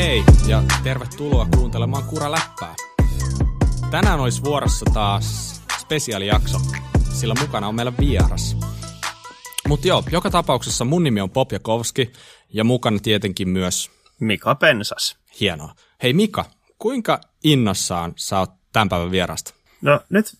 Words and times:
hei 0.00 0.24
ja 0.46 0.62
tervetuloa 0.82 1.46
kuuntelemaan 1.56 2.04
Kura 2.04 2.30
Läppää. 2.30 2.74
Tänään 3.90 4.20
olisi 4.20 4.44
vuorossa 4.44 4.86
taas 4.94 5.60
spesiaalijakso, 5.80 6.58
sillä 7.12 7.34
mukana 7.40 7.68
on 7.68 7.74
meillä 7.74 7.92
vieras. 8.00 8.56
Mutta 9.68 9.88
joo, 9.88 10.04
joka 10.12 10.30
tapauksessa 10.30 10.84
mun 10.84 11.04
nimi 11.04 11.20
on 11.20 11.30
Pop 11.30 11.52
Jakovski 11.52 12.12
ja 12.48 12.64
mukana 12.64 12.98
tietenkin 13.02 13.48
myös... 13.48 13.90
Mika 14.20 14.54
Pensas. 14.54 15.16
Hienoa. 15.40 15.74
Hei 16.02 16.12
Mika, 16.12 16.44
kuinka 16.78 17.20
innossaan 17.44 18.12
sä 18.16 18.38
oot 18.38 18.50
tämän 18.72 18.88
päivän 18.88 19.10
vierasta? 19.10 19.54
No 19.80 20.00
nyt 20.08 20.36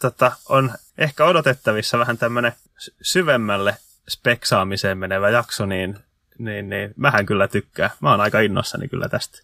tota, 0.00 0.32
on 0.48 0.74
ehkä 0.98 1.24
odotettavissa 1.24 1.98
vähän 1.98 2.18
tämmöinen 2.18 2.52
syvemmälle 3.02 3.76
speksaamiseen 4.08 4.98
menevä 4.98 5.30
jakso, 5.30 5.66
niin, 5.66 5.98
niin, 6.38 6.68
niin 6.68 6.94
mähän 6.96 7.26
kyllä 7.26 7.48
tykkää. 7.48 7.90
Mä 8.00 8.10
oon 8.10 8.20
aika 8.20 8.40
innossani 8.40 8.88
kyllä 8.88 9.08
tästä. 9.08 9.38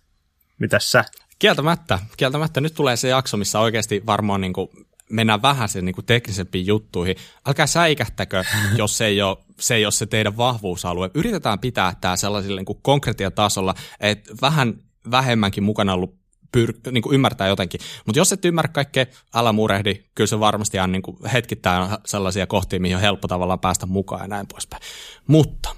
Mitäs 0.59 0.91
sä? 0.91 1.05
Kieltämättä, 1.39 1.99
kieltämättä. 2.17 2.61
Nyt 2.61 2.75
tulee 2.75 2.97
se 2.97 3.09
jakso, 3.09 3.37
missä 3.37 3.61
oikeasti 3.61 4.03
varmaan 4.07 4.41
niin 4.41 4.53
kuin 4.53 4.69
mennään 5.11 5.43
vähän 5.43 5.69
sen 5.69 5.85
niin 5.85 5.95
kuin 5.95 6.07
teknisempiin 6.07 6.67
juttuihin. 6.67 7.17
Älkää 7.47 7.67
säikähtäkö, 7.67 8.45
jos 8.77 8.99
se 8.99 9.07
ei, 9.07 9.23
ole, 9.23 9.37
se 9.59 9.75
ei 9.75 9.87
ole 9.87 9.93
se 9.93 10.07
teidän 10.07 10.37
vahvuusalue. 10.37 11.11
Yritetään 11.15 11.59
pitää 11.59 11.95
tämä 12.01 12.17
sellaisella 12.17 12.61
niin 12.61 12.79
konkretiatasolla, 12.83 13.75
että 14.01 14.35
vähän 14.43 14.75
vähemmänkin 15.11 15.65
mukana 15.65 15.95
ollut 15.95 16.21
pyr- 16.57 16.91
niin 16.91 17.03
kuin 17.03 17.15
ymmärtää 17.15 17.49
jotenkin. 17.49 17.81
Mutta 18.07 18.19
jos 18.19 18.33
et 18.33 18.45
ymmärrä 18.45 18.69
kaikkea, 18.69 19.07
älä 19.35 19.53
murehdi. 19.53 19.95
Kyllä 20.15 20.29
se 20.29 20.41
varmasti 20.41 20.79
on 20.79 20.93
niin 20.93 21.03
kuin 21.03 21.17
hetkittäin 21.33 21.91
sellaisia 22.07 22.47
kohtia, 22.47 22.81
mihin 22.81 22.97
on 22.97 23.03
helppo 23.03 23.29
tavallaan 23.29 23.61
päästä 23.61 23.87
mukaan 23.87 24.23
ja 24.23 24.29
näin 24.29 24.47
poispäin. 24.47 24.83
Mutta 25.27 25.77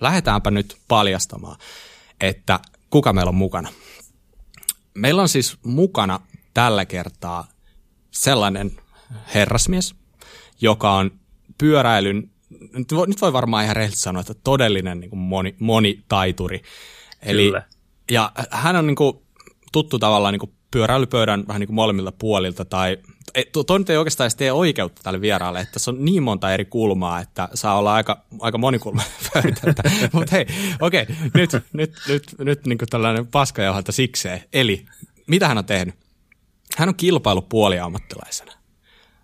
lähdetäänpä 0.00 0.50
nyt 0.50 0.76
paljastamaan, 0.88 1.56
että 2.20 2.60
kuka 2.90 3.12
meillä 3.12 3.28
on 3.28 3.34
mukana. 3.34 3.68
Meillä 4.94 5.22
on 5.22 5.28
siis 5.28 5.58
mukana 5.62 6.20
tällä 6.54 6.84
kertaa 6.84 7.48
sellainen 8.10 8.72
herrasmies, 9.34 9.94
joka 10.60 10.92
on 10.92 11.10
pyöräilyn, 11.58 12.30
nyt 12.72 12.94
voi, 12.94 13.06
nyt 13.06 13.20
voi 13.20 13.32
varmaan 13.32 13.64
ihan 13.64 13.76
rehellisesti 13.76 14.02
sanoa, 14.02 14.20
että 14.20 14.34
todellinen 14.34 15.00
niin 15.00 15.10
kuin 15.10 15.20
moni, 15.20 15.56
monitaituri. 15.58 16.62
Eli, 17.22 17.44
Kyllä. 17.44 17.62
Ja 18.10 18.32
hän 18.50 18.76
on 18.76 18.86
niin 18.86 18.96
kuin, 18.96 19.16
tuttu 19.72 19.98
tavallaan 19.98 20.32
niin 20.32 20.40
kuin 20.40 20.52
pyöräilypöydän 20.70 21.44
vähän 21.48 21.60
niin 21.60 21.68
kuin 21.68 21.74
molemmilta 21.74 22.12
puolilta, 22.12 22.64
tai 22.64 22.96
tuo 23.66 23.78
nyt 23.78 23.90
ei 23.90 23.96
oikeastaan 23.96 24.30
tee 24.36 24.52
oikeutta 24.52 25.02
tälle 25.02 25.20
vieraalle, 25.20 25.60
että 25.60 25.78
se 25.78 25.90
on 25.90 26.04
niin 26.04 26.22
monta 26.22 26.54
eri 26.54 26.64
kulmaa, 26.64 27.20
että 27.20 27.48
saa 27.54 27.78
olla 27.78 27.94
aika, 27.94 28.24
aika 28.40 28.58
monikulma 28.58 29.02
pöytä. 29.34 29.82
Mutta 30.12 30.36
hei, 30.36 30.46
okei, 30.80 31.02
okay, 31.02 31.16
nyt, 31.34 31.50
nyt, 31.72 31.92
nyt, 32.08 32.34
nyt 32.38 32.66
niin 32.66 32.78
tällainen 32.90 33.26
paskajauhalta 33.26 33.92
sikseen. 33.92 34.42
Eli, 34.52 34.86
mitä 35.26 35.48
hän 35.48 35.58
on 35.58 35.64
tehnyt? 35.64 35.94
Hän 36.76 36.88
on 36.88 36.94
kilpailu 36.94 37.42
puoliammattilaisena. 37.42 38.52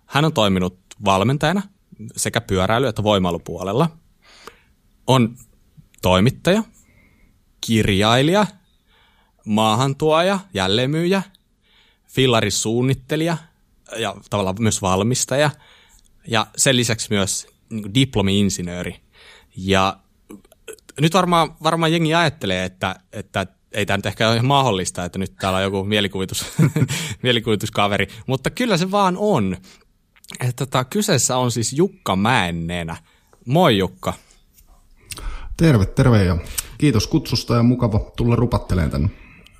Hän 0.05 0.25
on 0.25 0.33
toiminut 0.33 0.79
valmentajana 1.05 1.61
sekä 2.15 2.41
pyöräily- 2.41 2.87
että 2.87 3.03
voimailupuolella. 3.03 3.89
On 5.07 5.37
toimittaja, 6.01 6.63
kirjailija, 7.61 8.45
maahantuoja, 9.45 10.39
jälleenmyyjä, 10.53 11.21
fillarissuunnittelija 12.07 13.37
ja 13.97 14.15
tavallaan 14.29 14.55
myös 14.59 14.81
valmistaja 14.81 15.51
ja 16.27 16.47
sen 16.57 16.75
lisäksi 16.75 17.07
myös 17.09 17.47
niin 17.69 17.93
diplomi-insinööri. 17.93 18.95
Ja 19.57 19.97
nyt 21.01 21.13
varmaan, 21.13 21.55
varmaan 21.63 21.91
jengi 21.91 22.15
ajattelee, 22.15 22.65
että, 22.65 22.95
että 23.13 23.47
ei 23.71 23.85
tämä 23.85 23.97
nyt 23.97 24.05
ehkä 24.05 24.27
ole 24.27 24.35
ihan 24.35 24.45
mahdollista, 24.45 25.05
että 25.05 25.19
nyt 25.19 25.35
täällä 25.35 25.57
on 25.57 25.63
joku 25.63 25.83
mielikuvitus, 25.83 26.45
mielikuvituskaveri, 27.23 28.07
mutta 28.27 28.49
kyllä 28.49 28.77
se 28.77 28.91
vaan 28.91 29.15
on. 29.17 29.57
Että 30.39 30.65
tota, 30.65 30.83
kyseessä 30.83 31.37
on 31.37 31.51
siis 31.51 31.73
Jukka 31.73 32.15
Mäennenä. 32.15 32.97
Moi 33.45 33.77
Jukka. 33.77 34.13
Terve, 35.57 35.85
terve 35.85 36.23
ja 36.23 36.37
kiitos 36.77 37.07
kutsusta 37.07 37.55
ja 37.55 37.63
mukava 37.63 37.99
tulla 38.17 38.35
rupatteleen 38.35 38.91
tänne. 38.91 39.09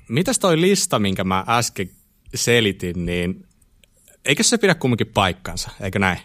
Mitäs 0.08 0.38
toi 0.38 0.60
lista, 0.60 0.98
minkä 0.98 1.24
mä 1.24 1.44
äsken 1.48 1.90
selitin, 2.34 3.06
niin 3.06 3.46
eikö 4.24 4.42
se 4.42 4.58
pidä 4.58 4.74
kumminkin 4.74 5.06
paikkansa, 5.06 5.70
eikö 5.80 5.98
näin? 5.98 6.18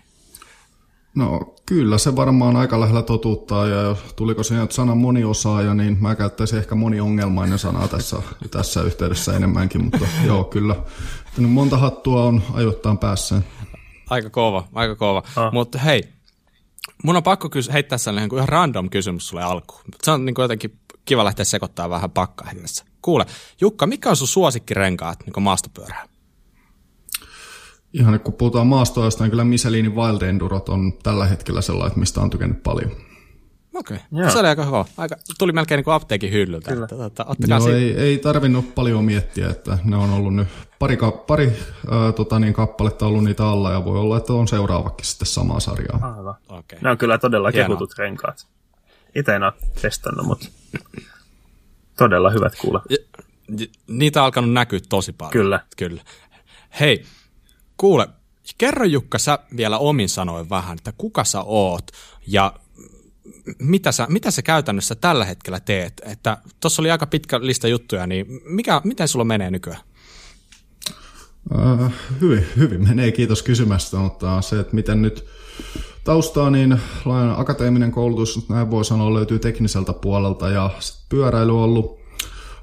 No 1.15 1.55
kyllä 1.65 1.97
se 1.97 2.15
varmaan 2.15 2.55
aika 2.55 2.79
lähellä 2.79 3.01
totuuttaa 3.01 3.67
ja 3.67 3.95
tuliko 4.15 4.43
siinä 4.43 4.61
nyt 4.61 4.71
sana 4.71 4.95
moniosaaja, 4.95 5.73
niin 5.73 5.97
mä 6.01 6.15
käyttäisin 6.15 6.59
ehkä 6.59 6.75
moniongelmainen 6.75 7.59
sana 7.59 7.87
tässä, 7.87 8.17
tässä 8.51 8.81
yhteydessä 8.81 9.35
enemmänkin, 9.35 9.83
mutta 9.83 10.07
joo 10.27 10.43
kyllä. 10.43 10.75
Nyt 11.37 11.51
monta 11.51 11.77
hattua 11.77 12.23
on 12.23 12.43
ajoittain 12.53 12.97
päässä. 12.97 13.41
Aika 14.09 14.29
kova, 14.29 14.67
aika 14.75 14.95
kova. 14.95 15.23
Ah. 15.35 15.53
Mutta 15.53 15.79
hei, 15.79 16.03
mun 17.03 17.15
on 17.15 17.23
pakko 17.23 17.47
kys- 17.47 17.71
heittää 17.73 17.97
sellainen 17.97 18.29
ihan 18.35 18.49
random 18.49 18.89
kysymys 18.89 19.27
sulle 19.27 19.43
alkuun. 19.43 19.81
Se 20.03 20.11
on 20.11 20.25
niin 20.25 20.35
jotenkin 20.37 20.79
kiva 21.05 21.23
lähteä 21.23 21.45
sekoittamaan 21.45 21.89
vähän 21.89 22.11
pakkaa 22.11 22.51
tässä. 22.61 22.85
Kuule, 23.01 23.25
Jukka, 23.61 23.87
mikä 23.87 24.09
on 24.09 24.15
sun 24.15 24.27
suosikkirenkaat 24.27 25.19
niin 25.25 25.43
maastopyörää? 25.43 26.05
Ihan 27.93 28.19
kun 28.19 28.33
puhutaan 28.33 28.67
maastoajasta, 28.67 29.23
niin 29.23 29.29
kyllä 29.29 29.43
Michelinin 29.43 29.95
Wild 29.95 30.21
Endurot 30.21 30.69
on 30.69 30.93
tällä 31.03 31.25
hetkellä 31.25 31.61
sellainen, 31.61 31.99
mistä 31.99 32.21
on 32.21 32.29
tykännyt 32.29 32.63
paljon. 32.63 32.91
Okei, 33.75 33.97
okay. 34.11 34.31
se 34.31 34.39
oli 34.39 34.47
aika 34.47 34.65
hyvä. 34.65 34.85
Aika, 34.97 35.15
tuli 35.37 35.51
melkein 35.51 35.77
niin 35.77 35.83
kuin 35.83 35.93
apteekin 35.93 36.31
hyllyltä. 36.31 36.71
Kyllä. 36.71 36.87
Että, 37.07 37.25
että, 37.31 37.47
Joo, 37.47 37.59
si- 37.59 37.71
ei, 37.71 37.97
ei 37.97 38.17
tarvinnut 38.17 38.75
paljon 38.75 39.05
miettiä, 39.05 39.49
että 39.49 39.77
ne 39.83 39.95
on 39.95 40.09
ollut 40.09 40.35
nyt 40.35 40.47
pari, 40.79 40.97
pari 41.27 41.51
ää, 41.91 42.11
tota 42.11 42.39
niin, 42.39 42.53
kappaletta 42.53 43.05
ollut 43.05 43.23
niitä 43.23 43.47
alla 43.47 43.71
ja 43.71 43.85
voi 43.85 43.99
olla, 43.99 44.17
että 44.17 44.33
on 44.33 44.47
seuraavakin 44.47 45.05
sitten 45.05 45.27
samaa 45.27 45.59
sarjaa. 45.59 46.13
Aivan. 46.17 46.35
Okay. 46.49 46.79
Ne 46.81 46.89
on 46.89 46.97
kyllä 46.97 47.17
todella 47.17 47.49
Hienoa. 47.49 47.67
kehutut 47.67 47.97
renkaat. 47.97 48.47
Itse 49.15 49.35
en 49.35 49.43
ole 49.43 49.53
testannut, 49.81 50.25
mutta 50.25 50.47
todella 51.97 52.29
hyvät 52.29 52.53
kuulla. 52.61 52.83
Niitä 53.87 54.21
on 54.21 54.25
alkanut 54.25 54.53
näkyä 54.53 54.79
tosi 54.89 55.13
paljon. 55.13 55.31
Kyllä. 55.31 55.59
Kyllä. 55.77 56.01
Hei, 56.79 57.05
kuule, 57.79 58.07
kerro 58.57 58.85
Jukka 58.85 59.19
sä 59.19 59.39
vielä 59.57 59.77
omin 59.77 60.09
sanoin 60.09 60.49
vähän, 60.49 60.77
että 60.77 60.93
kuka 60.97 61.23
sä 61.23 61.41
oot 61.41 61.91
ja 62.27 62.53
mitä 63.59 63.91
sä, 63.91 64.07
mitä 64.09 64.31
sä 64.31 64.41
käytännössä 64.41 64.95
tällä 64.95 65.25
hetkellä 65.25 65.59
teet? 65.59 66.01
Että 66.05 66.37
tuossa 66.59 66.81
oli 66.81 66.91
aika 66.91 67.05
pitkä 67.05 67.39
lista 67.41 67.67
juttuja, 67.67 68.07
niin 68.07 68.25
mikä, 68.45 68.81
miten 68.83 69.07
sulla 69.07 69.25
menee 69.25 69.51
nykyään? 69.51 69.81
Uh, 71.53 71.91
hyvin, 72.21 72.45
hyvin 72.57 72.87
menee, 72.87 73.11
kiitos 73.11 73.43
kysymästä, 73.43 73.97
mutta 73.97 74.41
se, 74.41 74.59
että 74.59 74.75
miten 74.75 75.01
nyt 75.01 75.25
taustaa, 76.03 76.49
niin 76.49 76.79
akateeminen 77.37 77.91
koulutus, 77.91 78.49
näin 78.49 78.71
voi 78.71 78.85
sanoa, 78.85 79.13
löytyy 79.13 79.39
tekniseltä 79.39 79.93
puolelta 79.93 80.49
ja 80.49 80.69
pyöräily 81.09 81.51
on 81.51 81.63
ollut 81.63 81.98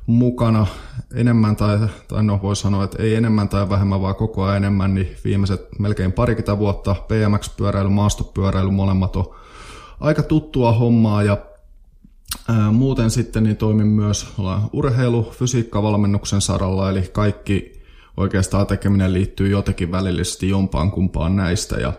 mukana 0.07 0.67
enemmän 1.15 1.57
tai, 1.57 1.79
tai 2.09 2.23
no 2.23 2.41
voi 2.43 2.57
sanoa, 2.57 2.85
että 2.85 3.03
ei 3.03 3.15
enemmän 3.15 3.49
tai 3.49 3.69
vähemmän, 3.69 4.03
vaan 4.03 4.15
koko 4.15 4.43
ajan 4.45 4.57
enemmän, 4.57 4.95
niin 4.95 5.17
viimeiset 5.25 5.69
melkein 5.79 6.13
parikymmentä 6.13 6.59
vuotta 6.59 6.97
BMX-pyöräily, 7.09 7.89
maastopyöräily, 7.89 8.71
molemmat 8.71 9.17
on 9.17 9.35
aika 10.01 10.23
tuttua 10.23 10.73
hommaa. 10.73 11.23
Ja 11.23 11.39
ää, 12.49 12.73
muuten 12.73 13.11
sitten 13.11 13.43
niin 13.43 13.57
toimin 13.57 13.87
myös 13.87 14.27
urheilu, 14.73 15.33
fysiikkavalmennuksen 15.33 16.41
saralla, 16.41 16.91
eli 16.91 17.03
kaikki 17.13 17.83
oikeastaan 18.17 18.67
tekeminen 18.67 19.13
liittyy 19.13 19.49
jotenkin 19.49 19.93
välillisesti 19.93 20.49
jompaan 20.49 20.91
kumpaan 20.91 21.37
näistä. 21.37 21.77
Ja 21.77 21.93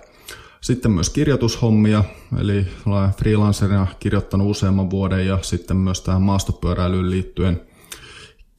sitten 0.61 0.91
myös 0.91 1.09
kirjoitushommia, 1.09 2.03
eli 2.39 2.67
olen 2.85 3.09
freelancerina 3.09 3.87
kirjoittanut 3.99 4.49
useamman 4.49 4.89
vuoden 4.89 5.27
ja 5.27 5.39
sitten 5.41 5.77
myös 5.77 6.01
tähän 6.01 6.21
maastopyöräilyyn 6.21 7.09
liittyen 7.09 7.61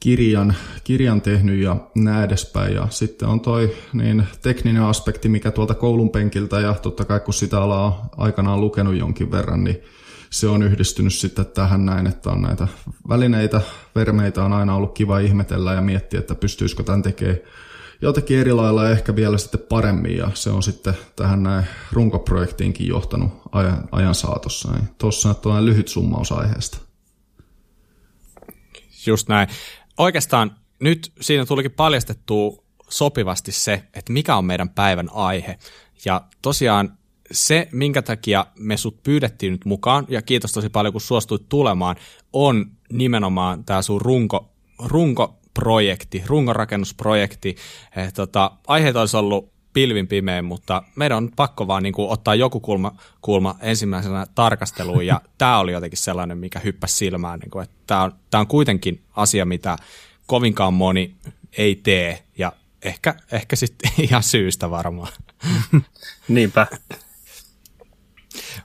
kirjan, 0.01 0.55
kirjan 0.85 1.21
tehnyt 1.21 1.63
ja 1.63 1.77
näin 1.95 2.25
edespäin. 2.25 2.75
Ja 2.75 2.87
sitten 2.91 3.29
on 3.29 3.41
toi 3.41 3.77
niin 3.93 4.27
tekninen 4.43 4.83
aspekti, 4.83 5.29
mikä 5.29 5.51
tuolta 5.51 5.75
koulun 5.75 6.11
penkiltä 6.11 6.61
ja 6.61 6.75
totta 6.75 7.05
kai 7.05 7.21
kun 7.21 7.35
sitä 7.35 7.63
alaa 7.63 8.09
aikanaan 8.17 8.61
lukenut 8.61 8.97
jonkin 8.97 9.31
verran, 9.31 9.65
niin 9.65 9.83
se 10.31 10.49
on 10.49 10.63
yhdistynyt 10.63 11.15
sitten 11.15 11.47
tähän 11.47 11.87
näin, 11.87 12.07
että 12.07 12.31
on 12.31 12.43
näitä 12.43 12.69
välineitä, 13.09 13.61
vermeitä 13.95 14.45
on 14.45 14.53
aina 14.53 14.75
ollut 14.75 14.95
kiva 14.95 15.19
ihmetellä 15.19 15.73
ja 15.73 15.81
miettiä, 15.81 16.21
että 16.21 16.35
pystyisikö 16.35 16.83
tämän 16.83 17.03
tekemään 17.03 17.39
jotenkin 18.03 18.39
eri 18.39 18.53
lailla 18.53 18.85
ja 18.85 18.91
ehkä 18.91 19.17
vielä 19.17 19.39
sitten 19.39 19.61
paremmin 19.69 20.17
ja 20.17 20.31
se 20.35 20.51
on 20.51 20.63
sitten 20.63 20.95
tähän 21.17 21.43
näin 21.43 21.67
runkoprojektiinkin 21.93 22.87
johtanut 22.87 23.31
ajan, 23.53 23.89
ajan 23.93 24.15
saatossa. 24.15 24.73
Tuossa 24.99 25.35
on 25.45 25.67
lyhyt 25.67 25.89
summaus 25.89 26.33
aiheesta. 26.33 26.79
Just 29.07 29.29
näin. 29.29 29.49
Oikeastaan 29.99 30.57
nyt 30.81 31.13
siinä 31.21 31.47
tulikin 31.47 31.71
paljastettua 31.71 32.63
sopivasti 32.89 33.53
se, 33.53 33.83
että 33.95 34.13
mikä 34.13 34.37
on 34.37 34.45
meidän 34.45 34.69
päivän 34.69 35.09
aihe. 35.13 35.59
Ja 36.05 36.23
tosiaan 36.43 36.99
se, 37.31 37.69
minkä 37.73 38.03
takia 38.03 38.47
me 38.59 38.77
sut 38.77 39.03
pyydettiin 39.03 39.53
nyt 39.53 39.65
mukaan, 39.65 40.07
ja 40.09 40.23
kiitos 40.23 40.53
tosi 40.53 40.69
paljon, 40.69 40.93
kun 40.93 41.01
suostuit 41.01 41.49
tulemaan, 41.49 41.97
on 42.33 42.71
nimenomaan 42.93 43.65
tämä 43.65 43.83
sun 43.83 44.01
runko 44.01 44.53
runkoprojekti, 44.79 46.23
runkorakennusprojekti. 46.27 47.57
Eh, 47.97 48.13
tota, 48.13 48.51
aiheet 48.67 48.97
olisi 48.97 49.17
ollut 49.17 49.53
pilvin 49.73 50.09
pimeä, 50.09 50.43
mutta 50.43 50.83
meidän 50.97 51.17
on 51.17 51.31
pakko 51.37 51.67
vaan 51.67 51.83
niin 51.83 51.93
kuin, 51.93 52.11
ottaa 52.11 52.35
joku 52.35 52.61
kulma, 52.61 52.95
kulma 53.21 53.57
ensimmäisenä 53.61 54.27
tarkasteluun, 54.35 55.07
ja 55.07 55.21
tämä 55.39 55.59
oli 55.59 55.73
jotenkin 55.73 55.99
sellainen, 55.99 56.39
mikä 56.39 56.59
hyppäsi 56.59 56.97
silmään, 56.97 57.41
niin 57.41 57.51
kuin, 57.51 57.63
että 57.63 57.77
tämä 57.87 58.03
on, 58.03 58.13
tämä 58.31 58.41
on 58.41 58.47
kuitenkin 58.47 59.03
asia, 59.17 59.45
mitä 59.45 59.77
kovinkaan 60.27 60.75
moni 60.75 61.15
ei 61.59 61.77
tee, 61.77 62.23
ja 62.39 62.53
ehkä, 62.83 63.15
ehkä 63.33 63.57
sitten 63.57 63.91
ihan 64.09 64.23
syystä 64.23 64.71
varmaan. 64.71 65.13
Niinpä. 66.29 66.67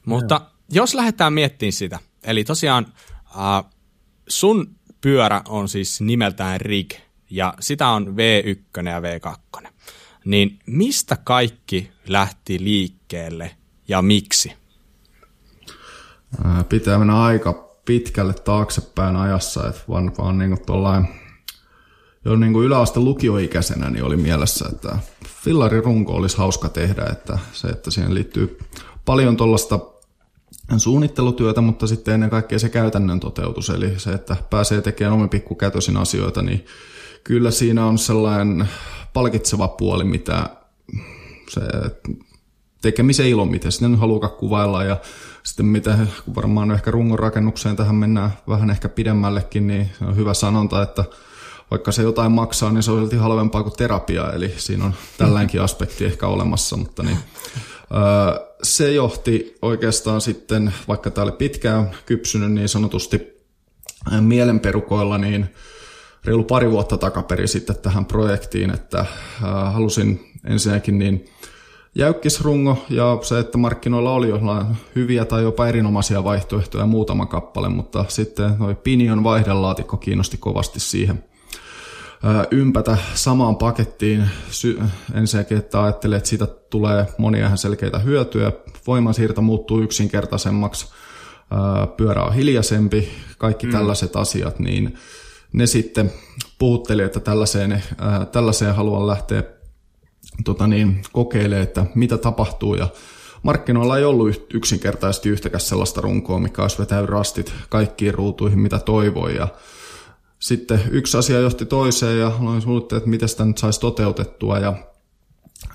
Mutta 0.05 0.41
jos 0.69 0.93
lähdetään 0.93 1.33
miettimään 1.33 1.73
sitä, 1.73 1.99
eli 2.23 2.43
tosiaan 2.43 2.85
äh, 3.25 3.71
sun 4.27 4.75
pyörä 5.01 5.41
on 5.47 5.69
siis 5.69 6.01
nimeltään 6.01 6.61
RIG, 6.61 6.93
ja 7.29 7.53
sitä 7.59 7.87
on 7.87 8.07
V1 8.07 8.87
ja 8.89 8.99
V2. 8.99 9.72
Niin 10.25 10.59
mistä 10.65 11.17
kaikki 11.23 11.91
lähti 12.07 12.63
liikkeelle 12.63 13.55
ja 13.87 14.01
miksi? 14.01 14.53
Pitää 16.69 16.97
mennä 16.97 17.21
aika 17.21 17.53
pitkälle 17.85 18.33
taaksepäin 18.33 19.15
ajassa, 19.15 19.67
että 19.67 19.81
vaan, 19.89 20.11
vaan 20.17 20.37
niin 20.37 20.57
kuin 20.57 21.07
jo 22.25 22.35
niin 22.35 22.53
kuin 22.53 22.65
yläaste 22.65 22.99
lukioikäisenä 22.99 23.89
niin 23.89 24.03
oli 24.03 24.17
mielessä, 24.17 24.65
että 24.71 24.97
runko 25.83 26.13
olisi 26.13 26.37
hauska 26.37 26.69
tehdä, 26.69 27.05
että 27.11 27.39
se, 27.53 27.67
että 27.67 27.91
siihen 27.91 28.13
liittyy 28.13 28.59
paljon 29.05 29.37
tuollaista 29.37 29.79
suunnittelutyötä, 30.77 31.61
mutta 31.61 31.87
sitten 31.87 32.13
ennen 32.13 32.29
kaikkea 32.29 32.59
se 32.59 32.69
käytännön 32.69 33.19
toteutus, 33.19 33.69
eli 33.69 33.99
se, 33.99 34.13
että 34.13 34.35
pääsee 34.49 34.81
tekemään 34.81 35.13
omin 35.13 35.29
pikkukätösin 35.29 35.97
asioita, 35.97 36.41
niin 36.41 36.65
kyllä 37.23 37.51
siinä 37.51 37.85
on 37.85 37.97
sellainen 37.97 38.69
palkitseva 39.13 39.67
puoli, 39.67 40.03
mitä 40.03 40.49
se 41.49 41.61
tekemisen 42.81 43.27
ilo, 43.27 43.45
miten 43.45 43.71
sitten 43.71 43.95
haluaa 43.95 44.29
kuvailla. 44.29 44.83
Ja 44.83 44.97
sitten 45.43 45.65
mitä, 45.65 45.97
kun 46.25 46.35
varmaan 46.35 46.71
ehkä 46.71 46.91
rungon 46.91 47.19
rakennukseen 47.19 47.75
tähän 47.75 47.95
mennään 47.95 48.33
vähän 48.47 48.69
ehkä 48.69 48.89
pidemmällekin, 48.89 49.67
niin 49.67 49.89
se 49.99 50.05
on 50.05 50.15
hyvä 50.15 50.33
sanonta, 50.33 50.81
että 50.81 51.05
vaikka 51.71 51.91
se 51.91 52.03
jotain 52.03 52.31
maksaa, 52.31 52.71
niin 52.71 52.83
se 52.83 52.91
on 52.91 52.99
silti 52.99 53.15
halvempaa 53.15 53.63
kuin 53.63 53.75
terapia, 53.77 54.33
eli 54.33 54.53
siinä 54.57 54.85
on 54.85 54.93
tällainenkin 55.17 55.61
aspekti 55.61 56.05
ehkä 56.05 56.27
olemassa, 56.27 56.77
mutta 56.77 57.03
niin, 57.03 57.17
se 58.63 58.91
johti 58.91 59.55
oikeastaan 59.61 60.21
sitten, 60.21 60.73
vaikka 60.87 61.11
tämä 61.11 61.23
oli 61.23 61.31
pitkään 61.31 61.91
kypsynyt 62.05 62.51
niin 62.51 62.69
sanotusti 62.69 63.21
mielenperukoilla, 64.21 65.17
niin 65.17 65.49
reilu 66.25 66.43
pari 66.43 66.71
vuotta 66.71 66.97
takaperin 66.97 67.47
sitten 67.47 67.75
tähän 67.75 68.05
projektiin, 68.05 68.69
että 68.69 69.05
halusin 69.71 70.31
ensinnäkin 70.43 70.99
niin 70.99 71.25
jäykkisrungo 71.95 72.85
ja 72.89 73.17
se, 73.21 73.39
että 73.39 73.57
markkinoilla 73.57 74.13
oli 74.13 74.29
jollain 74.29 74.65
hyviä 74.95 75.25
tai 75.25 75.43
jopa 75.43 75.67
erinomaisia 75.67 76.23
vaihtoehtoja 76.23 76.85
muutama 76.85 77.25
kappale, 77.25 77.69
mutta 77.69 78.05
sitten 78.07 78.55
noin 78.59 78.75
Pinion 78.75 79.23
vaihdelaatikko 79.23 79.97
kiinnosti 79.97 80.37
kovasti 80.37 80.79
siihen 80.79 81.23
ympätä 82.51 82.97
samaan 83.13 83.55
pakettiin. 83.55 84.29
Ensinnäkin, 85.13 85.57
että 85.57 85.83
ajattelee, 85.83 86.17
että 86.17 86.29
siitä 86.29 86.47
tulee 86.47 87.07
monia 87.17 87.45
ihan 87.45 87.57
selkeitä 87.57 87.99
hyötyjä. 87.99 88.51
Voimansiirto 88.87 89.41
muuttuu 89.41 89.81
yksinkertaisemmaksi, 89.81 90.87
pyörä 91.97 92.23
on 92.23 92.33
hiljaisempi, 92.33 93.09
kaikki 93.37 93.65
mm. 93.65 93.71
tällaiset 93.71 94.15
asiat, 94.15 94.59
niin 94.59 94.97
ne 95.53 95.67
sitten 95.67 96.11
puhutteli, 96.59 97.03
että 97.03 97.19
tällaiseen, 97.19 97.83
tällaiseen 98.31 98.75
haluan 98.75 99.07
lähteä 99.07 99.43
tota 100.43 100.67
niin, 100.67 101.01
kokeilemaan, 101.11 101.63
että 101.63 101.85
mitä 101.95 102.17
tapahtuu. 102.17 102.75
Ja 102.75 102.87
markkinoilla 103.43 103.97
ei 103.97 104.05
ollut 104.05 104.47
yksinkertaisesti 104.53 105.29
yhtäkään 105.29 105.61
sellaista 105.61 106.01
runkoa, 106.01 106.39
mikä 106.39 106.61
olisi 106.61 106.79
vetänyt 106.79 107.09
rastit 107.09 107.53
kaikkiin 107.69 108.13
ruutuihin, 108.13 108.59
mitä 108.59 108.79
toivoi. 108.79 109.35
Ja 109.35 109.47
sitten 110.39 110.81
yksi 110.91 111.17
asia 111.17 111.39
johti 111.39 111.65
toiseen 111.65 112.19
ja 112.19 112.27
aloin 112.27 112.61
suunnitella, 112.61 112.97
että 112.97 113.09
miten 113.09 113.29
sitä 113.29 113.45
nyt 113.45 113.57
saisi 113.57 113.79
toteutettua. 113.79 114.59
Ja 114.59 114.73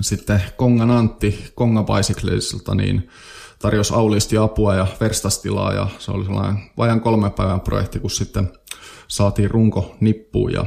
sitten 0.00 0.42
Kongan 0.56 0.90
Antti 0.90 1.44
Konga 1.54 1.84
Bicyclesilta 1.84 2.74
niin 2.74 3.08
tarjosi 3.58 3.94
auliisti 3.94 4.36
apua 4.36 4.74
ja 4.74 4.86
verstastilaa 5.00 5.72
ja 5.72 5.86
se 5.98 6.10
oli 6.10 6.24
sellainen 6.24 6.62
vajan 6.76 7.00
kolmen 7.00 7.32
päivän 7.32 7.60
projekti, 7.60 7.98
kun 7.98 8.10
sitten 8.10 8.52
saatiin 9.08 9.50
runko 9.50 9.96
nippuun 10.00 10.52
ja 10.52 10.66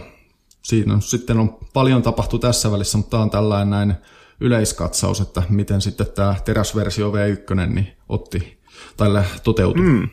siinä 0.62 0.94
on, 0.94 1.02
sitten 1.02 1.40
on 1.40 1.58
paljon 1.74 2.02
tapahtu 2.02 2.40
tässä 2.40 2.72
välissä, 2.72 2.98
mutta 2.98 3.12
tämä 3.12 3.24
on 3.24 3.30
tällainen 3.30 3.70
näin 3.70 3.96
yleiskatsaus, 4.40 5.22
että 5.22 5.44
miten 5.50 5.82
sitten 5.82 6.08
tämä 6.16 6.36
teräsversio 6.46 7.12
V1 7.12 7.56
niin 7.56 7.98
otti 8.10 8.62
tai 8.98 9.10
toteutui. 9.44 9.84
Mm. 9.84 10.10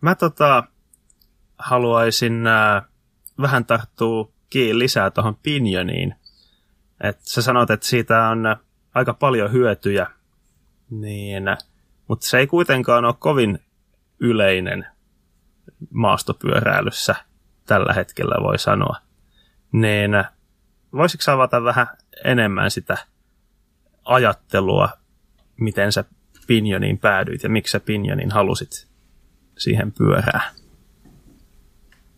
Mä 0.00 0.14
tota, 0.14 0.64
haluaisin 1.58 2.46
äh, 2.46 2.82
vähän 3.40 3.64
tarttua 3.64 4.32
kiinni 4.50 4.78
lisää 4.78 5.10
tuohon 5.10 5.36
Pinjoniin. 5.36 6.14
Et 7.00 7.20
sä 7.20 7.42
sanot, 7.42 7.70
että 7.70 7.86
siitä 7.86 8.28
on 8.28 8.46
äh, 8.46 8.58
aika 8.94 9.14
paljon 9.14 9.52
hyötyjä, 9.52 10.06
niin, 10.90 11.48
äh, 11.48 11.58
mutta 12.08 12.26
se 12.26 12.38
ei 12.38 12.46
kuitenkaan 12.46 13.04
ole 13.04 13.14
kovin 13.18 13.58
yleinen 14.20 14.86
maastopyöräilyssä 15.90 17.14
tällä 17.66 17.92
hetkellä, 17.92 18.42
voi 18.42 18.58
sanoa. 18.58 18.96
Niin 19.72 20.10
voisitko 20.92 21.32
avata 21.32 21.64
vähän 21.64 21.86
enemmän 22.24 22.70
sitä 22.70 22.98
ajattelua, 24.04 24.88
miten 25.60 25.92
sä 25.92 26.04
Pinjoniin 26.46 26.98
päädyit 26.98 27.42
ja 27.42 27.48
miksi 27.48 27.70
sä 27.70 27.80
Pinjonin 27.80 28.30
halusit 28.30 28.88
siihen 29.58 29.92
pyörään? 29.92 30.54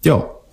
Joo. 0.04 0.48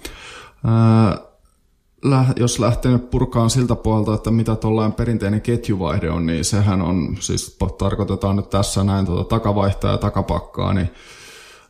Äh, 0.67 2.33
jos 2.35 2.59
lähtee 2.59 2.97
purkaan 2.97 3.49
siltä 3.49 3.75
puolelta, 3.75 4.13
että 4.13 4.31
mitä 4.31 4.55
tuollainen 4.55 4.93
perinteinen 4.93 5.41
ketjuvaihde 5.41 6.09
on, 6.09 6.25
niin 6.25 6.45
sehän 6.45 6.81
on, 6.81 7.17
siis 7.19 7.57
tarkoitetaan 7.77 8.35
nyt 8.35 8.49
tässä 8.49 8.83
näin 8.83 9.05
tuota 9.05 9.29
takavaihtaa 9.29 9.91
ja 9.91 9.97
takapakkaa, 9.97 10.73
niin 10.73 10.89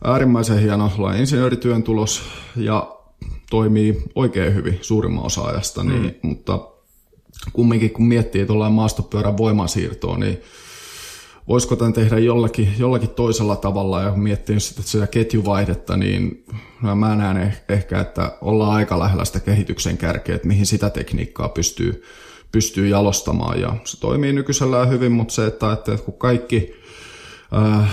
äärimmäisen 0.03 0.59
hieno 0.59 0.91
insinöörityön 1.19 1.83
tulos 1.83 2.21
ja 2.55 2.95
toimii 3.49 4.03
oikein 4.15 4.55
hyvin 4.55 4.79
suurimman 4.81 5.25
osa 5.25 5.41
ajasta, 5.41 5.83
niin, 5.83 6.03
mm. 6.03 6.29
mutta 6.29 6.59
kumminkin 7.53 7.93
kun 7.93 8.07
miettii 8.07 8.45
tuollainen 8.45 8.75
maastopyörän 8.75 9.37
voimansiirtoa, 9.37 10.17
niin 10.17 10.41
voisiko 11.47 11.75
tämän 11.75 11.93
tehdä 11.93 12.19
jollakin, 12.19 12.73
jollakin 12.77 13.09
toisella 13.09 13.55
tavalla 13.55 14.01
ja 14.01 14.11
miettii 14.11 14.59
sitä, 14.59 14.81
sitä 14.81 15.07
ketjuvaihdetta, 15.07 15.97
niin 15.97 16.45
mä 16.95 17.15
näen 17.15 17.37
eh, 17.37 17.63
ehkä, 17.69 17.99
että 17.99 18.37
ollaan 18.41 18.75
aika 18.75 18.99
lähellä 18.99 19.25
sitä 19.25 19.39
kehityksen 19.39 19.97
kärkeä, 19.97 20.35
että 20.35 20.47
mihin 20.47 20.65
sitä 20.65 20.89
tekniikkaa 20.89 21.49
pystyy, 21.49 22.03
pystyy 22.51 22.87
jalostamaan 22.87 23.61
ja 23.61 23.75
se 23.83 23.99
toimii 23.99 24.33
nykyisellään 24.33 24.89
hyvin, 24.89 25.11
mutta 25.11 25.33
se, 25.33 25.45
että, 25.45 25.73
että 25.73 25.97
kun 25.97 26.17
kaikki 26.17 26.73
äh, 27.57 27.89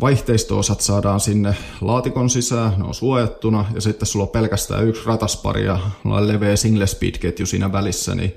vaihteisto-osat 0.00 0.80
saadaan 0.80 1.20
sinne 1.20 1.56
laatikon 1.80 2.30
sisään, 2.30 2.74
ne 2.78 2.84
on 2.84 2.94
suojattuna 2.94 3.64
ja 3.74 3.80
sitten 3.80 4.06
sulla 4.06 4.24
on 4.24 4.28
pelkästään 4.28 4.88
yksi 4.88 5.06
rataspari 5.06 5.64
ja 5.64 5.78
leveä 6.04 6.56
single 6.56 6.86
speed 6.86 7.18
ketju 7.18 7.46
siinä 7.46 7.72
välissä, 7.72 8.14
niin 8.14 8.36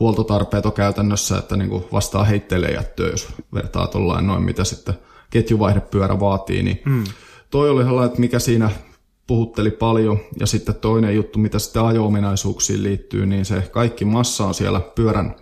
huoltotarpeet 0.00 0.66
on 0.66 0.72
käytännössä, 0.72 1.38
että 1.38 1.56
niin 1.56 1.70
kuin 1.70 1.84
vastaa 1.92 2.24
heitteille 2.24 2.68
jättöä, 2.68 3.10
jos 3.10 3.28
vertaa 3.54 3.86
tuollain 3.86 4.26
noin, 4.26 4.42
mitä 4.42 4.64
sitten 4.64 4.94
ketjuvaihdepyörä 5.30 6.20
vaatii, 6.20 6.62
niin 6.62 6.82
mm. 6.84 7.04
toi 7.50 7.70
oli 7.70 7.82
sellainen, 7.82 8.06
että 8.06 8.20
mikä 8.20 8.38
siinä 8.38 8.70
puhutteli 9.26 9.70
paljon. 9.70 10.18
Ja 10.40 10.46
sitten 10.46 10.74
toinen 10.74 11.14
juttu, 11.14 11.38
mitä 11.38 11.58
sitten 11.58 11.82
ajo-ominaisuuksiin 11.82 12.82
liittyy, 12.82 13.26
niin 13.26 13.44
se 13.44 13.60
kaikki 13.60 14.04
massa 14.04 14.44
on 14.44 14.54
siellä 14.54 14.80
pyörän 14.80 15.34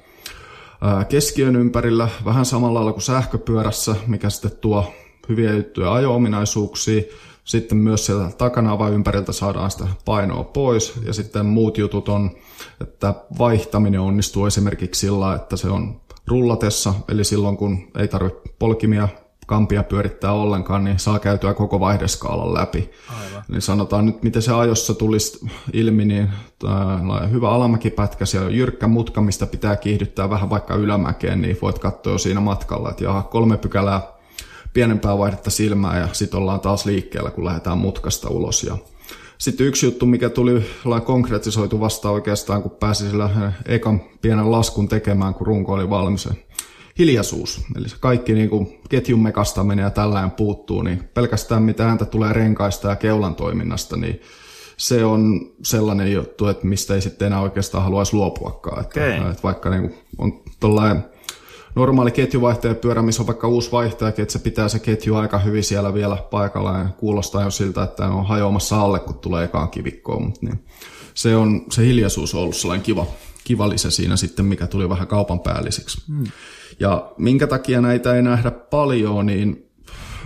keskiön 1.08 1.56
ympärillä, 1.56 2.08
vähän 2.24 2.44
samalla 2.44 2.74
lailla 2.74 2.92
kuin 2.92 3.02
sähköpyörässä, 3.02 3.94
mikä 4.06 4.30
sitten 4.30 4.50
tuo 4.60 4.92
hyviä 5.28 5.52
juttuja 5.52 5.92
ajo-ominaisuuksia. 5.92 7.02
Sitten 7.44 7.78
myös 7.78 8.06
sieltä 8.06 8.36
takana 8.38 8.88
ympäriltä 8.88 9.32
saadaan 9.32 9.70
sitä 9.70 9.84
painoa 10.04 10.44
pois. 10.44 10.92
Ja 11.06 11.12
sitten 11.12 11.46
muut 11.46 11.78
jutut 11.78 12.08
on, 12.08 12.30
että 12.80 13.14
vaihtaminen 13.38 14.00
onnistuu 14.00 14.46
esimerkiksi 14.46 15.00
sillä, 15.00 15.34
että 15.34 15.56
se 15.56 15.68
on 15.68 16.00
rullatessa, 16.26 16.94
eli 17.08 17.24
silloin 17.24 17.56
kun 17.56 17.78
ei 17.98 18.08
tarvitse 18.08 18.40
polkimia 18.58 19.08
kampia 19.46 19.82
pyörittää 19.82 20.32
ollenkaan, 20.32 20.84
niin 20.84 20.98
saa 20.98 21.18
käytyä 21.18 21.54
koko 21.54 21.80
vaihdeskaalan 21.80 22.54
läpi. 22.54 22.90
Aivan. 23.08 23.44
Niin 23.48 23.62
sanotaan 23.62 24.06
nyt, 24.06 24.22
miten 24.22 24.42
se 24.42 24.52
ajossa 24.52 24.94
tulisi 24.94 25.46
ilmi, 25.72 26.04
niin 26.04 26.28
hyvä 27.30 27.50
alamäkipätkä, 27.50 28.26
siellä 28.26 28.46
on 28.46 28.54
jyrkkä 28.54 28.88
mutka, 28.88 29.20
mistä 29.20 29.46
pitää 29.46 29.76
kiihdyttää 29.76 30.30
vähän 30.30 30.50
vaikka 30.50 30.74
ylämäkeen, 30.74 31.42
niin 31.42 31.58
voit 31.62 31.78
katsoa 31.78 32.12
jo 32.12 32.18
siinä 32.18 32.40
matkalla, 32.40 32.90
että 32.90 33.04
jaha, 33.04 33.22
kolme 33.22 33.56
pykälää 33.56 34.19
pienempää 34.72 35.18
vaihdetta 35.18 35.50
silmää 35.50 35.98
ja 35.98 36.08
sitten 36.12 36.40
ollaan 36.40 36.60
taas 36.60 36.86
liikkeellä, 36.86 37.30
kun 37.30 37.44
lähdetään 37.44 37.78
mutkasta 37.78 38.28
ulos. 38.28 38.62
Ja 38.62 38.76
sitten 39.38 39.66
yksi 39.66 39.86
juttu, 39.86 40.06
mikä 40.06 40.28
tuli 40.28 40.64
konkretisoitu 41.04 41.80
vasta 41.80 42.10
oikeastaan, 42.10 42.62
kun 42.62 42.70
pääsi 42.70 43.10
sillä 43.10 43.52
ekan 43.66 44.00
pienen 44.22 44.50
laskun 44.50 44.88
tekemään, 44.88 45.34
kun 45.34 45.46
runko 45.46 45.72
oli 45.72 45.90
valmis. 45.90 46.28
Hiljaisuus, 46.98 47.60
eli 47.76 47.88
se 47.88 47.96
kaikki 48.00 48.34
niin 48.34 48.50
kuin 48.50 48.80
ketjun 48.88 49.22
mekastaminen 49.22 49.82
ja 49.82 49.90
tällainen 49.90 50.30
puuttuu, 50.30 50.82
niin 50.82 51.08
pelkästään 51.14 51.62
mitä 51.62 51.88
ääntä 51.88 52.04
tulee 52.04 52.32
renkaista 52.32 52.88
ja 52.88 52.96
keulan 52.96 53.34
toiminnasta, 53.34 53.96
niin 53.96 54.20
se 54.76 55.04
on 55.04 55.40
sellainen 55.62 56.12
juttu, 56.12 56.46
että 56.46 56.66
mistä 56.66 56.94
ei 56.94 57.00
sitten 57.00 57.26
enää 57.26 57.40
oikeastaan 57.40 57.84
haluaisi 57.84 58.14
luopuakaan. 58.14 58.80
Että, 58.80 59.00
okay. 59.00 59.30
että 59.30 59.42
vaikka 59.42 59.70
niin 59.70 59.82
kuin 59.82 59.94
on 60.18 60.42
tuollainen 60.60 61.04
normaali 61.74 62.10
ketjuvaihtaja 62.10 62.74
pyörä, 62.74 63.02
missä 63.02 63.22
on 63.22 63.26
vaikka 63.26 63.48
uusi 63.48 63.72
vaihtajakin, 63.72 64.22
että 64.22 64.32
se 64.32 64.38
pitää 64.38 64.68
se 64.68 64.78
ketju 64.78 65.16
aika 65.16 65.38
hyvin 65.38 65.64
siellä 65.64 65.94
vielä 65.94 66.16
paikalla 66.16 66.78
ja 66.78 66.84
kuulostaa 66.84 67.42
jo 67.42 67.50
siltä, 67.50 67.82
että 67.82 68.06
on 68.06 68.26
hajoamassa 68.26 68.80
alle, 68.80 69.00
kun 69.00 69.18
tulee 69.18 69.44
ekaan 69.44 69.70
kivikkoon. 69.70 70.22
Mutta 70.22 70.40
niin, 70.46 70.64
se, 71.14 71.36
on, 71.36 71.64
se 71.70 71.86
hiljaisuus 71.86 72.34
on 72.34 72.40
ollut 72.40 72.56
sellainen 72.56 72.84
kiva, 72.84 73.06
kiva 73.44 73.68
lisä 73.68 73.90
siinä 73.90 74.16
sitten, 74.16 74.44
mikä 74.44 74.66
tuli 74.66 74.88
vähän 74.88 75.06
kaupan 75.06 75.40
päälliseksi. 75.40 76.02
Hmm. 76.08 76.24
Ja 76.80 77.12
minkä 77.18 77.46
takia 77.46 77.80
näitä 77.80 78.14
ei 78.14 78.22
nähdä 78.22 78.50
paljon, 78.50 79.26
niin 79.26 79.70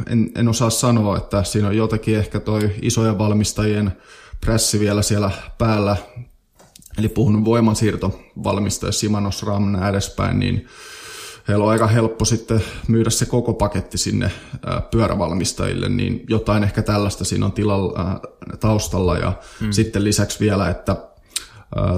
en, 0.07 0.31
en 0.35 0.49
osaa 0.49 0.71
sanoa, 0.71 1.17
että 1.17 1.45
siinä 1.45 1.69
on 1.69 1.77
jotenkin 1.77 2.17
ehkä 2.17 2.41
toi 2.41 2.71
isojen 2.83 3.19
valmistajien 3.19 3.93
pressi 4.41 4.81
vielä 4.81 5.03
siellä 5.03 5.31
päällä, 5.59 5.97
eli 6.99 7.09
puhun 7.09 7.45
voimansiirtovalmistajia, 7.45 8.93
Simanos, 8.93 9.43
Ram, 9.43 9.75
edespäin, 9.75 10.39
niin 10.39 10.67
heillä 11.49 11.65
on 11.65 11.71
aika 11.71 11.87
helppo 11.87 12.25
sitten 12.25 12.63
myydä 12.89 13.11
se 13.11 13.27
koko 13.27 13.55
paketti 13.55 13.99
sinne 13.99 14.31
pyörävalmistajille, 14.91 15.89
niin 15.89 16.25
jotain 16.29 16.65
ehkä 16.65 16.83
tällaista 16.83 17.25
siinä 17.25 17.47
on 17.47 17.53
tilalla, 17.53 18.21
taustalla. 18.61 19.19
Ja 19.19 19.33
hmm. 19.61 19.73
sitten 19.73 20.05
lisäksi 20.05 20.41
vielä, 20.41 20.71
että 20.71 20.97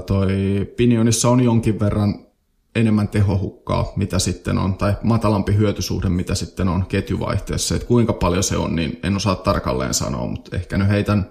toi 0.07 0.29
Pinionissa 0.77 1.29
on 1.29 1.41
jonkin 1.41 1.81
verran 1.81 2.27
enemmän 2.75 3.09
tehohukkaa, 3.09 3.93
mitä 3.97 4.19
sitten 4.19 4.59
on, 4.59 4.75
tai 4.75 4.95
matalampi 5.03 5.57
hyötysuhde, 5.57 6.09
mitä 6.09 6.35
sitten 6.35 6.69
on 6.69 6.87
ketjuvaihteessa. 6.87 7.75
Että 7.75 7.89
kuinka 7.89 8.13
paljon 8.13 8.43
se 8.43 8.57
on, 8.57 8.77
niin 8.77 9.01
en 9.03 9.17
osaa 9.17 9.35
tarkalleen 9.35 9.95
sanoa, 9.95 10.27
mutta 10.27 10.57
ehkä 10.57 10.79
nyt 10.79 10.89
heitän 10.89 11.31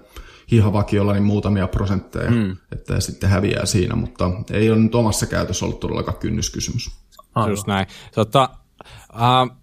hihavakiolla 0.50 1.12
niin 1.12 1.22
muutamia 1.22 1.68
prosentteja, 1.68 2.30
hmm. 2.30 2.56
että 2.72 3.00
sitten 3.00 3.30
häviää 3.30 3.66
siinä, 3.66 3.96
mutta 3.96 4.30
ei 4.50 4.70
ole 4.70 4.78
nyt 4.78 4.94
omassa 4.94 5.26
käytössä 5.26 5.64
ollut 5.64 5.80
todellakaan 5.80 6.18
kynnyskysymys. 6.18 6.90
Aivan. 7.36 7.50
Just 7.50 7.66
näin. 7.66 7.86
Tota, 8.14 8.48
uh, 9.14 9.56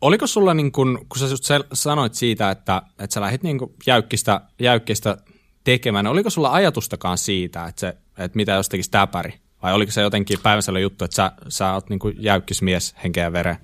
oliko 0.00 0.26
sulla, 0.26 0.54
niin 0.54 0.72
kun, 0.72 1.06
kun 1.08 1.18
sä 1.18 1.26
just 1.26 1.44
sanoit 1.72 2.14
siitä, 2.14 2.50
että, 2.50 2.82
että 2.98 3.14
sä 3.14 3.20
lähdit 3.20 3.42
niin 3.42 3.58
jäykkistä, 3.86 4.40
jäykkistä 4.58 5.16
tekemään, 5.64 6.06
oliko 6.06 6.30
sulla 6.30 6.52
ajatustakaan 6.52 7.18
siitä, 7.18 7.66
että, 7.66 7.80
se, 7.80 7.96
että 8.18 8.36
mitä 8.36 8.52
jos 8.52 8.68
tekisi 8.68 8.90
täpäri? 8.90 9.34
Vai 9.62 9.72
oliko 9.72 9.92
se 9.92 10.00
jotenkin 10.00 10.38
päiväsellä 10.42 10.80
juttu, 10.80 11.04
että 11.04 11.14
sä, 11.14 11.32
sä 11.48 11.72
oot 11.72 11.88
niin 11.90 12.00
jäykkismies 12.18 12.94
henkeä 13.04 13.24
ja 13.24 13.32
vereä? 13.32 13.56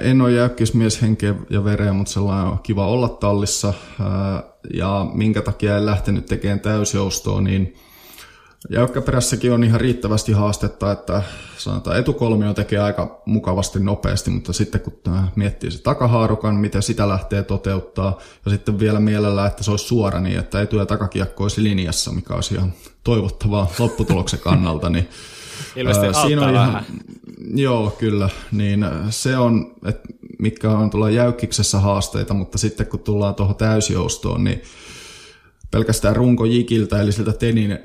En 0.00 0.20
ole 0.20 0.32
jäykkismies 0.32 1.02
henkeä 1.02 1.34
ja 1.50 1.64
vereä, 1.64 1.92
mutta 1.92 2.12
sellainen 2.12 2.46
on 2.46 2.58
kiva 2.58 2.86
olla 2.86 3.08
tallissa. 3.08 3.74
Ja 4.74 5.06
minkä 5.12 5.42
takia 5.42 5.76
en 5.76 5.86
lähtenyt 5.86 6.26
tekemään 6.26 6.60
täysjoustoa, 6.60 7.40
niin 7.40 7.76
Jäykkäperässäkin 8.70 9.52
on 9.52 9.64
ihan 9.64 9.80
riittävästi 9.80 10.32
haastetta, 10.32 10.92
että 10.92 11.22
sanotaan 11.58 11.98
etukolmio 11.98 12.54
tekee 12.54 12.78
aika 12.78 13.22
mukavasti 13.24 13.80
nopeasti, 13.80 14.30
mutta 14.30 14.52
sitten 14.52 14.80
kun 14.80 14.92
miettii 15.36 15.70
se 15.70 15.82
takahaarukan, 15.82 16.54
miten 16.54 16.82
sitä 16.82 17.08
lähtee 17.08 17.42
toteuttaa, 17.42 18.18
ja 18.44 18.50
sitten 18.50 18.78
vielä 18.78 19.00
mielellä, 19.00 19.46
että 19.46 19.62
se 19.62 19.70
olisi 19.70 19.84
suora 19.84 20.20
niin, 20.20 20.38
että 20.38 20.62
etu- 20.62 20.78
ja 20.78 20.86
takakiekko 20.86 21.42
olisi 21.42 21.62
linjassa, 21.62 22.12
mikä 22.12 22.34
olisi 22.34 22.54
ihan 22.54 22.72
toivottavaa 23.04 23.70
lopputuloksen 23.78 24.40
kannalta, 24.40 24.90
niin 24.90 25.08
Ilmeisesti 25.76 26.06
ää, 26.06 26.26
siinä 26.26 26.46
on 26.46 26.54
ihan, 26.54 26.84
Joo, 27.54 27.90
kyllä. 27.98 28.28
Niin 28.52 28.86
se 29.10 29.36
on, 29.38 29.74
että 29.84 30.08
mitkä 30.38 30.70
on 30.70 30.90
tulla 30.90 31.10
jäykkiksessä 31.10 31.78
haasteita, 31.78 32.34
mutta 32.34 32.58
sitten 32.58 32.86
kun 32.86 33.00
tullaan 33.00 33.34
tuohon 33.34 33.56
täysjoustoon, 33.56 34.44
niin 34.44 34.62
pelkästään 35.74 36.16
runkojikiltä, 36.16 37.00
eli 37.00 37.12
siltä 37.12 37.32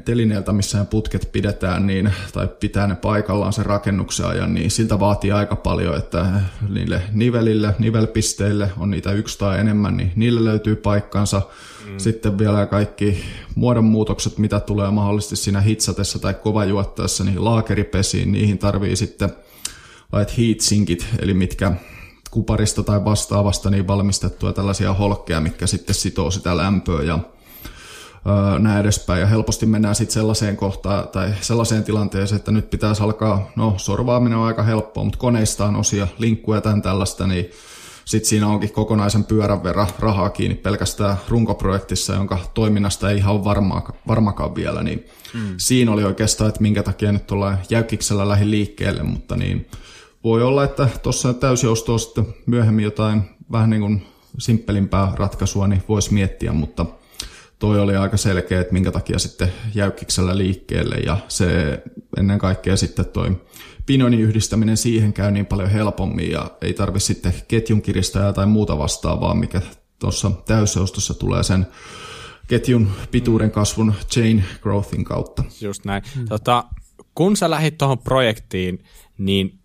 telineeltä, 0.05 0.53
missä 0.53 0.86
putket 0.86 1.29
pidetään, 1.31 1.88
niin, 1.88 2.13
tai 2.34 2.48
pitää 2.60 2.88
ne 2.88 2.96
paikallaan 2.96 3.53
sen 3.53 3.65
rakennuksen 3.65 4.25
ajan, 4.25 4.53
niin 4.53 4.72
siltä 4.72 5.00
vaatii 5.00 5.31
aika 5.31 5.55
paljon, 5.55 5.98
että 5.98 6.25
niille 6.69 7.01
nivelille, 7.12 7.75
nivelpisteille 7.79 8.72
on 8.77 8.89
niitä 8.89 9.12
yksi 9.12 9.39
tai 9.39 9.60
enemmän, 9.60 9.98
niin 9.98 10.12
niille 10.15 10.46
löytyy 10.46 10.75
paikkansa. 10.75 11.41
Mm. 11.86 11.98
Sitten 11.98 12.38
vielä 12.38 12.65
kaikki 12.65 13.24
muodonmuutokset, 13.55 14.38
mitä 14.38 14.60
tulee 14.60 14.91
mahdollisesti 14.91 15.36
siinä 15.36 15.62
hitsatessa 15.62 16.19
tai 16.19 16.34
kovajuottaessa, 16.34 17.24
niin 17.24 17.46
laakeripesiin, 17.46 18.31
niihin 18.31 18.58
tarvii 18.58 18.96
sitten 18.96 19.29
lait 20.12 20.38
heatsinkit, 20.38 21.05
eli 21.19 21.34
mitkä 21.34 21.72
kuparista 22.31 22.84
tai 22.84 23.05
vastaavasta 23.05 23.69
niin 23.69 23.88
valmistettuja 23.88 24.53
tällaisia 24.53 24.93
holkkeja, 24.93 25.41
mikä 25.41 25.67
sitten 25.67 25.96
sitoo 25.96 26.31
sitä 26.31 26.58
lämpöä 26.58 27.03
ja 27.03 27.19
näin 28.60 28.80
edespäin. 28.80 29.22
Ja 29.22 29.28
helposti 29.28 29.66
mennään 29.66 29.96
sitten 29.96 30.14
sellaiseen 30.14 30.58
kohtaan 30.58 31.08
tai 31.08 31.34
sellaiseen 31.42 31.84
tilanteeseen, 31.84 32.40
että 32.40 32.52
nyt 32.52 32.70
pitäisi 32.70 33.04
alkaa, 33.04 33.52
no 33.56 33.74
sorvaaminen 33.78 34.38
on 34.38 34.46
aika 34.46 34.64
helppoa, 34.64 35.04
mutta 35.04 35.20
koneista 35.20 35.66
on 35.66 35.76
osia, 35.76 36.08
linkkuja 36.18 36.58
ja 36.58 36.62
tämän 36.62 36.82
tällaista, 36.82 37.28
niin 37.28 37.50
sitten 38.06 38.30
siinä 38.30 38.48
onkin 38.48 38.72
kokonaisen 38.72 39.24
pyörän 39.24 39.64
verran 39.64 39.88
rahaa 40.00 40.30
kiinni 40.30 40.56
pelkästään 40.56 41.18
runkoprojektissa, 41.28 42.14
jonka 42.14 42.40
toiminnasta 42.54 43.12
ei 43.12 43.18
ihan 43.18 43.36
ole 43.36 43.44
varmaa, 43.44 43.92
varmakaan 44.08 44.56
vielä, 44.56 44.84
niin 44.84 45.06
mm. 45.34 45.56
siinä 45.58 45.92
oli 45.92 46.04
oikeastaan, 46.04 46.50
että 46.50 46.62
minkä 46.62 46.84
takia 46.84 47.12
nyt 47.12 47.32
ollaan 47.32 47.58
jäykiksellä 47.70 48.30
lähi 48.30 48.50
liikkeelle, 48.50 49.04
mutta 49.04 49.36
niin 49.36 49.68
voi 50.24 50.44
olla, 50.44 50.64
että 50.64 50.90
tuossa 51.04 51.34
täysjoustoa 51.34 51.98
sitten 51.98 52.28
myöhemmin 52.46 52.86
jotain 52.86 53.22
vähän 53.52 53.70
niin 53.70 53.82
kuin 53.82 54.06
simppelimpää 54.38 55.12
ratkaisua, 55.16 55.68
niin 55.68 55.84
voisi 55.90 56.14
miettiä, 56.14 56.54
mutta– 56.54 56.86
toi 57.60 57.80
oli 57.80 57.96
aika 57.96 58.18
selkeä, 58.18 58.62
että 58.62 58.74
minkä 58.74 58.92
takia 58.92 59.20
sitten 59.20 59.54
jäykkiksellä 59.75 60.38
liikkeelle 60.38 60.96
ja 60.96 61.18
se 61.28 61.82
ennen 62.18 62.39
kaikkea 62.39 62.78
sitten 62.78 63.06
toi 63.06 63.42
pinonin 63.86 64.20
yhdistäminen 64.20 64.78
siihen 64.78 65.13
käy 65.13 65.32
niin 65.32 65.46
paljon 65.46 65.70
helpommin 65.70 66.32
ja 66.32 66.51
ei 66.62 66.74
tarvi 66.74 67.00
sitten 67.00 67.34
ketjun 67.48 67.82
kiristäjää 67.82 68.34
tai 68.34 68.46
muuta 68.46 68.78
vastaavaa, 68.78 69.34
mikä 69.34 69.62
tuossa 70.00 70.32
täysjoustossa 70.32 71.13
tulee 71.13 71.44
sen 71.44 71.68
ketjun 72.48 72.92
pituuden 73.12 73.51
kasvun 73.51 73.94
chain 74.10 74.44
growthin 74.62 75.04
kautta. 75.04 75.44
Just 75.62 75.86
näin. 75.86 76.04
Hmm. 76.16 76.28
Tota, 76.28 76.63
kun 77.16 77.38
sä 77.38 77.50
lähit 77.50 77.78
tuohon 77.78 78.00
projektiin, 78.00 78.84
niin 79.18 79.60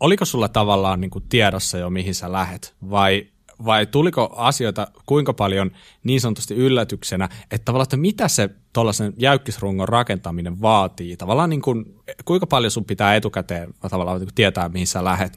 oliko 0.00 0.24
sulla 0.24 0.48
tavallaan 0.48 1.00
niin 1.00 1.10
kuin 1.10 1.24
tiedossa 1.28 1.78
jo, 1.78 1.90
mihin 1.90 2.14
sä 2.14 2.32
lähet? 2.32 2.74
Vai 2.90 3.26
vai 3.64 3.86
tuliko 3.86 4.34
asioita 4.36 4.86
kuinka 5.06 5.32
paljon 5.32 5.70
niin 6.04 6.20
sanotusti 6.20 6.54
yllätyksenä, 6.54 7.28
että 7.50 7.64
tavallaan, 7.64 7.84
että 7.84 7.96
mitä 7.96 8.28
se 8.28 8.50
tuollaisen 8.72 9.14
jäykkisrungon 9.18 9.88
rakentaminen 9.88 10.60
vaatii? 10.60 11.16
Tavallaan 11.16 11.50
niin 11.50 11.62
kuin, 11.62 11.84
kuinka 12.24 12.46
paljon 12.46 12.70
sun 12.70 12.84
pitää 12.84 13.16
etukäteen 13.16 13.74
tavallaan 13.90 14.20
niin 14.20 14.34
tietää, 14.34 14.68
mihin 14.68 14.86
sä 14.86 15.04
lähet? 15.04 15.32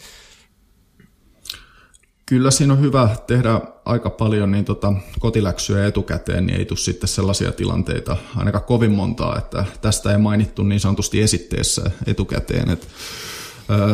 Kyllä 2.26 2.52
siinä 2.52 2.74
on 2.74 2.82
hyvä 2.82 3.10
tehdä 3.28 3.62
aika 3.86 4.10
paljon 4.10 4.52
niin 4.52 4.66
tota, 4.66 4.94
kotiläksyjä 5.20 5.88
etukäteen, 5.88 6.46
niin 6.46 6.60
ei 6.60 6.66
tule 6.66 6.78
sitten 6.78 7.08
sellaisia 7.08 7.52
tilanteita 7.52 8.18
ainakaan 8.36 8.64
kovin 8.64 8.92
montaa, 8.92 9.38
että 9.38 9.66
tästä 9.82 10.12
ei 10.12 10.18
mainittu 10.18 10.64
niin 10.64 10.80
sanotusti 10.80 11.22
esitteessä 11.22 11.92
etukäteen. 12.08 12.70
Että 12.70 12.88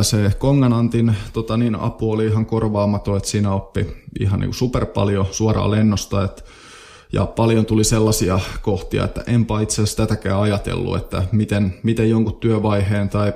se 0.01 0.31
Konganantin 0.37 1.15
tota 1.33 1.57
niin, 1.57 1.75
apu 1.75 2.11
oli 2.11 2.25
ihan 2.25 2.45
korvaamaton, 2.45 3.17
että 3.17 3.29
siinä 3.29 3.53
oppi 3.53 3.87
ihan 4.19 4.39
niin 4.39 4.53
super 4.53 4.85
paljon 4.85 5.25
suoraan 5.31 5.71
lennosta, 5.71 6.23
että 6.23 6.43
ja 7.13 7.25
paljon 7.25 7.65
tuli 7.65 7.83
sellaisia 7.83 8.39
kohtia, 8.61 9.03
että 9.03 9.23
enpä 9.27 9.61
itse 9.61 9.73
asiassa 9.73 9.97
tätäkään 9.97 10.41
ajatellut, 10.41 10.97
että 10.97 11.23
miten, 11.31 11.73
miten 11.83 12.09
jonkun 12.09 12.39
työvaiheen 12.39 13.09
tai 13.09 13.33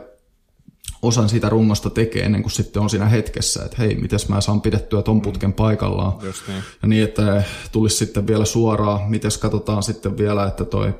osan 1.02 1.30
siitä 1.30 1.50
rungosta 1.50 1.90
tekee 1.90 2.24
ennen 2.24 2.42
kuin 2.42 2.52
sitten 2.52 2.82
on 2.82 2.90
siinä 2.90 3.06
hetkessä, 3.06 3.66
että 3.66 3.78
hei, 3.80 3.96
miten 3.96 4.20
mä 4.28 4.42
saan 4.42 4.62
pidettyä 4.62 5.02
ton 5.02 5.22
putken 5.22 5.54
paikallaan. 5.54 6.14
Niin. 6.22 6.64
Ja 6.82 6.88
niin, 6.88 7.04
että 7.04 7.44
tulisi 7.72 7.98
sitten 7.98 8.28
vielä 8.28 8.46
suoraan, 8.46 9.10
miten 9.10 9.32
katsotaan 9.40 9.84
sitten 9.84 10.18
vielä, 10.18 10.48
että 10.48 10.66
toi 10.66 10.94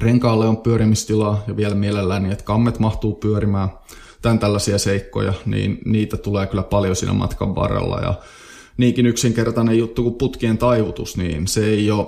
renkaalle 0.00 0.46
on 0.46 0.56
pyörimistilaa 0.56 1.44
ja 1.46 1.56
vielä 1.56 1.74
mielellään 1.74 2.22
niin, 2.22 2.32
että 2.32 2.44
kammet 2.44 2.78
mahtuu 2.78 3.14
pyörimään 3.14 3.68
tämän 4.22 4.38
tällaisia 4.38 4.78
seikkoja, 4.78 5.32
niin 5.46 5.78
niitä 5.84 6.16
tulee 6.16 6.46
kyllä 6.46 6.62
paljon 6.62 6.96
siinä 6.96 7.12
matkan 7.12 7.54
varrella. 7.54 8.00
Ja 8.00 8.14
niinkin 8.76 9.06
yksinkertainen 9.06 9.78
juttu 9.78 10.02
kuin 10.02 10.14
putkien 10.14 10.58
taivutus, 10.58 11.16
niin 11.16 11.48
se 11.48 11.66
ei 11.66 11.90
ole, 11.90 12.06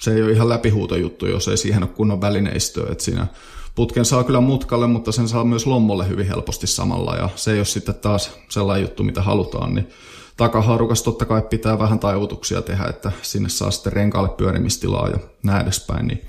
se 0.00 0.14
ei 0.14 0.22
ole 0.22 0.32
ihan 0.32 0.48
läpihuutojuttu, 0.48 1.26
jos 1.26 1.48
ei 1.48 1.56
siihen 1.56 1.82
ole 1.82 1.90
kunnon 1.94 2.20
välineistöä. 2.20 2.92
Että 2.92 3.04
siinä 3.04 3.26
putken 3.74 4.04
saa 4.04 4.24
kyllä 4.24 4.40
mutkalle, 4.40 4.86
mutta 4.86 5.12
sen 5.12 5.28
saa 5.28 5.44
myös 5.44 5.66
lommolle 5.66 6.08
hyvin 6.08 6.26
helposti 6.26 6.66
samalla 6.66 7.16
ja 7.16 7.28
se 7.36 7.52
ei 7.52 7.58
ole 7.58 7.64
sitten 7.64 7.94
taas 7.94 8.30
sellainen 8.48 8.82
juttu, 8.82 9.02
mitä 9.02 9.22
halutaan, 9.22 9.74
niin 9.74 9.88
takahaarukas 10.36 11.02
totta 11.02 11.24
kai 11.24 11.42
pitää 11.42 11.78
vähän 11.78 11.98
taivutuksia 11.98 12.62
tehdä, 12.62 12.84
että 12.84 13.12
sinne 13.22 13.48
saa 13.48 13.70
sitten 13.70 13.92
renkaalle 13.92 14.28
pyörimistilaa 14.28 15.08
ja 15.08 15.18
näin 15.42 15.62
edespäin, 15.62 16.06
niin 16.06 16.20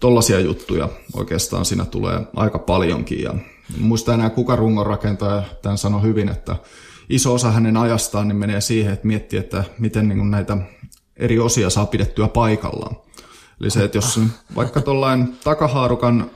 tollaisia 0.00 0.40
juttuja 0.40 0.88
oikeastaan 1.16 1.64
siinä 1.64 1.84
tulee 1.84 2.20
aika 2.36 2.58
paljonkin 2.58 3.22
ja 3.22 3.34
muista 3.78 4.14
enää 4.14 4.30
kuka 4.30 4.56
rungon 4.56 4.86
rakentaja 4.86 5.42
tämän 5.62 5.78
sanoi 5.78 6.02
hyvin, 6.02 6.28
että 6.28 6.56
iso 7.08 7.34
osa 7.34 7.50
hänen 7.50 7.76
ajastaan 7.76 8.28
niin 8.28 8.36
menee 8.36 8.60
siihen, 8.60 8.92
että 8.92 9.06
miettii, 9.06 9.38
että 9.38 9.64
miten 9.78 10.08
niin 10.08 10.30
näitä 10.30 10.56
eri 11.16 11.38
osia 11.38 11.70
saa 11.70 11.86
pidettyä 11.86 12.28
paikallaan. 12.28 12.96
Eli 13.60 13.70
se, 13.70 13.84
että 13.84 13.98
jos 13.98 14.20
vaikka 14.56 14.80
tuollainen 14.80 15.28
takahaarukan 15.44 16.30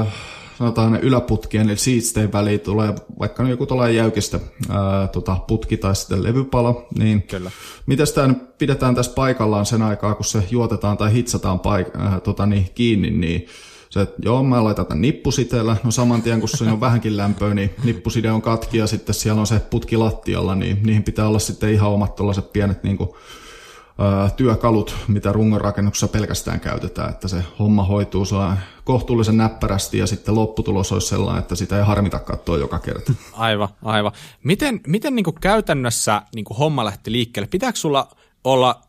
äh, 0.00 0.06
sanotaan 0.58 1.00
yläputkien, 1.00 1.68
eli 1.68 1.76
siitstein 1.76 2.32
väliin 2.32 2.60
tulee 2.60 2.94
vaikka 3.18 3.48
joku 3.48 3.66
tuollainen 3.66 3.96
jäykistä 3.96 4.40
ää, 4.68 5.08
tota, 5.08 5.36
putki 5.48 5.76
tai 5.76 5.96
sitten 5.96 6.22
levypalo, 6.22 6.88
niin 6.98 7.22
Kyllä. 7.22 7.50
miten 7.86 8.06
sitä 8.06 8.30
pidetään 8.58 8.94
tässä 8.94 9.12
paikallaan 9.14 9.66
sen 9.66 9.82
aikaa, 9.82 10.14
kun 10.14 10.24
se 10.24 10.42
juotetaan 10.50 10.96
tai 10.96 11.12
hitsataan 11.12 11.58
paik- 11.58 12.00
ää, 12.00 12.20
tota, 12.20 12.46
niin, 12.46 12.70
kiinni, 12.74 13.10
niin 13.10 13.46
se, 13.90 14.00
että 14.00 14.16
joo, 14.24 14.42
mä 14.42 14.64
laitan 14.64 14.86
tämän 14.86 15.02
nippusiteellä, 15.02 15.76
no 15.84 15.90
saman 15.90 16.22
tien 16.22 16.40
kun 16.40 16.48
se 16.48 16.64
on 16.64 16.80
vähänkin 16.80 17.16
lämpöä, 17.16 17.54
niin 17.54 17.74
nippuside 17.84 18.30
on 18.30 18.42
katki 18.42 18.78
ja 18.78 18.86
sitten 18.86 19.14
siellä 19.14 19.40
on 19.40 19.46
se 19.46 19.58
putki 19.58 19.96
lattialla, 19.96 20.54
niin 20.54 20.80
niihin 20.82 21.02
pitää 21.02 21.28
olla 21.28 21.38
sitten 21.38 21.72
ihan 21.72 21.90
omat 21.90 22.14
tuollaiset 22.14 22.52
pienet 22.52 22.82
niin 22.82 22.96
kuin, 22.96 23.10
työkalut, 24.36 24.96
mitä 25.08 25.32
rungon 25.32 25.60
rakennuksessa 25.60 26.08
pelkästään 26.08 26.60
käytetään, 26.60 27.10
että 27.10 27.28
se 27.28 27.44
homma 27.58 27.84
hoituu 27.84 28.24
kohtuullisen 28.84 29.36
näppärästi 29.36 29.98
ja 29.98 30.06
sitten 30.06 30.34
lopputulos 30.34 30.92
olisi 30.92 31.06
sellainen, 31.06 31.42
että 31.42 31.54
sitä 31.54 31.78
ei 31.78 31.84
harmita 31.84 32.18
katsoa 32.18 32.58
joka 32.58 32.78
kerta. 32.78 33.12
Aivan, 33.32 33.68
aivan. 33.82 34.12
Miten, 34.44 34.80
miten 34.86 35.14
niin 35.14 35.24
käytännössä 35.40 36.22
niin 36.34 36.44
homma 36.58 36.84
lähti 36.84 37.12
liikkeelle? 37.12 37.48
Pitääkö 37.50 37.78
sulla 37.78 38.08
olla 38.44 38.80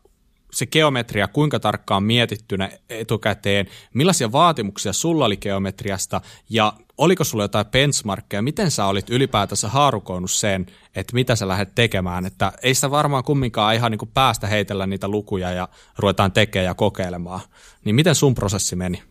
se 0.51 0.65
geometria 0.65 1.27
kuinka 1.27 1.59
tarkkaan 1.59 2.03
mietittynä 2.03 2.69
etukäteen, 2.89 3.67
millaisia 3.93 4.31
vaatimuksia 4.31 4.93
sulla 4.93 5.25
oli 5.25 5.37
geometriasta 5.37 6.21
ja 6.49 6.73
oliko 6.97 7.23
sulla 7.23 7.43
jotain 7.43 7.65
benchmarkkeja, 7.65 8.41
miten 8.41 8.71
sä 8.71 8.85
olit 8.85 9.09
ylipäätänsä 9.09 9.69
haarukoinut 9.69 10.31
sen, 10.31 10.65
että 10.95 11.13
mitä 11.13 11.35
sä 11.35 11.47
lähdet 11.47 11.75
tekemään, 11.75 12.25
että 12.25 12.51
ei 12.63 12.73
sitä 12.73 12.91
varmaan 12.91 13.23
kumminkaan 13.23 13.75
ihan 13.75 13.91
niin 13.91 13.99
kuin 13.99 14.11
päästä 14.13 14.47
heitellä 14.47 14.87
niitä 14.87 15.07
lukuja 15.07 15.51
ja 15.51 15.67
ruvetaan 15.97 16.31
tekemään 16.31 16.65
ja 16.65 16.73
kokeilemaan. 16.73 17.41
Niin 17.85 17.95
miten 17.95 18.15
sun 18.15 18.35
prosessi 18.35 18.75
meni? 18.75 19.03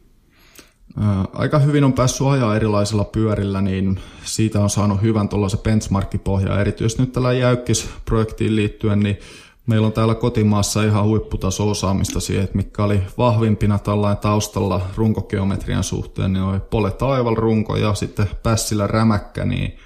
Aika 1.33 1.59
hyvin 1.59 1.85
on 1.85 1.93
päässyt 1.93 2.27
ajaa 2.27 2.57
erilaisilla 2.57 3.05
pyörillä, 3.05 3.61
niin 3.61 4.01
siitä 4.25 4.61
on 4.61 4.71
saanut 4.71 5.03
hyvän 5.03 5.29
tuollaisen 5.29 5.61
benchmarkkipohja. 5.61 6.61
Erityisesti 6.61 7.03
nyt 7.03 7.13
tällä 7.13 7.33
jäykkisprojektiin 7.33 8.57
liittyen, 8.57 9.01
niin 9.01 9.19
meillä 9.69 9.87
on 9.87 9.93
täällä 9.93 10.15
kotimaassa 10.15 10.83
ihan 10.83 11.05
huipputaso-osaamista 11.05 12.21
siihen, 12.21 12.45
että 12.45 12.57
mikä 12.57 12.85
oli 12.85 13.03
vahvimpina 13.19 13.79
tällainen 13.79 14.23
taustalla 14.23 14.81
runkogeometrian 14.97 15.85
suhteen, 15.85 16.33
niin 16.33 16.43
oli 16.43 16.61
Pole 16.61 16.91
Taival 16.91 17.35
runko 17.35 17.77
ja 17.77 17.95
sitten 17.95 18.31
Pässilä 18.43 18.87
rämäkkä, 18.87 19.45
niin 19.45 19.79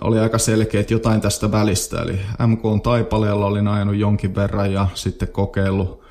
oli 0.00 0.18
aika 0.18 0.38
selkeä, 0.38 0.80
että 0.80 0.94
jotain 0.94 1.20
tästä 1.20 1.52
välistä. 1.52 2.02
Eli 2.02 2.20
MK 2.46 2.64
on 2.64 2.80
Taipaleella 2.80 3.46
olin 3.46 3.68
ajanut 3.68 3.96
jonkin 3.96 4.34
verran 4.34 4.72
ja 4.72 4.86
sitten 4.94 5.28
kokeillut 5.28 6.04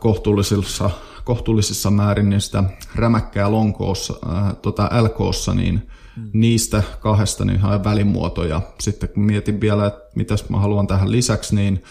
kohtuullisissa, 0.00 0.90
kohtuullisissa 1.24 1.90
määrin 1.90 2.30
niin 2.30 2.40
sitä 2.40 2.64
rämäkkää 2.94 3.50
lonkoossa, 3.50 4.14
tota 4.62 4.90
LKssa, 5.02 5.54
niin. 5.54 5.90
Niistä 6.32 6.82
kahdesta 7.00 7.44
niin 7.44 7.60
haen 7.60 7.84
välimuotoja. 7.84 8.60
Sitten 8.80 9.08
kun 9.08 9.22
mietin 9.22 9.60
vielä, 9.60 9.86
että 9.86 10.00
mitäs 10.14 10.48
mä 10.48 10.58
haluan 10.58 10.86
tähän 10.86 11.12
lisäksi, 11.12 11.54
niin 11.54 11.84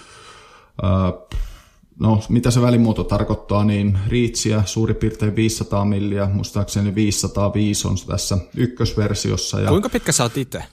no, 2.00 2.22
mitä 2.30 2.52
se 2.52 2.62
välimuoto 2.62 3.04
tarkoittaa, 3.04 3.64
niin 3.64 4.00
riitsiä 4.08 4.64
suurin 4.66 4.96
piirtein 4.96 5.36
500 5.36 5.86
milliä, 5.86 6.30
muistaakseni 6.34 6.96
505 6.96 7.88
on 7.88 7.96
tässä 8.08 8.38
ykkösversiossa. 8.56 9.60
Ja 9.60 9.70
Kuinka 9.70 9.90
pitkä 9.90 10.12
sä 10.12 10.24
oot 10.24 10.38
itse? 10.38 10.64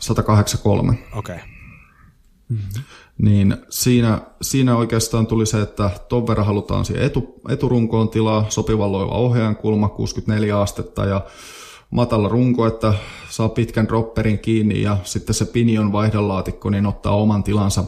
183. 0.00 0.98
Okei. 1.12 1.36
Okay. 1.36 1.48
Mm-hmm. 2.48 2.82
Niin 3.18 3.56
siinä, 3.68 4.20
siinä 4.42 4.76
oikeastaan 4.76 5.26
tuli 5.26 5.46
se, 5.46 5.62
että 5.62 5.90
ton 6.08 6.26
verran 6.26 6.46
halutaan 6.46 6.84
siihen 6.84 7.04
etu, 7.04 7.40
eturunkoon 7.48 8.08
tilaa, 8.08 8.46
sopivan 8.48 8.92
loiva 8.92 9.12
ohjaajan 9.12 9.56
kulma, 9.56 9.88
64 9.88 10.60
astetta 10.60 11.04
ja 11.04 11.26
matala 11.90 12.28
runko, 12.28 12.66
että 12.66 12.94
saa 13.28 13.48
pitkän 13.48 13.88
dropperin 13.88 14.38
kiinni 14.38 14.82
ja 14.82 14.96
sitten 15.04 15.34
se 15.34 15.44
pinion 15.44 15.92
vaihdolaatikko 15.92 16.70
niin 16.70 16.86
ottaa 16.86 17.16
oman 17.16 17.42
tilansa 17.42 17.84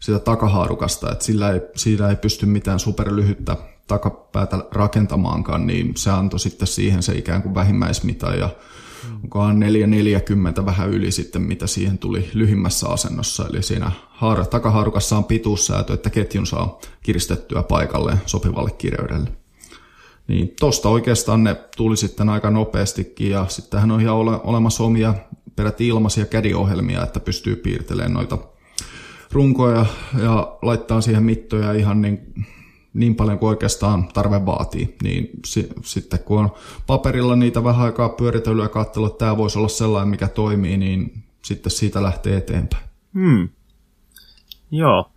sitä 0.00 0.18
takahaarukasta, 0.18 1.12
että 1.12 1.24
sillä 1.24 1.50
ei, 1.50 1.60
siinä 1.76 2.08
ei 2.08 2.16
pysty 2.16 2.46
mitään 2.46 2.78
superlyhyttä 2.78 3.56
takapäätä 3.86 4.64
rakentamaankaan, 4.70 5.66
niin 5.66 5.92
se 5.96 6.10
antoi 6.10 6.40
sitten 6.40 6.68
siihen 6.68 7.02
se 7.02 7.14
ikään 7.14 7.42
kuin 7.42 7.54
vähimmäismita 7.54 8.34
ja 8.34 8.48
onkohan 9.22 9.60
440 9.60 10.66
vähän 10.66 10.90
yli 10.90 11.10
sitten, 11.10 11.42
mitä 11.42 11.66
siihen 11.66 11.98
tuli 11.98 12.30
lyhimmässä 12.34 12.88
asennossa. 12.88 13.46
Eli 13.50 13.62
siinä 13.62 13.92
haara, 14.08 14.44
takahaarukassa 14.44 15.16
on 15.16 15.24
pituussäätö, 15.24 15.94
että 15.94 16.10
ketjun 16.10 16.46
saa 16.46 16.80
kiristettyä 17.02 17.62
paikalle 17.62 18.18
sopivalle 18.26 18.70
kireydelle. 18.70 19.39
Niin 20.30 20.54
tosta 20.60 20.88
oikeastaan 20.88 21.44
ne 21.44 21.56
tuli 21.76 21.96
sitten 21.96 22.28
aika 22.28 22.50
nopeastikin 22.50 23.30
ja 23.30 23.46
sittenhän 23.48 23.90
on 23.90 24.00
ihan 24.00 24.16
ole, 24.16 24.40
olemassa 24.44 24.84
omia 24.84 25.14
peräti 25.56 25.88
ilmaisia 25.88 26.26
kädiohjelmia, 26.26 27.02
että 27.02 27.20
pystyy 27.20 27.56
piirtelemään 27.56 28.12
noita 28.12 28.38
runkoja 29.32 29.86
ja 30.22 30.58
laittaa 30.62 31.00
siihen 31.00 31.22
mittoja 31.22 31.72
ihan 31.72 32.02
niin, 32.02 32.34
niin 32.94 33.14
paljon 33.14 33.38
kuin 33.38 33.48
oikeastaan 33.48 34.08
tarve 34.08 34.46
vaatii. 34.46 34.96
Niin 35.02 35.30
si, 35.46 35.68
sitten 35.84 36.18
kun 36.18 36.38
on 36.38 36.50
paperilla 36.86 37.36
niitä 37.36 37.64
vähän 37.64 37.86
aikaa 37.86 38.08
pyöritellyt 38.08 38.62
ja 38.62 38.68
katsellut, 38.68 39.12
että 39.12 39.18
tämä 39.18 39.36
voisi 39.36 39.58
olla 39.58 39.68
sellainen, 39.68 40.08
mikä 40.08 40.28
toimii, 40.28 40.76
niin 40.76 41.24
sitten 41.44 41.70
siitä 41.70 42.02
lähtee 42.02 42.36
eteenpäin. 42.36 42.84
Hmm. 43.14 43.48
Joo. 44.70 45.10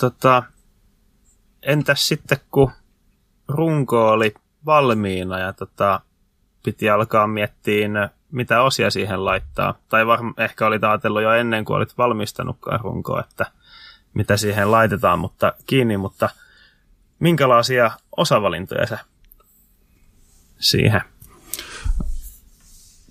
Tota, 0.00 0.42
entäs 1.62 2.08
sitten, 2.08 2.38
kun 2.50 2.70
runko 3.48 4.08
oli 4.10 4.34
valmiina 4.66 5.38
ja 5.38 5.52
tota, 5.52 6.00
piti 6.62 6.90
alkaa 6.90 7.26
miettiä, 7.26 8.10
mitä 8.32 8.62
osia 8.62 8.90
siihen 8.90 9.24
laittaa. 9.24 9.74
Tai 9.88 10.04
varm- 10.04 10.42
ehkä 10.42 10.66
oli 10.66 10.78
ajatellut 10.82 11.22
jo 11.22 11.32
ennen 11.32 11.64
kuin 11.64 11.76
olit 11.76 11.98
valmistanutkaan 11.98 12.80
runkoa, 12.80 13.20
että 13.20 13.46
mitä 14.14 14.36
siihen 14.36 14.70
laitetaan 14.70 15.18
mutta 15.18 15.52
kiinni, 15.66 15.96
mutta 15.96 16.28
minkälaisia 17.18 17.90
osavalintoja 18.16 18.86
sä 18.86 18.98
siihen? 20.58 21.00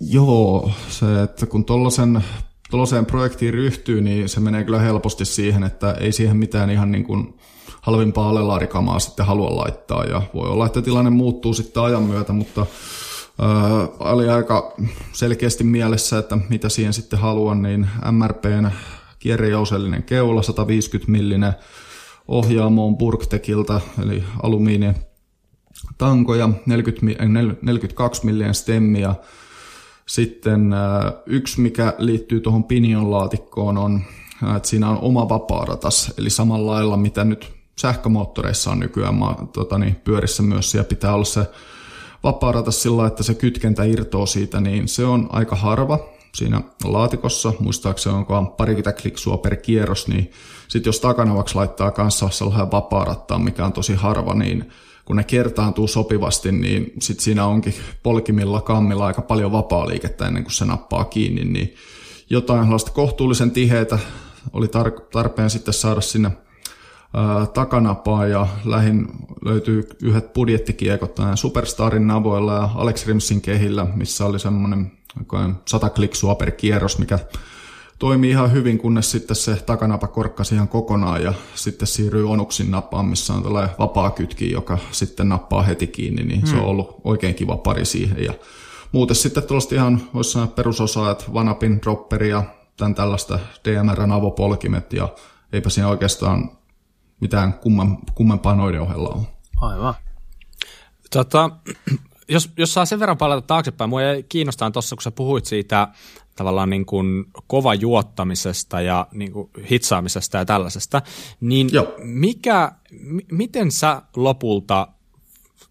Joo, 0.01 0.71
se, 0.89 1.21
että 1.21 1.45
kun 1.45 1.65
tuollaiseen 1.65 3.05
projektiin 3.07 3.53
ryhtyy, 3.53 4.01
niin 4.01 4.29
se 4.29 4.39
menee 4.39 4.63
kyllä 4.63 4.79
helposti 4.79 5.25
siihen, 5.25 5.63
että 5.63 5.91
ei 5.91 6.11
siihen 6.11 6.37
mitään 6.37 6.69
ihan 6.69 6.91
niin 6.91 7.03
kuin 7.03 7.39
halvimpaa 7.83 8.29
alelaarikamaa 8.29 8.99
sitten 8.99 9.25
halua 9.25 9.55
laittaa. 9.55 10.03
Ja 10.03 10.21
voi 10.33 10.49
olla, 10.49 10.65
että 10.65 10.81
tilanne 10.81 11.11
muuttuu 11.11 11.53
sitten 11.53 11.83
ajan 11.83 12.03
myötä, 12.03 12.33
mutta 12.33 12.65
ää, 13.41 13.87
oli 13.99 14.29
aika 14.29 14.75
selkeästi 15.11 15.63
mielessä, 15.63 16.17
että 16.17 16.37
mitä 16.49 16.69
siihen 16.69 16.93
sitten 16.93 17.19
haluan, 17.19 17.61
niin 17.61 17.89
MRPn 18.11 18.71
kierrejousellinen 19.19 20.03
keula, 20.03 20.41
150 20.41 21.11
millinen 21.11 21.53
ohjaamo 22.27 22.85
on 22.85 22.97
eli 24.03 24.23
alumiini 24.43 24.93
tankoja, 25.97 26.49
40, 26.65 27.25
42 27.61 28.25
millinen 28.25 28.55
stemmi 28.55 29.01
ja 29.01 29.15
sitten 30.05 30.75
yksi, 31.25 31.61
mikä 31.61 31.93
liittyy 31.97 32.39
tuohon 32.39 32.63
pinion 32.63 33.11
laatikkoon, 33.11 33.77
on, 33.77 34.01
että 34.55 34.69
siinä 34.69 34.89
on 34.89 34.99
oma 35.01 35.29
vapaaratas, 35.29 36.13
eli 36.17 36.29
samalla 36.29 36.71
lailla 36.71 36.97
mitä 36.97 37.23
nyt 37.23 37.52
sähkömoottoreissa 37.79 38.71
on 38.71 38.79
nykyään 38.79 39.15
tota 39.53 39.77
niin, 39.77 39.95
pyörissä 39.95 40.43
myös, 40.43 40.71
siellä 40.71 40.87
pitää 40.87 41.13
olla 41.13 41.25
se 41.25 41.45
vapaaratas 42.23 42.81
sillä 42.81 43.07
että 43.07 43.23
se 43.23 43.33
kytkentä 43.33 43.83
irtoaa 43.83 44.25
siitä, 44.25 44.61
niin 44.61 44.87
se 44.87 45.05
on 45.05 45.29
aika 45.31 45.55
harva 45.55 45.99
siinä 46.35 46.61
laatikossa, 46.83 47.53
muistaakseni 47.59 48.15
onko 48.15 48.45
parikymmentä 48.45 49.01
kliksua 49.01 49.37
per 49.37 49.55
kierros, 49.55 50.07
niin 50.07 50.31
sitten 50.67 50.89
jos 50.89 50.99
takanavaksi 50.99 51.55
laittaa 51.55 51.91
kanssa 51.91 52.29
sellainen 52.29 52.71
vapaarattaa, 52.71 53.39
mikä 53.39 53.65
on 53.65 53.73
tosi 53.73 53.93
harva, 53.93 54.33
niin 54.33 54.71
kun 55.05 55.15
ne 55.15 55.23
kertaantuu 55.23 55.87
sopivasti, 55.87 56.51
niin 56.51 56.93
sit 56.99 57.19
siinä 57.19 57.45
onkin 57.45 57.73
polkimilla, 58.03 58.61
kammilla 58.61 59.05
aika 59.05 59.21
paljon 59.21 59.51
vapaa-liikettä 59.51 60.27
ennen 60.27 60.43
kuin 60.43 60.53
se 60.53 60.65
nappaa 60.65 61.05
kiinni, 61.05 61.43
niin 61.43 61.75
jotain 62.29 62.67
kohtuullisen 62.93 63.51
tiheitä 63.51 63.99
oli 64.53 64.67
tar- 64.67 65.05
tarpeen 65.11 65.49
sitten 65.49 65.73
saada 65.73 66.01
sinne 66.01 66.31
takanapaa 67.53 68.27
ja 68.27 68.47
lähin 68.65 69.07
löytyy 69.45 69.87
yhdet 70.03 70.33
budjettikiekot 70.33 71.15
Superstarin 71.35 72.07
navoilla 72.07 72.53
ja 72.53 72.69
Alex 72.75 73.07
Rimsin 73.07 73.41
kehillä, 73.41 73.87
missä 73.95 74.25
oli 74.25 74.39
semmoinen 74.39 74.91
100 75.65 75.89
kliksua 75.89 76.35
per 76.35 76.51
kierros, 76.51 76.99
mikä 76.99 77.19
toimi 77.99 78.29
ihan 78.29 78.51
hyvin, 78.51 78.77
kunnes 78.77 79.11
sitten 79.11 79.35
se 79.35 79.55
takanapa 79.55 80.07
korkkasi 80.07 80.55
ihan 80.55 80.67
kokonaan 80.67 81.23
ja 81.23 81.33
sitten 81.55 81.87
siirryy 81.87 82.29
Onuksin 82.29 82.71
napaan, 82.71 83.05
missä 83.05 83.33
on 83.33 83.43
tällainen 83.43 83.75
vapaa 83.79 84.11
kytki, 84.11 84.51
joka 84.51 84.77
sitten 84.91 85.29
nappaa 85.29 85.63
heti 85.63 85.87
kiinni, 85.87 86.23
niin 86.23 86.39
hmm. 86.39 86.49
se 86.49 86.55
on 86.55 86.61
hmm. 86.61 86.69
ollut 86.69 87.01
oikein 87.03 87.35
kiva 87.35 87.57
pari 87.57 87.85
siihen. 87.85 88.23
Ja 88.23 88.33
muuten 88.91 89.15
sitten 89.15 89.43
tuollaista 89.43 89.75
ihan, 89.75 90.01
voisi 90.13 90.31
sanoa 90.31 90.47
perusosaa, 90.47 91.11
että 91.11 91.25
Vanapin 91.33 91.81
dropperi 91.81 92.29
ja 92.29 92.43
tämän 92.77 92.95
tällaista 92.95 93.39
DMRn 93.65 94.11
avopolkimet 94.11 94.93
ja 94.93 95.07
eipä 95.53 95.69
siinä 95.69 95.87
oikeastaan 95.87 96.51
mitään 97.23 97.53
kumman, 97.53 97.97
kummempaa 98.15 98.55
noiden 98.55 98.81
ohella 98.81 99.09
ole. 99.09 99.23
Aivan. 99.61 99.93
Tota, 101.11 101.49
jos, 102.27 102.49
jos 102.57 102.73
saa 102.73 102.85
sen 102.85 102.99
verran 102.99 103.17
palata 103.17 103.47
taaksepäin, 103.47 103.89
mua 103.89 103.99
kiinnostaa 104.29 104.71
tuossa, 104.71 104.95
kun 104.95 105.03
sä 105.03 105.11
puhuit 105.11 105.45
siitä 105.45 105.87
tavallaan 106.35 106.69
niin 106.69 106.85
kuin 106.85 107.25
kova 107.47 107.73
juottamisesta 107.73 108.81
ja 108.81 109.07
niin 109.11 109.31
kuin 109.31 109.49
hitsaamisesta 109.71 110.37
ja 110.37 110.45
tällaisesta, 110.45 111.01
niin 111.41 111.69
Joo. 111.71 111.93
mikä, 111.97 112.71
m- 112.91 113.17
miten 113.31 113.71
sä 113.71 114.01
lopulta 114.15 114.87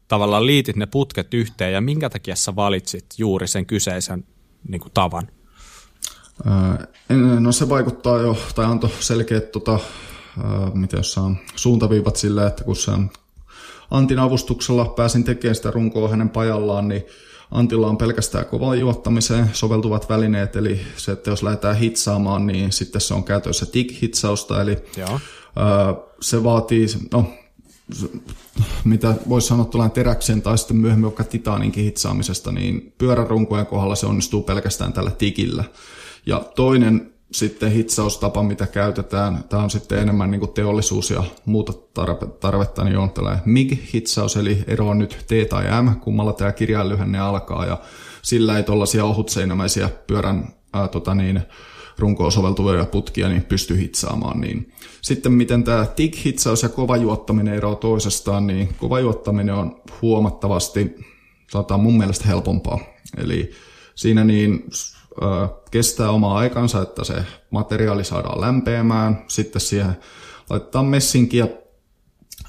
tavallaan 0.08 0.46
liitit 0.46 0.76
ne 0.76 0.86
putket 0.86 1.34
yhteen 1.34 1.72
ja 1.72 1.80
minkä 1.80 2.10
takia 2.10 2.36
sä 2.36 2.56
valitsit 2.56 3.06
juuri 3.18 3.48
sen 3.48 3.66
kyseisen 3.66 4.24
niin 4.68 4.80
kuin 4.80 4.92
tavan? 4.94 5.28
no 7.40 7.52
se 7.52 7.68
vaikuttaa 7.68 8.18
jo, 8.18 8.36
tai 8.54 8.64
antoi 8.64 8.90
selkeät, 9.00 9.52
tota, 9.52 9.78
miten 10.74 10.98
jos 10.98 11.18
on 11.18 11.36
suuntaviivat 11.56 12.16
silleen, 12.16 12.46
että 12.46 12.64
kun 12.64 12.76
sen 12.76 13.10
Antin 13.90 14.18
avustuksella 14.18 14.84
pääsin 14.84 15.24
tekemään 15.24 15.54
sitä 15.54 15.70
runkoa 15.70 16.08
hänen 16.08 16.28
pajallaan, 16.28 16.88
niin 16.88 17.02
Antilla 17.50 17.86
on 17.86 17.98
pelkästään 17.98 18.46
kovaan 18.46 18.80
juottamiseen 18.80 19.50
soveltuvat 19.52 20.08
välineet, 20.08 20.56
eli 20.56 20.80
se, 20.96 21.12
että 21.12 21.30
jos 21.30 21.42
lähdetään 21.42 21.76
hitsaamaan, 21.76 22.46
niin 22.46 22.72
sitten 22.72 23.00
se 23.00 23.14
on 23.14 23.24
käytössä 23.24 23.66
TIG-hitsausta, 23.66 24.60
eli 24.60 24.78
Joo. 24.96 25.20
se 26.20 26.44
vaatii, 26.44 26.86
no 27.12 27.32
mitä 28.84 29.14
voisi 29.28 29.46
sanoa 29.46 29.64
tällainen 29.64 29.94
teräksen 29.94 30.42
tai 30.42 30.58
sitten 30.58 30.76
myöhemmin 30.76 31.04
vaikka 31.04 31.24
titaaninkin 31.24 31.84
hitsaamisesta, 31.84 32.52
niin 32.52 32.94
pyörärunkojen 32.98 33.66
kohdalla 33.66 33.94
se 33.94 34.06
onnistuu 34.06 34.42
pelkästään 34.42 34.92
tällä 34.92 35.10
tikillä. 35.10 35.64
Ja 36.26 36.44
toinen 36.56 37.11
sitten 37.32 37.72
hitsaustapa, 37.72 38.42
mitä 38.42 38.66
käytetään, 38.66 39.44
tämä 39.48 39.62
on 39.62 39.70
sitten 39.70 39.98
enemmän 39.98 40.30
niin 40.30 40.40
kuin 40.40 40.52
teollisuus 40.52 41.10
ja 41.10 41.24
muuta 41.44 41.72
tarvetta, 42.40 42.84
niin 42.84 42.98
on 42.98 43.10
tällainen 43.10 43.42
MIG-hitsaus, 43.44 44.36
eli 44.36 44.64
ero 44.66 44.88
on 44.88 44.98
nyt 44.98 45.24
T 45.26 45.48
tai 45.48 45.82
M, 45.82 46.00
kummalla 46.00 46.32
tämä 46.32 46.52
kirjainlyhenne 46.52 47.18
alkaa, 47.18 47.66
ja 47.66 47.80
sillä 48.22 48.56
ei 48.56 48.62
tuollaisia 48.62 49.04
ohutseinämäisiä 49.04 49.90
pyörän 50.06 50.48
ää, 50.72 50.88
tota 50.88 51.14
niin, 51.14 51.42
runkoon 51.98 52.32
soveltuvia 52.32 52.84
putkia 52.84 53.28
niin 53.28 53.44
pysty 53.44 53.78
hitsaamaan. 53.78 54.40
Niin. 54.40 54.72
Sitten 55.02 55.32
miten 55.32 55.64
tämä 55.64 55.86
TIG-hitsaus 55.96 56.62
ja 56.62 56.68
kova 56.68 56.96
juottaminen 56.96 57.54
eroaa 57.54 57.76
toisestaan, 57.76 58.46
niin 58.46 58.74
kova 58.78 59.00
juottaminen 59.00 59.54
on 59.54 59.80
huomattavasti 60.02 60.94
tota, 61.52 61.78
mun 61.78 61.98
mielestä 61.98 62.28
helpompaa. 62.28 62.78
Eli 63.16 63.50
siinä 63.94 64.24
niin 64.24 64.64
kestää 65.70 66.10
omaa 66.10 66.38
aikansa, 66.38 66.82
että 66.82 67.04
se 67.04 67.14
materiaali 67.50 68.04
saadaan 68.04 68.40
lämpeämään. 68.40 69.24
Sitten 69.28 69.60
siihen 69.60 69.96
laitetaan 70.50 70.86
messinkiä 70.86 71.48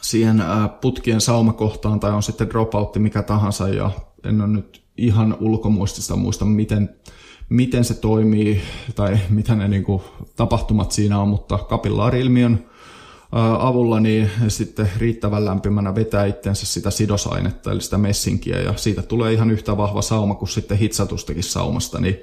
siihen 0.01 0.43
putkien 0.81 1.21
saumakohtaan 1.21 1.99
tai 1.99 2.11
on 2.11 2.23
sitten 2.23 2.49
dropoutti 2.49 2.99
mikä 2.99 3.23
tahansa 3.23 3.69
ja 3.69 3.91
en 4.23 4.41
ole 4.41 4.49
nyt 4.49 4.83
ihan 4.97 5.37
ulkomuistista 5.39 6.15
muista, 6.15 6.45
miten, 6.45 6.95
miten 7.49 7.83
se 7.83 7.93
toimii 7.93 8.61
tai 8.95 9.17
mitä 9.29 9.55
ne 9.55 9.67
niin 9.67 9.83
kuin, 9.83 10.01
tapahtumat 10.35 10.91
siinä 10.91 11.19
on, 11.19 11.27
mutta 11.27 11.57
kapillaari-ilmiön 11.57 12.65
avulla 13.59 13.99
niin 13.99 14.29
sitten 14.47 14.89
riittävän 14.97 15.45
lämpimänä 15.45 15.95
vetää 15.95 16.25
itsensä 16.25 16.65
sitä 16.65 16.91
sidosainetta, 16.91 17.71
eli 17.71 17.81
sitä 17.81 17.97
messinkiä, 17.97 18.61
ja 18.61 18.73
siitä 18.75 19.01
tulee 19.01 19.33
ihan 19.33 19.51
yhtä 19.51 19.77
vahva 19.77 20.01
sauma 20.01 20.35
kuin 20.35 20.49
sitten 20.49 20.77
hitsatustakin 20.77 21.43
saumasta, 21.43 21.99
niin 21.99 22.19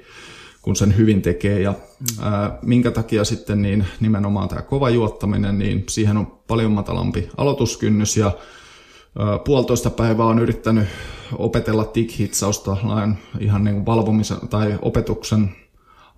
kun 0.61 0.75
sen 0.75 0.97
hyvin 0.97 1.21
tekee. 1.21 1.61
Ja 1.61 1.73
ää, 2.21 2.59
minkä 2.61 2.91
takia 2.91 3.23
sitten 3.23 3.61
niin 3.61 3.85
nimenomaan 3.99 4.49
tämä 4.49 4.61
kova 4.61 4.89
juottaminen, 4.89 5.59
niin 5.59 5.83
siihen 5.89 6.17
on 6.17 6.27
paljon 6.47 6.71
matalampi 6.71 7.29
aloituskynnys 7.37 8.17
ja 8.17 8.31
ää, 9.19 9.39
puolitoista 9.39 9.89
päivää 9.89 10.25
on 10.25 10.39
yrittänyt 10.39 10.87
opetella 11.37 11.85
tikhitsausta 11.85 12.77
ihan 13.39 13.63
niin 13.63 13.75
kuin 13.75 13.85
valvomisen 13.85 14.47
tai 14.49 14.79
opetuksen 14.81 15.55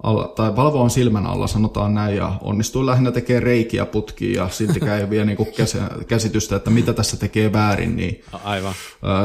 alla, 0.03 0.27
tai 0.27 0.55
valvoon 0.55 0.89
silmän 0.89 1.25
alla, 1.25 1.47
sanotaan 1.47 1.93
näin, 1.93 2.15
ja 2.15 2.39
onnistuu 2.41 2.85
lähinnä 2.85 3.11
tekemään 3.11 3.43
reikiä 3.43 3.85
putkiin, 3.85 4.33
ja 4.33 4.49
siltikään 4.49 4.99
ei 4.99 5.09
vielä 5.09 5.25
niinku 5.25 5.47
käsitystä, 6.07 6.55
että 6.55 6.69
mitä 6.69 6.93
tässä 6.93 7.17
tekee 7.17 7.53
väärin, 7.53 7.95
niin 7.95 8.23
Aivan. 8.43 8.73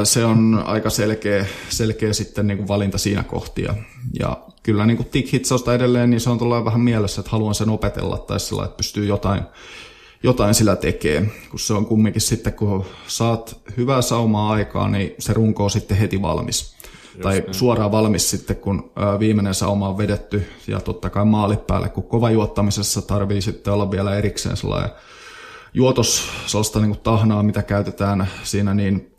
se 0.04 0.24
on 0.24 0.62
aika 0.66 0.90
selkeä, 0.90 1.46
selkeä 1.68 2.12
sitten 2.12 2.46
niinku 2.46 2.68
valinta 2.68 2.98
siinä 2.98 3.22
kohtia. 3.22 3.74
Ja 4.18 4.38
kyllä 4.62 4.86
niinku 4.86 5.04
tikhitsausta 5.04 5.74
edelleen, 5.74 6.10
niin 6.10 6.20
se 6.20 6.30
on 6.30 6.38
tullut 6.38 6.64
vähän 6.64 6.80
mielessä, 6.80 7.20
että 7.20 7.30
haluan 7.30 7.54
sen 7.54 7.70
opetella, 7.70 8.18
tai 8.18 8.40
sillä, 8.40 8.64
että 8.64 8.76
pystyy 8.76 9.06
jotain, 9.06 9.42
jotain 10.22 10.54
sillä 10.54 10.76
tekee, 10.76 11.30
kun 11.50 11.58
se 11.58 11.74
on 11.74 11.86
kumminkin 11.86 12.22
sitten, 12.22 12.52
kun 12.52 12.84
saat 13.06 13.60
hyvää 13.76 14.02
saumaa 14.02 14.52
aikaa, 14.52 14.88
niin 14.88 15.14
se 15.18 15.32
runko 15.32 15.64
on 15.64 15.70
sitten 15.70 15.96
heti 15.96 16.22
valmis 16.22 16.78
tai 17.22 17.40
niin. 17.40 17.54
suoraan 17.54 17.92
valmis 17.92 18.30
sitten, 18.30 18.56
kun 18.56 18.92
viimeinen 19.18 19.54
sauma 19.54 19.88
on 19.88 19.98
vedetty 19.98 20.46
ja 20.66 20.80
totta 20.80 21.10
kai 21.10 21.24
maalit 21.24 21.66
päälle, 21.66 21.88
kun 21.88 22.04
kova 22.04 22.30
juottamisessa 22.30 23.02
tarvii 23.02 23.42
sitten 23.42 23.72
olla 23.72 23.90
vielä 23.90 24.16
erikseen 24.16 24.56
sellainen 24.56 24.90
juotos, 25.74 26.30
sellaista 26.46 26.80
niin 26.80 26.90
kuin 26.90 27.02
tahnaa, 27.02 27.42
mitä 27.42 27.62
käytetään 27.62 28.28
siinä 28.42 28.74
niin 28.74 29.14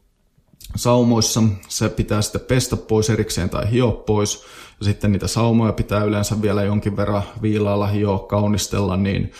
saumoissa. 0.75 1.43
Se 1.67 1.89
pitää 1.89 2.21
sitten 2.21 2.41
pestä 2.41 2.77
pois 2.77 3.09
erikseen 3.09 3.49
tai 3.49 3.71
hio 3.71 3.91
pois. 3.91 4.43
Ja 4.79 4.85
sitten 4.85 5.11
niitä 5.11 5.27
saumoja 5.27 5.73
pitää 5.73 6.03
yleensä 6.03 6.41
vielä 6.41 6.63
jonkin 6.63 6.97
verran 6.97 7.23
viilaalla 7.41 7.87
hioa, 7.87 8.19
kaunistella, 8.19 8.97
niin 8.97 9.31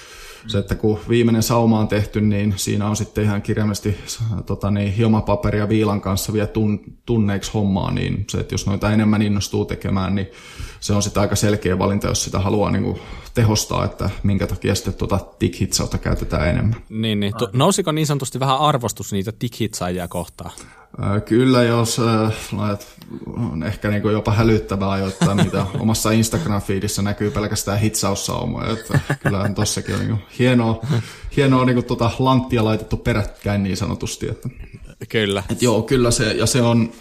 se, 0.48 0.58
että 0.58 0.76
kun 0.76 1.00
viimeinen 1.10 1.44
sauma 1.44 1.80
on 1.80 1.88
tehty, 1.88 2.22
niin 2.22 2.54
siinä 2.58 2.88
on 2.88 2.96
sitten 2.96 3.24
ihan 3.24 3.42
kirjaimesti 3.42 3.98
tota 4.46 4.72
niin, 4.72 4.94
hiomapaperia 4.94 5.70
viilan 5.70 6.02
kanssa 6.02 6.34
vielä 6.34 6.48
tun, 6.48 6.80
tunneiksi 7.06 7.52
hommaa, 7.54 7.92
niin 7.92 8.26
se, 8.30 8.38
että 8.38 8.54
jos 8.54 8.66
noita 8.66 8.92
enemmän 8.92 9.22
innostuu 9.22 9.66
tekemään, 9.66 10.16
niin 10.16 10.28
se 10.80 10.94
on 10.94 11.04
sitten 11.04 11.22
aika 11.22 11.36
selkeä 11.36 11.80
valinta, 11.80 12.08
jos 12.08 12.24
sitä 12.24 12.40
haluaa 12.40 12.72
niin 12.72 12.84
kuin 12.84 13.00
tehostaa, 13.34 13.86
että 13.86 14.10
minkä 14.24 14.48
takia 14.48 14.76
sitten 14.76 14.94
tuota 14.94 15.20
tikhitsausta 15.40 15.98
käytetään 15.98 16.48
enemmän. 16.48 16.76
Niin, 16.90 17.20
niin. 17.20 17.34
Nousiko 17.54 17.92
niin 17.92 18.08
sanotusti 18.08 18.40
vähän 18.40 18.60
arvostus 18.60 19.12
niitä 19.12 19.32
tikhitsaajia 19.40 20.08
kohtaan? 20.08 20.52
Kyllä, 21.26 21.64
jos 21.64 22.00
äh, 22.00 22.34
on 23.28 23.64
ehkä 23.64 23.90
niin 23.90 24.02
kuin 24.02 24.14
jopa 24.14 24.32
hälyttävää 24.32 24.90
ajoittaa, 24.90 25.36
mitä 25.36 25.66
omassa 25.80 26.10
Instagram-feedissä 26.10 27.02
näkyy 27.02 27.32
pelkästään 27.32 27.80
hitsaussaumoja. 27.80 28.72
Että 28.72 29.00
kyllähän 29.24 29.56
tossakin 29.56 29.96
on 29.96 30.00
niin 30.00 30.10
kuin 30.10 30.22
hienoa, 30.40 30.86
hienoa 31.36 31.66
niin 31.66 31.76
kuin 31.76 31.86
tuota 31.86 32.12
lanttia 32.20 32.66
laitettu 32.66 32.98
peräkkäin 32.98 33.64
niin 33.64 33.78
sanotusti. 33.78 34.30
Että, 34.30 34.50
kyllä. 35.10 35.44
Että 35.50 35.66
joo, 35.66 35.82
kyllä 35.82 36.12
se, 36.12 36.32
ja 36.32 36.46
se 36.46 36.62
on 36.62 36.92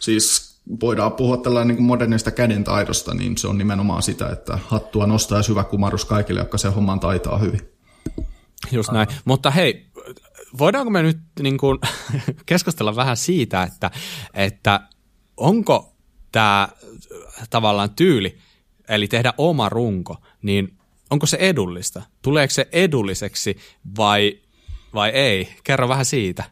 siis 0.00 0.52
voidaan 0.80 1.12
puhua 1.12 1.36
tällainen 1.36 1.68
niin 1.68 1.76
kuin 1.76 1.86
modernista 1.86 2.30
käden 2.30 2.64
taidosta, 2.64 3.14
niin 3.14 3.38
se 3.38 3.48
on 3.48 3.58
nimenomaan 3.58 4.02
sitä, 4.02 4.28
että 4.28 4.58
hattua 4.66 5.06
nostaa 5.06 5.38
ja 5.38 5.42
syvä 5.42 5.64
kumarus 5.64 6.04
kaikille, 6.04 6.40
jotka 6.40 6.58
se 6.58 6.68
homman 6.68 7.00
taitaa 7.00 7.38
hyvin. 7.38 7.60
Just 8.72 8.92
näin. 8.92 9.08
Mutta 9.24 9.50
hei, 9.50 9.86
voidaanko 10.58 10.90
me 10.90 11.02
nyt 11.02 11.18
niin 11.42 11.58
kuin, 11.58 11.78
keskustella 12.46 12.96
vähän 12.96 13.16
siitä, 13.16 13.62
että, 13.62 13.90
että 14.34 14.80
onko 15.36 15.92
tämä 16.32 16.68
tavallaan 17.50 17.90
tyyli, 17.90 18.38
eli 18.88 19.08
tehdä 19.08 19.34
oma 19.38 19.68
runko, 19.68 20.16
niin 20.42 20.78
onko 21.10 21.26
se 21.26 21.36
edullista? 21.40 22.02
Tuleeko 22.22 22.50
se 22.50 22.68
edulliseksi 22.72 23.56
vai, 23.96 24.38
vai 24.94 25.10
ei? 25.10 25.56
Kerro 25.64 25.88
vähän 25.88 26.04
siitä. 26.04 26.44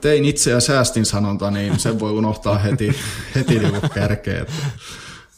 Tein 0.00 0.24
itse 0.24 0.50
ja 0.50 0.60
säästin 0.60 1.06
sanonta, 1.06 1.50
niin 1.50 1.78
sen 1.78 2.00
voi 2.00 2.12
unohtaa 2.12 2.58
heti, 2.58 2.96
heti 3.34 3.58
niin 3.58 3.90
kärkeen. 3.94 4.46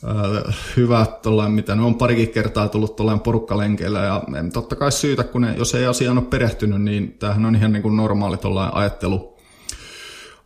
Äh, 0.04 0.56
hyvä, 0.76 1.06
tollain, 1.22 1.52
mitä 1.52 1.74
ne 1.74 1.82
on 1.82 1.94
parikin 1.94 2.28
kertaa 2.28 2.68
tullut 2.68 2.96
tuollainen 2.96 3.22
porukkalenkeillä 3.22 3.98
ja 3.98 4.22
en 4.38 4.52
totta 4.52 4.76
kai 4.76 4.92
syytä, 4.92 5.24
kun 5.24 5.42
ne, 5.42 5.54
jos 5.56 5.74
ei 5.74 5.86
asiaan 5.86 6.18
ole 6.18 6.26
perehtynyt, 6.26 6.82
niin 6.82 7.16
tämähän 7.18 7.44
on 7.44 7.56
ihan 7.56 7.72
niin 7.72 7.82
kuin 7.82 7.96
normaali 7.96 8.36
tuollainen 8.36 8.76
ajattelu. 8.76 9.36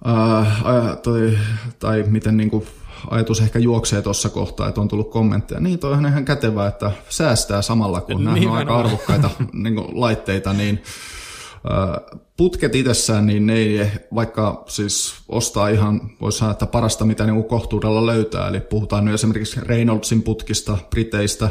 Ää, 0.05 0.39
äh, 0.39 0.99
toi, 1.03 1.39
tai 1.79 2.05
miten 2.09 2.37
niin 2.37 2.51
kuin 2.51 2.67
ajatus 3.11 3.41
ehkä 3.41 3.59
juoksee 3.59 4.03
tuossa 4.03 4.29
kohtaa, 4.29 4.69
että 4.69 4.81
on 4.81 4.89
tullut 4.89 5.11
kommentteja. 5.11 5.61
Niin, 5.61 5.79
toi 5.79 5.93
on 5.93 6.07
ihan 6.07 6.25
kätevää, 6.25 6.69
että 6.69 6.91
säästää 7.09 7.63
samalla, 7.63 8.01
kun 8.01 8.25
nämä 8.25 8.37
on 8.51 8.57
aika 8.57 8.79
arvokkaita 8.79 9.31
niin 9.53 9.75
kuin, 9.75 10.01
laitteita, 10.01 10.53
niin 10.53 10.83
Putket 12.37 12.75
itsessään, 12.75 13.27
niin 13.27 13.46
ne 13.46 13.55
ei 13.55 13.87
vaikka 14.14 14.64
siis 14.68 15.14
ostaa 15.29 15.68
ihan, 15.68 16.01
voisi 16.20 16.38
sanoa, 16.38 16.53
että 16.53 16.66
parasta 16.66 17.05
mitä 17.05 17.27
niin 17.27 17.44
kohtuudella 17.44 18.07
löytää. 18.07 18.49
Eli 18.49 18.61
puhutaan 18.61 19.05
nyt 19.05 19.14
esimerkiksi 19.14 19.61
Reynoldsin 19.61 20.23
putkista, 20.23 20.79
Briteistä, 20.90 21.49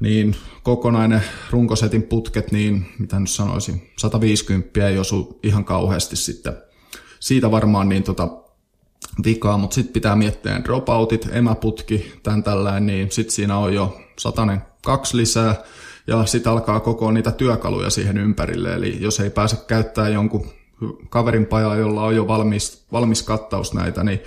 niin 0.00 0.36
kokonainen 0.62 1.22
runkosetin 1.50 2.02
putket, 2.02 2.52
niin 2.52 2.86
mitä 2.98 3.20
nyt 3.20 3.30
sanoisin, 3.30 3.90
150 3.98 4.88
ei 4.88 4.98
osu 4.98 5.38
ihan 5.42 5.64
kauheasti 5.64 6.16
sitten. 6.16 6.56
Siitä 7.20 7.50
varmaan 7.50 7.88
niin 7.88 8.02
tota 8.02 8.28
vikaa, 9.24 9.58
mutta 9.58 9.74
sitten 9.74 9.92
pitää 9.92 10.16
miettiä 10.16 10.60
dropoutit, 10.64 11.28
emäputki, 11.32 12.12
tämän 12.22 12.42
tällainen, 12.42 12.86
niin 12.86 13.10
sitten 13.10 13.34
siinä 13.34 13.58
on 13.58 13.74
jo 13.74 14.00
satanen 14.18 14.62
kaksi 14.84 15.16
lisää, 15.16 15.64
ja 16.06 16.26
sitten 16.26 16.52
alkaa 16.52 16.80
koko 16.80 17.10
niitä 17.10 17.30
työkaluja 17.30 17.90
siihen 17.90 18.18
ympärille. 18.18 18.74
Eli 18.74 18.96
jos 19.00 19.20
ei 19.20 19.30
pääse 19.30 19.56
käyttämään 19.66 20.12
jonkun 20.12 20.46
kaverin 21.08 21.46
pajaa, 21.46 21.76
jolla 21.76 22.04
on 22.04 22.16
jo 22.16 22.28
valmis, 22.28 22.84
valmis 22.92 23.22
kattaus 23.22 23.74
näitä, 23.74 24.04
niin 24.04 24.20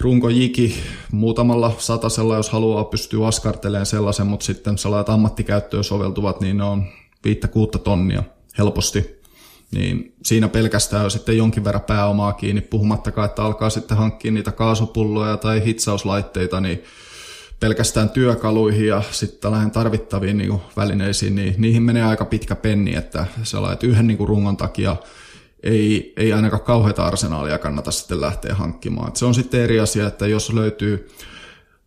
runko 0.00 0.28
jiki 0.28 0.74
muutamalla 1.12 1.72
satasella, 1.78 2.36
jos 2.36 2.50
haluaa, 2.50 2.84
pystyy 2.84 3.28
askartelemaan 3.28 3.86
sellaisen, 3.86 4.26
mutta 4.26 4.46
sitten 4.46 4.78
sellaiset 4.78 5.08
ammattikäyttöön 5.08 5.84
soveltuvat, 5.84 6.40
niin 6.40 6.56
ne 6.56 6.64
on 6.64 6.84
viittä 7.24 7.48
kuutta 7.48 7.78
tonnia 7.78 8.22
helposti. 8.58 9.22
Niin 9.70 10.14
siinä 10.24 10.48
pelkästään 10.48 11.04
on 11.04 11.10
sitten 11.10 11.36
jonkin 11.36 11.64
verran 11.64 11.82
pääomaa 11.82 12.32
kiinni, 12.32 12.60
puhumattakaan, 12.60 13.28
että 13.28 13.42
alkaa 13.42 13.70
sitten 13.70 13.96
hankkia 13.96 14.32
niitä 14.32 14.52
kaasupulloja 14.52 15.36
tai 15.36 15.64
hitsauslaitteita, 15.64 16.60
niin 16.60 16.82
pelkästään 17.62 18.10
työkaluihin 18.10 18.86
ja 18.86 19.02
sitten 19.10 19.40
tällainen 19.40 19.70
tarvittaviin 19.70 20.38
niin 20.38 20.50
kuin 20.50 20.62
välineisiin, 20.76 21.34
niin 21.34 21.54
niihin 21.58 21.82
menee 21.82 22.02
aika 22.02 22.24
pitkä 22.24 22.56
penni, 22.56 22.94
että 22.94 23.26
että 23.72 23.86
yhden 23.86 24.06
niin 24.06 24.18
kuin 24.18 24.28
rungon 24.28 24.56
takia 24.56 24.96
ei, 25.62 26.12
ei 26.16 26.32
ainakaan 26.32 26.62
kauheita 26.62 27.06
arsenaalia 27.06 27.58
kannata 27.58 27.90
sitten 27.90 28.20
lähteä 28.20 28.54
hankkimaan. 28.54 29.08
Et 29.08 29.16
se 29.16 29.24
on 29.24 29.34
sitten 29.34 29.60
eri 29.60 29.80
asia, 29.80 30.06
että 30.06 30.26
jos 30.26 30.52
löytyy 30.52 31.08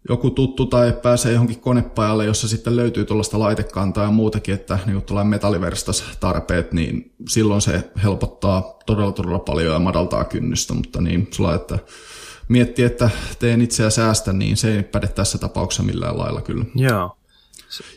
joku 0.09 0.29
tuttu 0.29 0.65
tai 0.65 0.93
pääsee 1.03 1.33
johonkin 1.33 1.59
konepajalle, 1.59 2.25
jossa 2.25 2.47
sitten 2.47 2.75
löytyy 2.75 3.05
tuollaista 3.05 3.39
laitekantaa 3.39 4.03
ja 4.03 4.11
muutakin, 4.11 4.55
että 4.55 4.79
niin 4.85 5.01
tuollainen 5.01 5.29
metalliverstas 5.29 6.03
tarpeet, 6.19 6.71
niin 6.71 7.13
silloin 7.29 7.61
se 7.61 7.91
helpottaa 8.03 8.77
todella 8.85 9.11
todella 9.11 9.39
paljon 9.39 9.73
ja 9.73 9.79
madaltaa 9.79 10.23
kynnystä, 10.23 10.73
mutta 10.73 11.01
niin 11.01 11.27
sulla, 11.31 11.55
että 11.55 11.79
miettiä, 12.47 12.87
että 12.87 13.09
teen 13.39 13.61
itseä 13.61 13.89
säästä, 13.89 14.33
niin 14.33 14.57
se 14.57 14.75
ei 14.75 14.83
päde 14.83 15.07
tässä 15.07 15.37
tapauksessa 15.37 15.83
millään 15.83 16.17
lailla 16.17 16.41
kyllä. 16.41 16.65
Joo. 16.75 17.17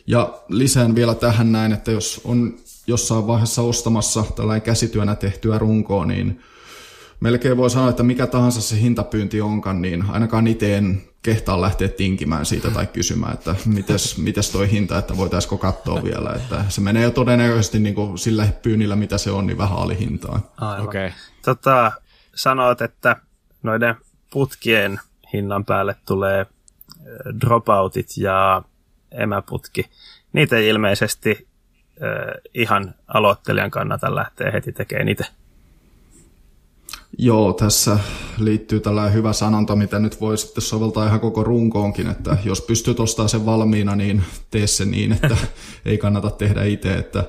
Ja 0.07 0.39
lisään 0.47 0.95
vielä 0.95 1.15
tähän 1.15 1.51
näin, 1.51 1.71
että 1.71 1.91
jos 1.91 2.21
on 2.23 2.53
jossain 2.87 3.27
vaiheessa 3.27 3.61
ostamassa 3.61 4.23
tällainen 4.35 4.61
käsityönä 4.61 5.15
tehtyä 5.15 5.57
runkoa, 5.57 6.05
niin 6.05 6.41
melkein 7.19 7.57
voi 7.57 7.69
sanoa, 7.69 7.89
että 7.89 8.03
mikä 8.03 8.27
tahansa 8.27 8.61
se 8.61 8.81
hintapyynti 8.81 9.41
onkaan, 9.41 9.81
niin 9.81 10.05
ainakaan 10.09 10.47
itse 10.47 10.77
en 10.77 11.01
kehtaa 11.21 11.61
lähteä 11.61 11.87
tinkimään 11.87 12.45
siitä 12.45 12.71
tai 12.71 12.87
kysymään, 12.87 13.33
että 13.33 13.55
mites, 13.65 14.17
mites 14.17 14.49
toi 14.49 14.71
hinta, 14.71 14.97
että 14.97 15.17
voitaisiko 15.17 15.57
katsoa 15.57 16.03
vielä. 16.03 16.33
Että 16.35 16.65
se 16.69 16.81
menee 16.81 17.03
jo 17.03 17.11
todennäköisesti 17.11 17.79
niin 17.79 17.95
kuin 17.95 18.17
sillä 18.17 18.47
pyynnillä, 18.61 18.95
mitä 18.95 19.17
se 19.17 19.31
on, 19.31 19.47
niin 19.47 19.57
vähän 19.57 19.77
alihintaan. 19.77 20.43
Aivan. 20.57 20.87
Okay. 20.87 21.11
Tota, 21.45 21.91
sanoit, 22.35 22.81
että 22.81 23.15
noiden 23.63 23.95
putkien 24.29 24.99
hinnan 25.33 25.65
päälle 25.65 25.95
tulee 26.05 26.45
dropoutit 27.41 28.17
ja 28.17 28.61
emäputki. 29.11 29.89
Niitä 30.33 30.57
ei 30.57 30.67
ilmeisesti 30.67 31.47
äh, 32.03 32.41
ihan 32.53 32.95
aloittelijan 33.07 33.71
kannata 33.71 34.15
lähteä 34.15 34.51
heti 34.51 34.71
tekemään 34.71 35.09
itse. 35.09 35.25
Joo, 37.17 37.53
tässä 37.53 37.99
liittyy 38.37 38.79
tällainen 38.79 39.13
hyvä 39.13 39.33
sanonta, 39.33 39.75
mitä 39.75 39.99
nyt 39.99 40.21
voi 40.21 40.37
sitten 40.37 40.61
soveltaa 40.61 41.07
ihan 41.07 41.19
koko 41.19 41.43
runkoonkin, 41.43 42.07
että 42.07 42.37
jos 42.45 42.61
pystyt 42.61 42.99
ostamaan 42.99 43.29
sen 43.29 43.45
valmiina, 43.45 43.95
niin 43.95 44.23
tee 44.51 44.67
se 44.67 44.85
niin, 44.85 45.11
että 45.11 45.37
ei 45.85 45.97
kannata 45.97 46.29
tehdä 46.29 46.63
itse, 46.63 46.93
että 46.93 47.23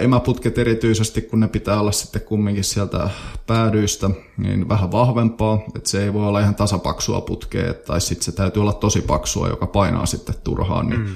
emäputket 0.00 0.58
erityisesti, 0.58 1.22
kun 1.22 1.40
ne 1.40 1.48
pitää 1.48 1.80
olla 1.80 1.92
sitten 1.92 2.22
kumminkin 2.22 2.64
sieltä 2.64 3.10
päädyistä, 3.46 4.10
niin 4.36 4.68
vähän 4.68 4.92
vahvempaa, 4.92 5.62
että 5.76 5.90
se 5.90 6.04
ei 6.04 6.12
voi 6.12 6.26
olla 6.26 6.40
ihan 6.40 6.54
tasapaksua 6.54 7.20
putkea, 7.20 7.74
tai 7.74 8.00
sitten 8.00 8.24
se 8.24 8.32
täytyy 8.32 8.62
olla 8.62 8.72
tosi 8.72 9.02
paksua, 9.02 9.48
joka 9.48 9.66
painaa 9.66 10.06
sitten 10.06 10.34
turhaan, 10.44 10.88
niin 10.88 11.00
mm. 11.00 11.14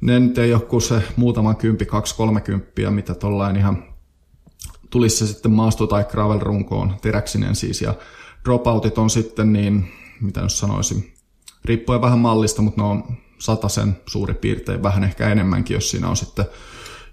ne 0.00 0.20
nyt 0.20 0.38
ei 0.38 0.54
ole 0.54 0.62
kuin 0.62 0.82
se 0.82 1.02
muutaman 1.16 1.56
kympi, 1.56 1.86
kaksi, 1.86 2.14
kolmekymppiä, 2.14 2.90
mitä 2.90 3.14
tollain 3.14 3.56
ihan 3.56 3.84
tulisi 4.90 5.16
se 5.16 5.26
sitten 5.26 5.52
maasto- 5.52 5.86
tai 5.86 6.04
gravel-runkoon, 6.04 6.94
teräksinen 7.02 7.56
siis, 7.56 7.82
ja 7.82 7.94
dropoutit 8.44 8.98
on 8.98 9.10
sitten 9.10 9.52
niin, 9.52 9.92
mitä 10.20 10.40
nyt 10.40 10.52
sanoisin, 10.52 11.12
riippuen 11.64 12.00
vähän 12.00 12.18
mallista, 12.18 12.62
mutta 12.62 12.82
ne 12.82 12.88
on 12.88 13.04
sen 13.68 13.96
suuri 14.06 14.34
piirtein, 14.34 14.82
vähän 14.82 15.04
ehkä 15.04 15.28
enemmänkin, 15.28 15.74
jos 15.74 15.90
siinä 15.90 16.08
on 16.08 16.16
sitten 16.16 16.44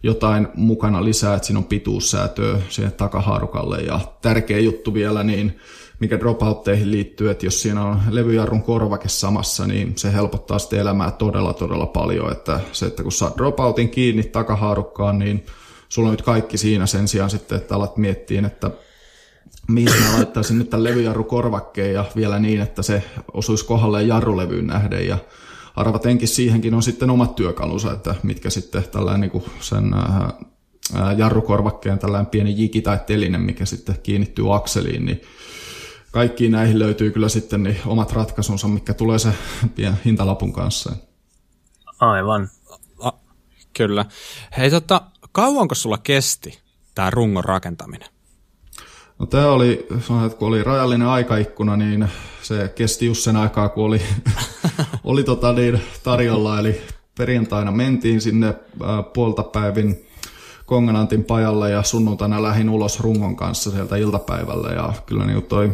jotain 0.03 0.47
mukana 0.55 1.03
lisää, 1.03 1.35
että 1.35 1.45
siinä 1.45 1.59
on 1.59 1.65
pituussäätöä 1.65 2.57
siihen 2.69 2.91
takahaarukalle. 2.91 3.77
Ja 3.77 3.99
tärkeä 4.21 4.59
juttu 4.59 4.93
vielä, 4.93 5.23
niin 5.23 5.59
mikä 5.99 6.19
dropoutteihin 6.19 6.91
liittyy, 6.91 7.29
että 7.29 7.45
jos 7.45 7.61
siinä 7.61 7.85
on 7.85 7.99
levyjarrun 8.09 8.63
korvake 8.63 9.09
samassa, 9.09 9.67
niin 9.67 9.93
se 9.95 10.13
helpottaa 10.13 10.59
sitten 10.59 10.79
elämää 10.79 11.11
todella, 11.11 11.53
todella 11.53 11.85
paljon. 11.85 12.31
Että 12.31 12.59
se, 12.71 12.85
että 12.85 13.03
kun 13.03 13.11
saat 13.11 13.37
dropoutin 13.37 13.89
kiinni 13.89 14.23
takahaarukkaan, 14.23 15.19
niin 15.19 15.45
sulla 15.89 16.07
on 16.07 16.13
nyt 16.13 16.21
kaikki 16.21 16.57
siinä 16.57 16.85
sen 16.85 17.07
sijaan 17.07 17.29
sitten, 17.29 17.57
että 17.57 17.75
alat 17.75 17.97
miettiä, 17.97 18.43
että 18.45 18.71
mihin 19.67 20.01
mä 20.03 20.17
laittaisin 20.17 20.57
nyt 20.57 20.69
tämän 20.69 20.83
levyjarrukorvakkeen 20.83 21.93
ja 21.93 22.05
vielä 22.15 22.39
niin, 22.39 22.61
että 22.61 22.81
se 22.81 23.03
osuisi 23.33 23.65
kohdalleen 23.65 24.07
jarrulevyyn 24.07 24.67
nähden 24.67 25.07
ja 25.07 25.17
arvatenkin 25.77 26.27
siihenkin 26.27 26.73
on 26.73 26.83
sitten 26.83 27.09
omat 27.09 27.35
työkalunsa, 27.35 27.93
että 27.93 28.15
mitkä 28.23 28.49
sitten 28.49 28.83
tällainen 28.91 29.29
niin 29.33 29.43
sen 29.59 29.95
jarrukorvakkeen 31.17 31.99
tällainen 31.99 32.31
pieni 32.31 32.53
jiki 32.57 32.81
tai 32.81 32.99
teline, 33.07 33.37
mikä 33.37 33.65
sitten 33.65 33.95
kiinnittyy 34.03 34.55
akseliin, 34.55 35.05
niin 35.05 35.21
kaikkiin 36.11 36.51
näihin 36.51 36.79
löytyy 36.79 37.11
kyllä 37.11 37.29
sitten 37.29 37.63
niin 37.63 37.77
omat 37.85 38.11
ratkaisunsa, 38.11 38.67
mikä 38.67 38.93
tulee 38.93 39.19
se 39.19 39.29
pien 39.75 39.97
hintalapun 40.05 40.53
kanssa. 40.53 40.95
Aivan. 41.99 42.49
A, 42.99 43.11
kyllä. 43.73 44.05
Hei 44.57 44.69
tota, 44.69 45.01
kauanko 45.31 45.75
sulla 45.75 45.97
kesti 45.97 46.59
tämä 46.95 47.09
rungon 47.09 47.43
rakentaminen? 47.43 48.09
No 49.19 49.25
tämä 49.25 49.47
oli, 49.47 49.87
että 50.25 50.37
kun 50.37 50.47
oli 50.47 50.63
rajallinen 50.63 51.07
aikaikkuna, 51.07 51.77
niin 51.77 52.07
se 52.41 52.67
kesti 52.75 53.05
just 53.05 53.21
sen 53.21 53.35
aikaa, 53.35 53.69
kun 53.69 53.85
oli, 53.85 54.01
oli 55.03 55.23
tota 55.23 55.53
niin, 55.53 55.81
tarjolla. 56.03 56.59
Eli 56.59 56.81
perjantaina 57.17 57.71
mentiin 57.71 58.21
sinne 58.21 58.55
ää, 58.83 59.03
puolta 59.03 59.43
päivin 59.43 60.05
Konganantin 60.65 61.23
pajalle 61.23 61.71
ja 61.71 61.83
sunnuntaina 61.83 62.43
lähin 62.43 62.69
ulos 62.69 62.99
rungon 62.99 63.35
kanssa 63.35 63.71
sieltä 63.71 63.95
iltapäivällä. 63.95 64.69
Ja 64.69 64.93
kyllä 65.05 65.25
niin 65.25 65.43
toi, 65.43 65.71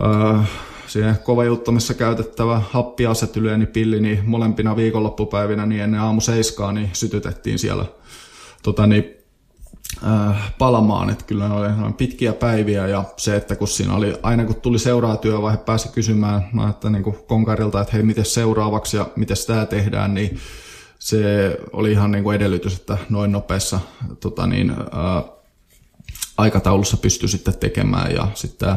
ää, 0.00 0.44
siihen 0.86 1.18
kovajuttamissa 1.24 1.94
käytettävä 1.94 2.62
happiasetylyeni 2.70 3.68
niin 4.00 4.22
molempina 4.24 4.76
viikonloppupäivinä 4.76 5.66
niin 5.66 5.82
ennen 5.82 6.00
aamu 6.00 6.20
seiskaa 6.20 6.72
niin 6.72 6.90
sytytettiin 6.92 7.58
siellä 7.58 7.84
tota 8.62 8.86
niin, 8.86 9.19
äh, 10.06 10.52
palamaan, 10.58 11.10
että 11.10 11.24
kyllä 11.24 11.48
ne 11.48 11.54
oli 11.54 11.92
pitkiä 11.92 12.32
päiviä 12.32 12.86
ja 12.86 13.04
se, 13.16 13.36
että 13.36 13.56
kun 13.56 13.68
siinä 13.68 13.94
oli, 13.94 14.14
aina 14.22 14.44
kun 14.44 14.54
tuli 14.54 14.78
seuraa 14.78 15.16
työvaihe, 15.16 15.56
pääsi 15.56 15.88
kysymään 15.88 16.48
no, 16.52 16.68
että 16.68 16.90
niin 16.90 17.02
kuin 17.02 17.16
konkarilta, 17.28 17.80
että 17.80 17.92
hei, 17.92 18.02
miten 18.02 18.24
seuraavaksi 18.24 18.96
ja 18.96 19.06
miten 19.16 19.36
tämä 19.46 19.66
tehdään, 19.66 20.14
niin 20.14 20.38
se 20.98 21.56
oli 21.72 21.92
ihan 21.92 22.10
niin 22.10 22.24
kuin 22.24 22.36
edellytys, 22.36 22.76
että 22.76 22.98
noin 23.08 23.32
nopeassa 23.32 23.80
tota 24.20 24.46
niin, 24.46 24.70
ää, 24.70 25.16
äh, 25.16 25.24
aikataulussa 26.36 26.96
pystyi 26.96 27.28
sitten 27.28 27.58
tekemään 27.58 28.14
ja 28.14 28.28
sitten 28.34 28.74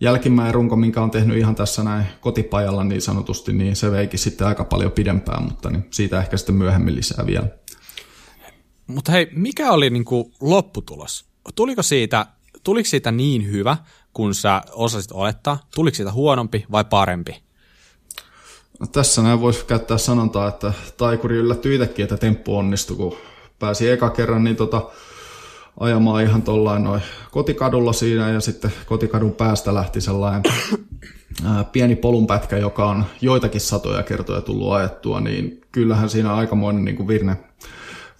jälkimmäinen 0.00 0.54
runko, 0.54 0.76
minkä 0.76 1.02
on 1.02 1.10
tehnyt 1.10 1.38
ihan 1.38 1.54
tässä 1.54 1.82
näin 1.82 2.06
kotipajalla 2.20 2.84
niin 2.84 3.02
sanotusti, 3.02 3.52
niin 3.52 3.76
se 3.76 3.90
veikin 3.90 4.18
sitten 4.18 4.46
aika 4.46 4.64
paljon 4.64 4.92
pidempään, 4.92 5.42
mutta 5.42 5.70
niin 5.70 5.86
siitä 5.90 6.18
ehkä 6.18 6.36
sitten 6.36 6.54
myöhemmin 6.54 6.96
lisää 6.96 7.26
vielä. 7.26 7.46
Mutta 8.86 9.12
hei, 9.12 9.28
mikä 9.32 9.72
oli 9.72 9.90
niinku 9.90 10.32
lopputulos? 10.40 11.24
Tuliko 11.54 11.82
siitä, 11.82 12.26
tuliko 12.64 12.88
siitä 12.88 13.12
niin 13.12 13.46
hyvä, 13.50 13.76
kun 14.12 14.34
sä 14.34 14.62
osasit 14.72 15.12
olettaa? 15.12 15.58
Tuliko 15.74 15.94
siitä 15.94 16.12
huonompi 16.12 16.64
vai 16.72 16.84
parempi? 16.84 17.42
No, 18.80 18.86
tässä 18.86 19.22
näin 19.22 19.40
voisi 19.40 19.64
käyttää 19.64 19.98
sanontaa, 19.98 20.48
että 20.48 20.72
taikuri 20.96 21.36
yllättyi 21.36 21.74
itsekin, 21.74 22.02
että 22.02 22.16
temppu 22.16 22.56
onnistui, 22.56 22.96
kun 22.96 23.16
pääsi 23.58 23.90
eka 23.90 24.10
kerran 24.10 24.44
niin 24.44 24.56
tota, 24.56 24.82
ajamaan 25.80 26.22
ihan 26.22 26.42
tuollain 26.42 26.84
noin 26.84 27.02
kotikadulla 27.30 27.92
siinä 27.92 28.30
ja 28.30 28.40
sitten 28.40 28.72
kotikadun 28.86 29.32
päästä 29.32 29.74
lähti 29.74 30.00
sellainen 30.00 30.42
pieni 31.72 31.96
polunpätkä, 31.96 32.56
joka 32.56 32.86
on 32.86 33.04
joitakin 33.20 33.60
satoja 33.60 34.02
kertoja 34.02 34.40
tullut 34.40 34.72
ajettua, 34.72 35.20
niin 35.20 35.60
kyllähän 35.72 36.10
siinä 36.10 36.34
aikamoinen 36.34 36.84
niin 36.84 36.96
kuin 36.96 37.08
virne, 37.08 37.36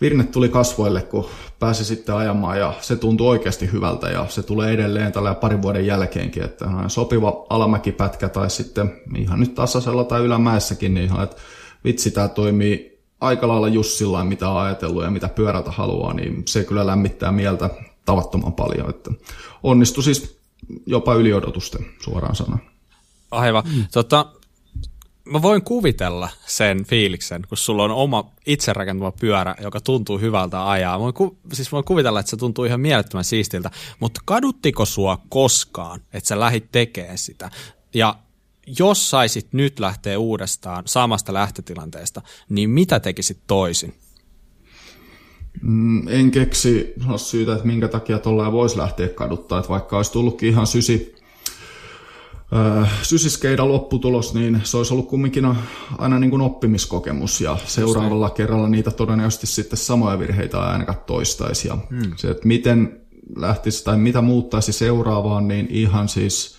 virne 0.04 0.24
tuli 0.24 0.48
kasvoille, 0.48 1.02
kun 1.02 1.26
pääsi 1.58 1.84
sitten 1.84 2.14
ajamaan 2.14 2.58
ja 2.58 2.74
se 2.80 2.96
tuntui 2.96 3.28
oikeasti 3.28 3.72
hyvältä 3.72 4.10
ja 4.10 4.26
se 4.28 4.42
tulee 4.42 4.72
edelleen 4.72 5.12
tällä 5.12 5.34
parin 5.34 5.62
vuoden 5.62 5.86
jälkeenkin, 5.86 6.42
että 6.42 6.66
sopiva 6.88 7.46
alamäkipätkä 7.50 8.28
tai 8.28 8.50
sitten 8.50 8.92
ihan 9.16 9.40
nyt 9.40 9.54
tasaisella 9.54 10.04
tai 10.04 10.20
ylämäessäkin, 10.20 10.94
niin 10.94 11.04
ihan, 11.04 11.24
että 11.24 11.36
vitsi, 11.84 12.10
tämä 12.10 12.28
toimii 12.28 12.98
aika 13.20 13.48
lailla 13.48 13.68
Jussilla, 13.68 14.24
mitä 14.24 14.48
on 14.48 14.60
ajatellut 14.60 15.04
ja 15.04 15.10
mitä 15.10 15.28
pyörältä 15.28 15.70
haluaa, 15.70 16.14
niin 16.14 16.42
se 16.46 16.64
kyllä 16.64 16.86
lämmittää 16.86 17.32
mieltä 17.32 17.70
tavattoman 18.04 18.52
paljon. 18.52 18.90
Että 18.90 19.10
onnistui 19.62 20.02
siis 20.02 20.38
jopa 20.86 21.14
yli 21.14 21.32
odotusten 21.32 21.86
suoraan 22.00 22.36
sanoen. 22.36 22.62
Aivan. 23.30 23.64
Mm. 23.76 23.84
Tota, 23.92 24.26
mä 25.24 25.42
voin 25.42 25.62
kuvitella 25.62 26.28
sen 26.46 26.84
fiiliksen, 26.84 27.42
kun 27.48 27.58
sulla 27.58 27.84
on 27.84 27.90
oma 27.90 28.30
itse 28.46 28.72
rakentama 28.72 29.12
pyörä, 29.12 29.54
joka 29.60 29.80
tuntuu 29.80 30.18
hyvältä 30.18 30.70
ajaa. 30.70 31.00
Voin 31.00 31.14
ku, 31.14 31.38
siis 31.52 31.72
voin 31.72 31.84
kuvitella, 31.84 32.20
että 32.20 32.30
se 32.30 32.36
tuntuu 32.36 32.64
ihan 32.64 32.80
mielettömän 32.80 33.24
siistiltä, 33.24 33.70
mutta 34.00 34.20
kaduttiko 34.24 34.84
sua 34.84 35.18
koskaan, 35.28 36.00
että 36.12 36.28
sä 36.28 36.40
lähit 36.40 36.72
tekemään 36.72 37.18
sitä? 37.18 37.50
Ja 37.94 38.16
jos 38.78 39.10
saisit 39.10 39.52
nyt 39.52 39.80
lähteä 39.80 40.18
uudestaan 40.18 40.82
samasta 40.86 41.34
lähtötilanteesta, 41.34 42.22
niin 42.48 42.70
mitä 42.70 43.00
tekisit 43.00 43.38
toisin? 43.46 43.94
Mm, 45.62 46.08
en 46.08 46.30
keksi 46.30 46.94
syytä, 47.16 47.52
että 47.52 47.66
minkä 47.66 47.88
takia 47.88 48.18
tuolla 48.18 48.52
voisi 48.52 48.78
lähteä 48.78 49.08
kaduttaa, 49.08 49.58
että 49.58 49.68
vaikka 49.68 49.96
olisi 49.96 50.12
tullutkin 50.12 50.48
ihan 50.48 50.66
sysi, 50.66 51.13
sysiskeida 53.02 53.68
lopputulos, 53.68 54.34
niin 54.34 54.60
se 54.64 54.76
olisi 54.76 54.94
ollut 54.94 55.08
kumminkin 55.08 55.56
aina 55.98 56.18
niin 56.18 56.30
kuin 56.30 56.42
oppimiskokemus 56.42 57.40
ja 57.40 57.56
seuraavalla 57.64 58.28
se. 58.28 58.34
kerralla 58.34 58.68
niitä 58.68 58.90
todennäköisesti 58.90 59.46
sitten 59.46 59.78
samoja 59.78 60.18
virheitä 60.18 60.60
ainakaan 60.60 60.98
toistaisi. 61.06 61.68
Ja 61.68 61.78
hmm. 61.90 62.12
se, 62.16 62.30
että 62.30 62.48
miten 62.48 63.00
lähtisi 63.36 63.84
tai 63.84 63.98
mitä 63.98 64.20
muuttaisi 64.20 64.72
seuraavaan, 64.72 65.48
niin 65.48 65.66
ihan 65.70 66.08
siis 66.08 66.56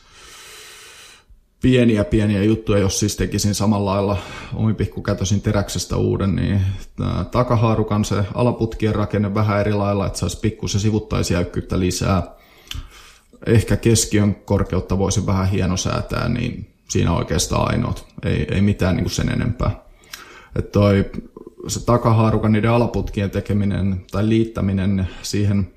pieniä 1.61 2.03
pieniä 2.03 2.43
juttuja, 2.43 2.79
jos 2.79 2.99
siis 2.99 3.15
tekisin 3.15 3.55
samalla 3.55 3.91
lailla 3.91 4.17
omipikkukätösin 4.53 5.41
teräksestä 5.41 5.97
uuden, 5.97 6.35
niin 6.35 6.61
takahaarukan 7.31 8.05
se 8.05 8.23
alaputkien 8.33 8.95
rakenne 8.95 9.33
vähän 9.33 9.59
eri 9.59 9.73
lailla, 9.73 10.07
että 10.07 10.19
saisi 10.19 10.39
pikkusen 10.39 10.81
sivuttaisjäykkyyttä 10.81 11.79
lisää. 11.79 12.35
Ehkä 13.45 13.77
keskiön 13.77 14.35
korkeutta 14.35 14.97
voisi 14.97 15.25
vähän 15.25 15.49
hienosäätää, 15.49 16.29
niin 16.29 16.69
siinä 16.89 17.13
oikeastaan 17.13 17.71
ainoat, 17.71 18.05
ei, 18.23 18.47
ei 18.51 18.61
mitään 18.61 18.95
niin 18.95 19.03
kuin 19.03 19.11
sen 19.11 19.29
enempää. 19.29 19.85
Että 20.55 20.71
toi, 20.71 21.05
se 21.67 21.85
takahaarukan 21.85 22.51
niiden 22.51 22.71
alaputkien 22.71 23.31
tekeminen 23.31 24.05
tai 24.11 24.29
liittäminen 24.29 25.07
siihen 25.21 25.75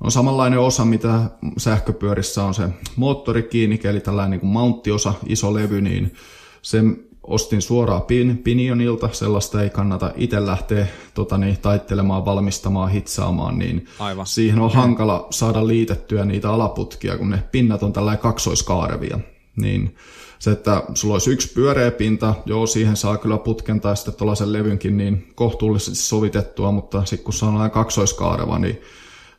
on 0.00 0.10
samanlainen 0.10 0.58
osa, 0.58 0.84
mitä 0.84 1.20
sähköpyörissä 1.58 2.44
on 2.44 2.54
se 2.54 2.68
moottori 2.96 3.42
kiinni, 3.42 3.80
eli 3.84 4.00
tällainen 4.00 4.30
niin 4.30 4.40
kuin 4.40 4.50
mounttiosa, 4.50 5.14
iso 5.26 5.54
levy, 5.54 5.80
niin 5.80 6.14
sen 6.62 7.09
ostin 7.30 7.62
suoraan 7.62 8.02
pin, 8.02 8.38
Pinionilta, 8.38 9.08
sellaista 9.12 9.62
ei 9.62 9.70
kannata 9.70 10.12
itse 10.16 10.46
lähteä 10.46 10.86
tota, 11.14 11.38
niin, 11.38 11.58
taittelemaan, 11.58 12.24
valmistamaan, 12.24 12.90
hitsaamaan, 12.90 13.58
niin 13.58 13.86
Aivan. 13.98 14.26
siihen 14.26 14.58
on 14.58 14.72
hankala 14.72 15.26
saada 15.30 15.66
liitettyä 15.66 16.24
niitä 16.24 16.50
alaputkia, 16.50 17.18
kun 17.18 17.30
ne 17.30 17.42
pinnat 17.52 17.82
on 17.82 17.92
tällainen 17.92 18.22
kaksoiskaarevia. 18.22 19.18
Niin 19.56 19.96
se, 20.38 20.50
että 20.50 20.82
sulla 20.94 21.14
olisi 21.14 21.30
yksi 21.30 21.52
pyöreä 21.52 21.90
pinta, 21.90 22.34
joo, 22.46 22.66
siihen 22.66 22.96
saa 22.96 23.16
kyllä 23.16 23.38
putken 23.38 23.80
tai 23.80 23.96
sitten 23.96 24.14
tuollaisen 24.14 24.52
levynkin 24.52 24.96
niin 24.96 25.32
kohtuullisesti 25.34 25.98
sovitettua, 25.98 26.72
mutta 26.72 27.04
sitten 27.04 27.24
kun 27.24 27.34
se 27.34 27.44
on 27.44 27.70
kaksoiskaareva, 27.70 28.58
niin 28.58 28.80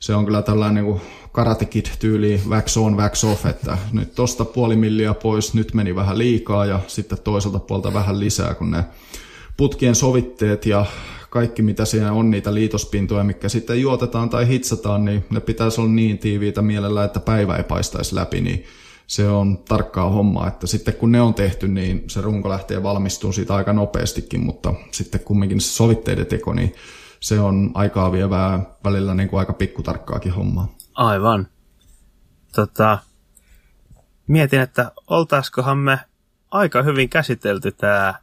se 0.01 0.15
on 0.15 0.25
kyllä 0.25 0.41
tällainen 0.41 0.83
niin 0.85 1.01
Karate 1.31 1.65
Kid-tyyli 1.65 2.41
wax 2.49 2.77
on, 2.77 2.97
wax 2.97 3.23
off, 3.23 3.45
että 3.45 3.77
nyt 3.91 4.15
tosta 4.15 4.45
puoli 4.45 4.75
milliä 4.75 5.13
pois, 5.13 5.53
nyt 5.53 5.73
meni 5.73 5.95
vähän 5.95 6.17
liikaa 6.17 6.65
ja 6.65 6.79
sitten 6.87 7.17
toiselta 7.23 7.59
puolta 7.59 7.93
vähän 7.93 8.19
lisää, 8.19 8.53
kun 8.53 8.71
ne 8.71 8.83
putkien 9.57 9.95
sovitteet 9.95 10.65
ja 10.65 10.85
kaikki 11.29 11.61
mitä 11.61 11.85
siinä 11.85 12.13
on 12.13 12.31
niitä 12.31 12.53
liitospintoja, 12.53 13.23
mikä 13.23 13.49
sitten 13.49 13.81
juotetaan 13.81 14.29
tai 14.29 14.47
hitsataan, 14.47 15.05
niin 15.05 15.25
ne 15.29 15.39
pitäisi 15.39 15.81
olla 15.81 15.91
niin 15.91 16.17
tiiviitä 16.17 16.61
mielellä, 16.61 17.03
että 17.03 17.19
päivä 17.19 17.57
ei 17.57 17.63
paistaisi 17.63 18.15
läpi, 18.15 18.41
niin 18.41 18.65
se 19.07 19.29
on 19.29 19.57
tarkkaa 19.57 20.09
hommaa, 20.09 20.47
että 20.47 20.67
sitten 20.67 20.93
kun 20.93 21.11
ne 21.11 21.21
on 21.21 21.33
tehty, 21.33 21.67
niin 21.67 22.03
se 22.07 22.21
runko 22.21 22.49
lähtee 22.49 22.83
valmistumaan 22.83 23.33
siitä 23.33 23.55
aika 23.55 23.73
nopeastikin, 23.73 24.39
mutta 24.39 24.73
sitten 24.91 25.21
kumminkin 25.21 25.61
se 25.61 25.73
sovitteiden 25.73 26.25
teko, 26.25 26.53
niin 26.53 26.73
se 27.21 27.39
on 27.39 27.71
aikaa 27.73 28.11
vievää 28.11 28.59
välillä 28.83 29.13
niin 29.13 29.29
kuin 29.29 29.39
aika 29.39 29.53
pikkutarkkaakin 29.53 30.33
hommaa. 30.33 30.75
Aivan. 30.93 31.47
Tota, 32.55 32.99
mietin, 34.27 34.59
että 34.59 34.91
oltaiskohan 35.07 35.77
me 35.77 35.99
aika 36.51 36.83
hyvin 36.83 37.09
käsitelty 37.09 37.71
tämä 37.71 38.13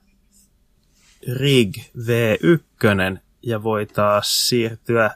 RIG 1.37 1.77
V1 1.79 3.19
ja 3.43 3.63
voi 3.63 3.87
taas 3.87 4.49
siirtyä 4.49 5.11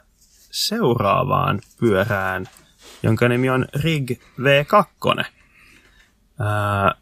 seuraavaan 0.51 1.61
pyörään, 1.79 2.49
jonka 3.03 3.29
nimi 3.29 3.49
on 3.49 3.65
RIG 3.75 4.11
V2. 4.39 5.25
Ää, 6.39 6.95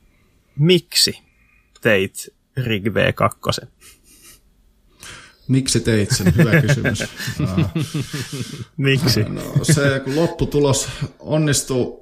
miksi 0.56 1.22
teit 1.82 2.36
RIG 2.58 2.86
V2? 2.88 3.67
Miksi 5.52 5.80
teit 5.80 6.12
sen? 6.12 6.34
Hyvä 6.38 6.62
kysymys. 6.62 7.04
Miksi? 8.78 9.24
No, 9.24 9.42
se, 9.64 10.02
kun 10.04 10.16
lopputulos 10.16 10.90
onnistui 11.20 12.02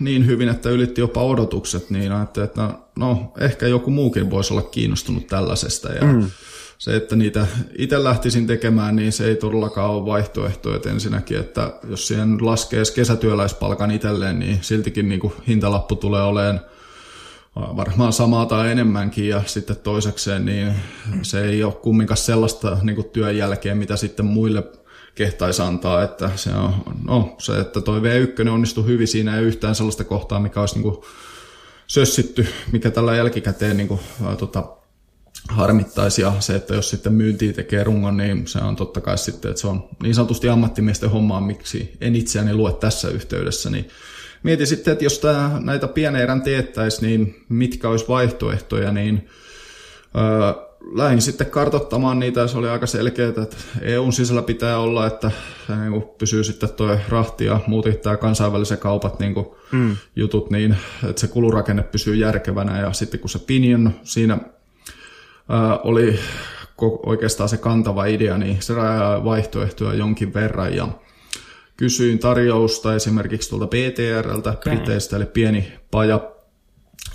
niin 0.00 0.26
hyvin, 0.26 0.48
että 0.48 0.70
ylitti 0.70 1.00
jopa 1.00 1.22
odotukset, 1.22 1.90
niin 1.90 2.12
ajattelin, 2.12 2.48
että 2.48 2.74
no, 2.96 3.32
ehkä 3.40 3.66
joku 3.66 3.90
muukin 3.90 4.30
voisi 4.30 4.54
olla 4.54 4.62
kiinnostunut 4.62 5.26
tällaisesta. 5.26 5.92
Ja 5.92 6.04
mm. 6.04 6.30
se, 6.78 6.96
että 6.96 7.16
niitä 7.16 7.46
itse 7.78 8.04
lähtisin 8.04 8.46
tekemään, 8.46 8.96
niin 8.96 9.12
se 9.12 9.26
ei 9.26 9.36
todellakaan 9.36 9.90
ole 9.90 10.06
vaihtoehto. 10.06 10.76
Että 10.76 10.90
ensinnäkin, 10.90 11.38
että 11.38 11.72
jos 11.90 12.08
siihen 12.08 12.46
laskee 12.46 12.82
kesätyöläispalkan 12.94 13.90
itselleen, 13.90 14.38
niin 14.38 14.58
siltikin 14.60 15.08
niin 15.08 15.20
kuin 15.20 15.32
hintalappu 15.48 15.96
tulee 15.96 16.22
olemaan– 16.22 16.60
varmaan 17.56 18.12
samaa 18.12 18.46
tai 18.46 18.70
enemmänkin 18.70 19.28
ja 19.28 19.42
sitten 19.46 19.76
toisekseen 19.76 20.44
niin 20.44 20.72
se 21.22 21.44
ei 21.44 21.64
ole 21.64 21.72
kumminkaan 21.72 22.16
sellaista 22.16 22.76
niin 22.82 22.96
kuin 22.96 23.10
työn 23.10 23.36
jälkeen, 23.36 23.78
mitä 23.78 23.96
sitten 23.96 24.26
muille 24.26 24.64
kehtaisi 25.14 25.62
antaa, 25.62 26.02
että 26.02 26.30
se 26.36 26.50
on, 26.50 26.74
no, 27.04 27.36
se, 27.38 27.60
että 27.60 27.80
toi 27.80 28.00
V1 28.00 28.48
onnistui 28.48 28.86
hyvin 28.86 29.08
siinä 29.08 29.36
ei 29.36 29.44
yhtään 29.44 29.74
sellaista 29.74 30.04
kohtaa, 30.04 30.40
mikä 30.40 30.60
olisi 30.60 30.74
niin 30.74 30.82
kuin 30.82 30.96
sössitty, 31.86 32.46
mikä 32.72 32.90
tällä 32.90 33.16
jälkikäteen 33.16 33.76
niin 33.76 33.88
kuin, 33.88 34.00
ää, 34.24 34.36
tota, 34.36 34.76
harmittaisi 35.48 36.22
ja 36.22 36.32
se, 36.40 36.54
että 36.54 36.74
jos 36.74 36.90
sitten 36.90 37.12
myyntiin 37.12 37.54
tekee 37.54 37.84
rungon, 37.84 38.16
niin 38.16 38.46
se 38.46 38.58
on 38.58 38.76
totta 38.76 39.00
kai 39.00 39.18
sitten, 39.18 39.50
että 39.50 39.60
se 39.60 39.66
on 39.66 39.88
niin 40.02 40.14
sanotusti 40.14 40.48
ammattimiesten 40.48 41.10
hommaa, 41.10 41.40
miksi 41.40 41.96
en 42.00 42.16
itseäni 42.16 42.54
lue 42.54 42.72
tässä 42.72 43.08
yhteydessä, 43.08 43.70
niin 43.70 43.88
mietin 44.42 44.66
sitten, 44.66 44.92
että 44.92 45.04
jos 45.04 45.18
tämä, 45.18 45.60
näitä 45.60 45.88
pieneerän 45.88 46.42
teettäisi, 46.42 47.06
niin 47.06 47.44
mitkä 47.48 47.88
olisi 47.88 48.08
vaihtoehtoja, 48.08 48.92
niin 48.92 49.28
öö, 50.16 50.72
lähdin 50.90 51.22
sitten 51.22 51.46
kartottamaan 51.46 52.18
niitä, 52.18 52.46
se 52.46 52.58
oli 52.58 52.68
aika 52.68 52.86
selkeää, 52.86 53.28
että 53.28 53.56
EUn 53.80 54.12
sisällä 54.12 54.42
pitää 54.42 54.78
olla, 54.78 55.06
että 55.06 55.30
niin 55.68 56.04
pysyy 56.18 56.44
sitten 56.44 56.68
tuo 56.68 56.98
rahti 57.08 57.44
ja 57.44 57.60
muuten 57.66 57.98
tämä 57.98 58.16
kansainvälisen 58.16 58.78
kaupat 58.78 59.20
niin 59.20 59.34
kuin 59.34 59.46
mm. 59.72 59.96
jutut, 60.16 60.50
niin 60.50 60.76
että 61.08 61.20
se 61.20 61.28
kulurakenne 61.28 61.82
pysyy 61.82 62.14
järkevänä 62.14 62.80
ja 62.80 62.92
sitten 62.92 63.20
kun 63.20 63.30
se 63.30 63.38
Pinion 63.38 63.94
siinä 64.02 64.38
ää, 65.48 65.78
oli 65.78 66.18
oikeastaan 67.06 67.48
se 67.48 67.56
kantava 67.56 68.04
idea, 68.04 68.38
niin 68.38 68.62
se 68.62 68.74
vaihtoehtoja 69.24 69.94
jonkin 69.94 70.34
verran 70.34 70.76
ja 70.76 70.88
kysyin 71.76 72.18
tarjousta 72.18 72.94
esimerkiksi 72.94 73.50
tuolta 73.50 73.66
BTRltä, 73.66 74.50
okay. 74.50 74.76
Briteistä, 74.76 75.16
eli 75.16 75.26
pieni 75.26 75.72
paja. 75.90 76.32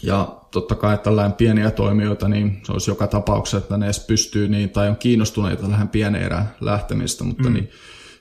Ja 0.04 0.38
totta 0.52 0.76
kai 0.76 0.98
tällainen 0.98 1.34
pieniä 1.34 1.72
toimijoita, 1.72 2.28
niin 2.28 2.62
se 2.64 2.72
olisi 2.72 2.92
joka 2.92 3.08
tapauksessa, 3.08 3.58
että 3.58 3.78
ne 3.78 3.86
edes 3.86 4.00
pystyy 4.00 4.48
niin, 4.48 4.70
tai 4.70 4.90
on 4.90 4.96
kiinnostuneita 4.96 5.68
tähän 5.68 5.90
pienen 5.90 6.22
erään 6.22 6.56
lähtemistä, 6.62 7.24
mutta 7.24 7.50
mm. 7.50 7.54
niin, 7.54 7.70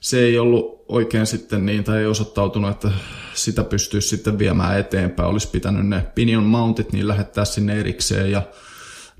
se 0.00 0.18
ei 0.18 0.38
ollut 0.38 0.84
oikein 0.88 1.26
sitten 1.26 1.66
niin, 1.66 1.84
tai 1.84 1.98
ei 1.98 2.06
osoittautunut, 2.06 2.70
että 2.70 2.90
sitä 3.34 3.64
pystyisi 3.64 4.08
sitten 4.08 4.38
viemään 4.38 4.78
eteenpäin. 4.78 5.28
Olisi 5.28 5.48
pitänyt 5.48 5.86
ne 5.86 6.06
pinion 6.14 6.44
mountit 6.44 6.92
niin 6.92 7.08
lähettää 7.08 7.44
sinne 7.44 7.80
erikseen 7.80 8.30
ja 8.30 8.42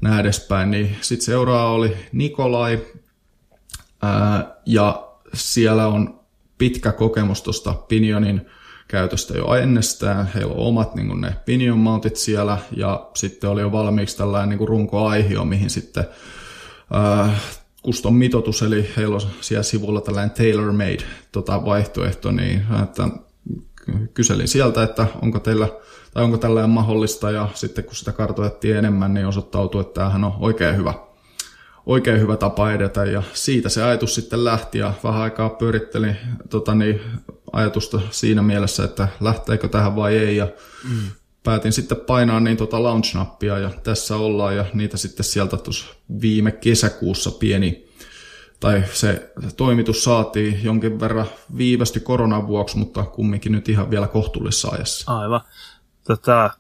näin 0.01 0.21
edespäin. 0.21 0.71
Niin 0.71 0.97
sitten 1.01 1.25
seuraava 1.25 1.71
oli 1.71 1.97
Nikolai, 2.12 2.79
ää, 4.03 4.57
ja 4.67 5.09
siellä 5.35 5.87
on 5.87 6.21
pitkä 6.59 6.93
kokemus 6.93 7.43
tuosta 7.43 7.73
Pinionin 7.73 8.47
käytöstä 8.89 9.39
jo 9.39 9.55
ennestään. 9.55 10.31
Heillä 10.35 10.55
on 10.55 10.67
omat 10.67 10.95
niin 10.95 11.21
ne 11.21 11.37
pinion 11.45 11.79
mountit 11.79 12.17
siellä 12.17 12.59
ja 12.77 13.11
sitten 13.15 13.51
oli 13.51 13.61
jo 13.61 13.73
valmiiksi 13.73 14.17
tällainen 14.17 14.59
niin 14.59 14.69
runkoaihio, 14.69 15.45
mihin 15.45 15.71
sitten 15.71 16.05
äh, 16.95 17.43
kuston 17.83 18.15
mitoitus, 18.15 18.63
eli 18.63 18.91
heillä 18.97 19.15
on 19.15 19.21
siellä 19.41 19.63
sivulla 19.63 20.01
tällainen 20.01 20.37
tailor-made 20.37 21.05
tota, 21.33 21.65
vaihtoehto, 21.65 22.31
niin 22.31 22.63
että 22.83 23.09
kyselin 24.15 24.49
sieltä, 24.49 24.83
että 24.83 25.07
onko 25.23 25.39
teillä 25.39 25.69
tai 26.15 26.25
onko 26.25 26.39
tällainen 26.39 26.71
mahdollista, 26.71 27.31
ja 27.31 27.49
sitten 27.55 27.85
kun 27.85 27.95
sitä 27.95 28.13
kartoitettiin 28.13 28.77
enemmän, 28.77 29.15
niin 29.15 29.27
osoittautui, 29.27 29.81
että 29.81 29.95
tämähän 29.95 30.25
on 30.25 30.33
oikein 30.39 30.77
hyvä, 30.77 30.95
oikein 31.87 32.20
hyvä 32.20 32.37
tapa 32.37 32.72
edetä, 32.72 33.05
ja 33.05 33.22
siitä 33.32 33.68
se 33.68 33.82
ajatus 33.82 34.14
sitten 34.14 34.45
lähti, 34.45 34.78
ja 34.78 34.93
vähän 35.05 35.22
aikaa 35.22 35.51
pyörittelin 35.51 36.16
tota 36.51 36.74
niin, 36.74 37.01
ajatusta 37.53 38.01
siinä 38.11 38.43
mielessä, 38.43 38.84
että 38.84 39.09
lähteekö 39.20 39.68
tähän 39.68 39.97
vai 39.97 40.16
ei, 40.18 40.37
ja 40.37 40.49
mm. 40.91 41.11
päätin 41.43 41.72
sitten 41.72 41.99
painaa 42.07 42.41
niin 42.41 42.57
tota 42.57 42.82
launch-nappia, 42.82 43.59
ja 43.59 43.70
tässä 43.82 44.16
ollaan, 44.16 44.57
ja 44.57 44.64
niitä 44.74 44.97
sitten 44.97 45.24
sieltä 45.24 45.57
tuossa 45.57 45.87
viime 46.20 46.53
kesäkuussa 46.53 47.30
pieni 47.30 47.87
tai 48.61 48.84
se 48.93 49.32
toimitus 49.57 50.05
saatiin 50.05 50.64
jonkin 50.64 51.01
verran 51.01 51.26
viivästy 51.57 52.01
koronan 52.01 52.47
vuoksi, 52.47 52.78
mutta 52.78 53.03
kumminkin 53.03 53.53
nyt 53.53 53.68
ihan 53.68 53.91
vielä 53.91 54.07
kohtuullisessa 54.07 54.68
ajassa. 54.68 55.16
Aivan. 55.16 55.41
Tota, 56.05 56.51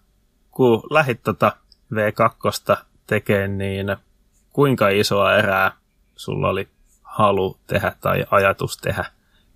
kun 0.50 0.82
lähit 0.90 1.22
tota 1.22 1.52
V2 1.94 2.76
tekemään, 3.06 3.58
niin 3.58 3.96
kuinka 4.56 4.88
isoa 4.88 5.36
erää 5.36 5.72
sulla 6.16 6.48
oli 6.48 6.68
halu 7.02 7.58
tehdä 7.66 7.92
tai 8.00 8.24
ajatus 8.30 8.76
tehdä? 8.76 9.04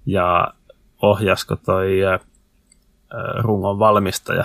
Ja 0.07 0.55
ohjasko 1.03 1.57
toi 1.57 2.05
ä, 2.05 2.19
rungon 3.39 3.79
valmistaja 3.79 4.45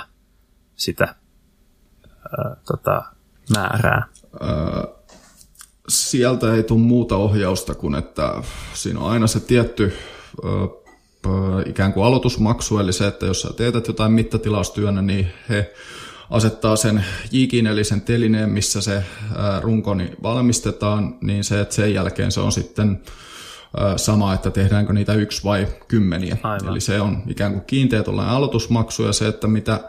sitä 0.76 1.04
ä, 1.06 2.56
tota, 2.68 3.04
määrää? 3.58 4.08
Ää, 4.42 4.88
sieltä 5.88 6.54
ei 6.54 6.64
tule 6.64 6.80
muuta 6.80 7.16
ohjausta 7.16 7.76
kuin, 7.76 7.96
että 7.96 8.34
siinä 8.74 9.00
on 9.00 9.12
aina 9.12 9.28
se 9.28 9.40
tietty 9.40 9.94
ikään 11.66 11.94
kuin 11.94 12.06
aloitusmaksu, 12.06 12.80
eli 12.80 12.94
se, 12.94 13.08
että 13.08 13.26
jos 13.26 13.42
sä 13.42 13.54
teetät 13.54 13.88
jotain 13.88 14.12
mittatilaustyönä, 14.12 15.02
niin 15.02 15.28
he 15.50 15.74
asettaa 16.30 16.76
sen 16.76 17.06
jikin, 17.32 17.68
eli 17.68 17.84
sen 17.84 18.02
telineen, 18.02 18.50
missä 18.50 18.82
se 18.82 19.04
runko 19.62 19.94
niin 19.94 20.16
valmistetaan, 20.24 21.18
niin 21.22 21.44
se, 21.44 21.62
että 21.62 21.76
sen 21.76 21.94
jälkeen 21.94 22.32
se 22.32 22.40
on 22.40 22.52
sitten 22.52 23.02
sama, 23.96 24.34
että 24.34 24.52
tehdäänkö 24.52 24.94
niitä 24.94 25.14
yksi 25.14 25.44
vai 25.44 25.68
kymmeniä. 25.88 26.38
Aivan. 26.44 26.70
Eli 26.70 26.80
se 26.80 27.02
on 27.02 27.24
ikään 27.28 27.52
kuin 27.52 27.66
kiinteä 27.66 28.04
aloitusmaksu 28.28 29.04
ja 29.04 29.14
se, 29.14 29.28
että 29.28 29.48
mitä 29.48 29.80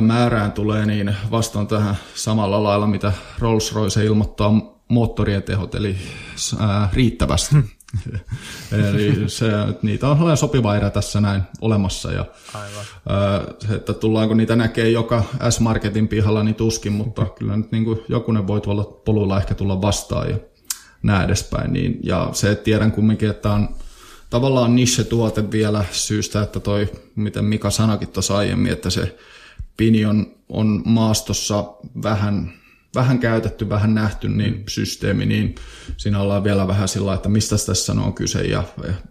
määrään 0.00 0.52
tulee, 0.52 0.86
niin 0.86 1.16
vastaan 1.30 1.66
tähän 1.66 1.96
samalla 2.14 2.62
lailla, 2.62 2.86
mitä 2.86 3.12
Rolls-Royce 3.38 4.04
ilmoittaa 4.04 4.52
moottorien 4.88 5.42
tehot, 5.42 5.74
eli 5.74 5.96
ää, 6.58 6.88
riittävästi. 6.92 7.56
Eli 8.72 9.28
se, 9.28 9.46
niitä 9.82 10.08
on 10.08 10.16
sellainen 10.16 10.36
sopiva 10.36 10.76
erä 10.76 10.90
tässä 10.90 11.20
näin 11.20 11.42
olemassa. 11.60 12.12
Ja, 12.12 12.24
Aivan. 12.54 12.84
Ää, 13.08 13.44
että 13.76 13.92
tullaanko 13.92 14.34
niitä 14.34 14.56
näkee 14.56 14.90
joka 14.90 15.24
S-Marketin 15.50 16.08
pihalla, 16.08 16.42
niin 16.42 16.54
tuskin, 16.54 16.92
mutta 16.92 17.26
kyllä 17.38 17.56
nyt 17.56 17.72
niin 17.72 17.84
kuin 17.84 18.00
jokunen 18.08 18.46
voi 18.46 18.60
tuolla 18.60 18.84
polulla 18.84 19.38
ehkä 19.38 19.54
tulla 19.54 19.82
vastaan 19.82 20.30
ja 20.30 20.36
näin 21.02 21.24
edespäin. 21.24 21.72
Niin, 21.72 22.00
ja 22.02 22.28
se, 22.32 22.50
että 22.50 22.64
tiedän 22.64 22.92
kumminkin, 22.92 23.30
että 23.30 23.52
on 23.52 23.68
tavallaan 24.30 24.76
niche-tuote 24.76 25.50
vielä 25.50 25.84
syystä, 25.90 26.42
että 26.42 26.60
toi, 26.60 26.92
miten 27.16 27.44
Mika 27.44 27.70
sanakin 27.70 28.08
tuossa 28.08 28.36
aiemmin, 28.36 28.72
että 28.72 28.90
se 28.90 29.16
Pinion 29.76 30.26
on 30.48 30.82
maastossa 30.84 31.64
vähän 32.02 32.52
vähän 32.94 33.18
käytetty, 33.18 33.68
vähän 33.68 33.94
nähty 33.94 34.28
niin 34.28 34.54
mm. 34.56 34.64
systeemi, 34.68 35.26
niin 35.26 35.54
siinä 35.96 36.20
ollaan 36.20 36.44
vielä 36.44 36.68
vähän 36.68 36.88
sillä 36.88 37.14
että 37.14 37.28
mistä 37.28 37.56
tässä 37.66 37.92
on 37.92 38.14
kyse 38.14 38.42
ja 38.42 38.64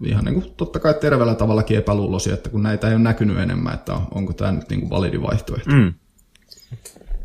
ihan 0.05 0.25
niin 0.25 0.41
kuin 0.41 0.53
totta 0.57 0.79
kai 0.79 0.93
terveellä 0.93 1.35
tavallakin 1.35 1.77
epäluulosi, 1.77 2.31
että 2.31 2.49
kun 2.49 2.63
näitä 2.63 2.87
ei 2.87 2.93
ole 2.93 3.03
näkynyt 3.03 3.39
enemmän, 3.39 3.73
että 3.73 3.93
onko 4.11 4.33
tämä 4.33 4.51
nyt 4.51 4.69
niin 4.69 4.79
kuin 4.79 4.89
validi 4.89 5.21
vaihtoehto. 5.21 5.71
Mm. 5.71 5.93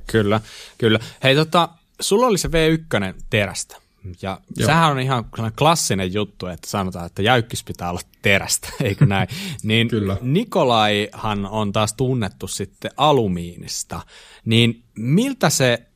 Kyllä, 0.07 0.41
kyllä. 0.79 0.99
Hei 1.23 1.35
tota, 1.35 1.69
sulla 2.01 2.27
oli 2.27 2.39
se 2.39 2.49
V1 2.49 3.15
terästä. 3.31 3.77
Ja 4.23 4.41
Joo. 4.57 4.67
sehän 4.67 4.91
on 4.91 5.01
ihan 5.01 5.25
klassinen 5.59 6.15
juttu, 6.15 6.47
että 6.47 6.71
sanotaan, 6.71 7.07
että 7.07 7.23
jäykkis 7.23 7.65
pitää 7.65 7.91
olla 7.91 8.01
terästä, 8.23 8.69
eikö 8.85 9.07
näin? 9.07 9.29
Niin 9.63 9.89
Kyllä. 9.89 10.17
Nikolaihan 10.21 11.47
on 11.47 11.73
taas 11.73 11.93
tunnettu 11.93 12.49
sitten 12.49 12.91
alumiinista. 12.97 14.01
Niin 14.45 14.83
miltä 14.95 15.51
se 15.51 15.87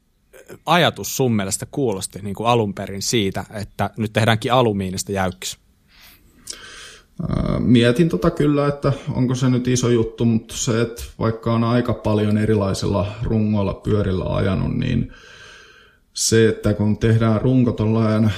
ajatus 0.66 1.16
sun 1.16 1.32
mielestä 1.32 1.66
kuulosti 1.70 2.18
niin 2.22 2.34
kuin 2.34 2.46
alun 2.46 2.74
perin 2.74 3.02
siitä, 3.02 3.44
että 3.50 3.90
nyt 3.96 4.12
tehdäänkin 4.12 4.52
alumiinista 4.52 5.12
jäykkis? 5.12 5.58
Mietin 7.58 8.08
tota 8.08 8.30
kyllä, 8.30 8.68
että 8.68 8.92
onko 9.14 9.34
se 9.34 9.50
nyt 9.50 9.68
iso 9.68 9.88
juttu, 9.88 10.24
mutta 10.24 10.54
se, 10.56 10.80
että 10.80 11.02
vaikka 11.18 11.52
on 11.52 11.64
aika 11.64 11.94
paljon 11.94 12.38
erilaisilla 12.38 13.06
rungoilla 13.22 13.74
pyörillä 13.74 14.24
ajanut, 14.24 14.76
niin 14.76 15.12
se, 16.14 16.48
että 16.48 16.74
kun 16.74 16.98
tehdään 16.98 17.40
runko 17.40 17.72
tuollainen 17.72 18.32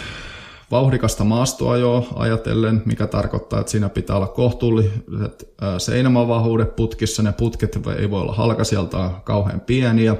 vauhdikasta 0.71 1.25
maastoajoa 1.25 2.07
ajatellen, 2.15 2.83
mikä 2.85 3.07
tarkoittaa, 3.07 3.61
että 3.61 3.73
siinä 3.73 3.89
pitää 3.89 4.17
olla 4.17 4.27
kohtuulliset 4.27 5.49
seinämävahvuudet 5.79 6.77
putkissa, 6.77 7.23
ne 7.23 7.33
putket 7.33 7.79
ei 7.99 8.11
voi 8.11 8.21
olla 8.21 8.35
halkasijalta 8.35 9.11
kauhean 9.25 9.61
pieniä, 9.61 10.17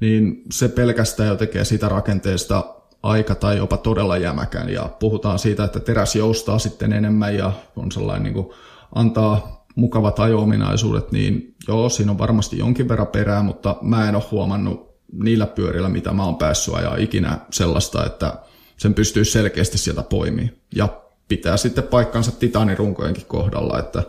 niin 0.00 0.42
se 0.52 0.68
pelkästään 0.68 1.28
jo 1.28 1.36
tekee 1.36 1.64
sitä 1.64 1.88
rakenteesta 1.88 2.64
aika 3.02 3.34
tai 3.34 3.56
jopa 3.56 3.76
todella 3.76 4.16
jämäkän. 4.16 4.68
Ja 4.68 4.90
puhutaan 4.98 5.38
siitä, 5.38 5.64
että 5.64 5.80
teräs 5.80 6.16
joustaa 6.16 6.58
sitten 6.58 6.92
enemmän 6.92 7.36
ja 7.36 7.52
on 7.76 7.92
sellainen 7.92 8.22
niin 8.22 8.34
kuin 8.34 8.50
antaa 8.94 9.64
mukavat 9.74 10.18
ajo-ominaisuudet, 10.18 11.12
niin 11.12 11.54
joo, 11.68 11.88
siinä 11.88 12.12
on 12.12 12.18
varmasti 12.18 12.58
jonkin 12.58 12.88
verran 12.88 13.06
perää, 13.06 13.42
mutta 13.42 13.76
mä 13.82 14.08
en 14.08 14.14
ole 14.14 14.24
huomannut 14.30 14.94
niillä 15.12 15.46
pyörillä, 15.46 15.88
mitä 15.88 16.12
mä 16.12 16.24
oon 16.24 16.36
päässyt 16.36 16.74
ajaa 16.74 16.96
ikinä 16.96 17.38
sellaista, 17.50 18.06
että 18.06 18.38
sen 18.76 18.94
pystyy 18.94 19.24
selkeästi 19.24 19.78
sieltä 19.78 20.02
poimimaan. 20.02 20.50
Ja 20.74 20.88
pitää 21.28 21.56
sitten 21.56 21.84
paikkansa 21.84 22.32
titaanirunkojenkin 22.32 23.26
kohdalla, 23.26 23.78
että, 23.78 24.02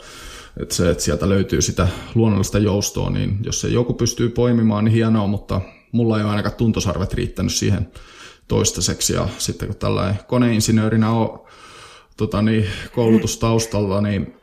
että 0.61 0.75
se, 0.75 0.89
että 0.89 1.03
sieltä 1.03 1.29
löytyy 1.29 1.61
sitä 1.61 1.87
luonnollista 2.15 2.59
joustoa, 2.59 3.09
niin 3.09 3.37
jos 3.43 3.61
se 3.61 3.67
joku 3.67 3.93
pystyy 3.93 4.29
poimimaan, 4.29 4.85
niin 4.85 4.93
hienoa, 4.93 5.27
mutta 5.27 5.61
mulla 5.91 6.17
ei 6.17 6.23
ole 6.23 6.31
ainakaan 6.31 6.55
tuntosarvet 6.55 7.13
riittänyt 7.13 7.53
siihen 7.53 7.89
toistaiseksi. 8.47 9.13
Ja 9.13 9.27
sitten 9.37 9.67
kun 9.67 9.77
tällainen 9.77 10.19
koneinsinöörinä 10.27 11.11
on 11.11 11.45
tota 12.17 12.41
niin, 12.41 12.65
koulutustaustalla, 12.95 14.01
niin 14.01 14.35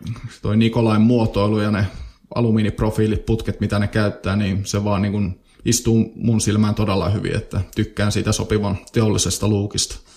toi 0.43 0.57
Nikolain 0.57 1.03
muotoilu 1.03 1.61
ja 1.61 1.71
ne 1.71 1.87
alumiiniprofiilit, 2.35 3.27
putket, 3.27 3.61
mitä 3.61 3.79
ne 3.79 3.89
käyttää, 3.89 4.37
niin 4.37 4.67
se 4.67 4.85
vaan 4.85 5.03
niin 5.03 5.13
kuin 5.13 5.41
istuu 5.65 6.13
mun 6.15 6.41
silmään 6.41 6.75
todella 6.75 7.09
hyvin, 7.09 7.37
että 7.37 7.61
tykkään 7.75 8.13
siitä 8.13 8.33
sopivan 8.33 8.79
teollisesta 8.93 9.49
luukista. 9.49 10.12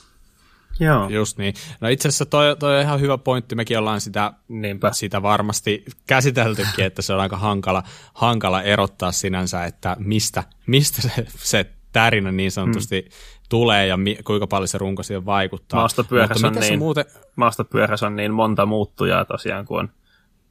Joo. 0.79 1.09
Just 1.09 1.37
niin. 1.37 1.53
No 1.81 1.87
itse 1.87 2.07
asiassa 2.07 2.25
toi, 2.25 2.55
toi 2.59 2.75
on 2.75 2.81
ihan 2.81 3.01
hyvä 3.01 3.17
pointti. 3.17 3.55
Mekin 3.55 3.79
ollaan 3.79 4.01
sitä, 4.01 4.33
Niinpä. 4.47 4.91
sitä 4.91 5.21
varmasti 5.21 5.85
käsiteltykin, 6.07 6.85
että 6.85 7.01
se 7.01 7.13
on 7.13 7.19
aika 7.19 7.37
hankala, 7.37 7.83
hankala 8.13 8.61
erottaa 8.61 9.11
sinänsä, 9.11 9.65
että 9.65 9.95
mistä, 9.99 10.43
mistä 10.67 11.01
se, 11.01 11.27
se 11.37 11.65
tärinä 11.91 12.31
niin 12.31 12.51
sanotusti 12.51 13.01
hmm. 13.01 13.45
tulee 13.49 13.87
ja 13.87 13.97
mi, 13.97 14.17
kuinka 14.23 14.47
paljon 14.47 14.67
se 14.67 14.77
runko 14.77 15.03
siihen 15.03 15.25
vaikuttaa. 15.25 15.79
Maastopyörässä 15.79 16.47
on, 16.47 16.53
niin, 16.53 16.79
muuten... 16.79 17.05
maastopyörässä 17.35 18.07
on 18.07 18.15
niin 18.15 18.33
monta 18.33 18.65
muuttujaa 18.65 19.25
tosiaan, 19.25 19.65
kun 19.65 19.79
on 19.79 19.89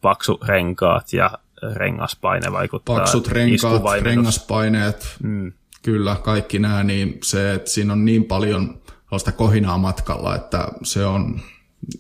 paksu 0.01 0.41
renkaat 0.47 1.13
ja 1.13 1.31
rengaspaine 1.75 2.53
vaikuttaa. 2.53 2.99
Paksut 2.99 3.29
renkaat, 3.29 4.03
rengaspaineet, 4.03 5.17
mm. 5.23 5.53
kyllä 5.83 6.17
kaikki 6.17 6.59
nämä, 6.59 6.85
niin 6.85 7.19
se, 7.23 7.55
että 7.55 7.71
siinä 7.71 7.93
on 7.93 8.05
niin 8.05 8.25
paljon 8.25 8.84
sellaista 9.19 9.33
kohinaa 9.33 9.79
matkalla, 9.79 10.37
että 10.37 10.69
se 10.83 11.07
on, 11.07 11.41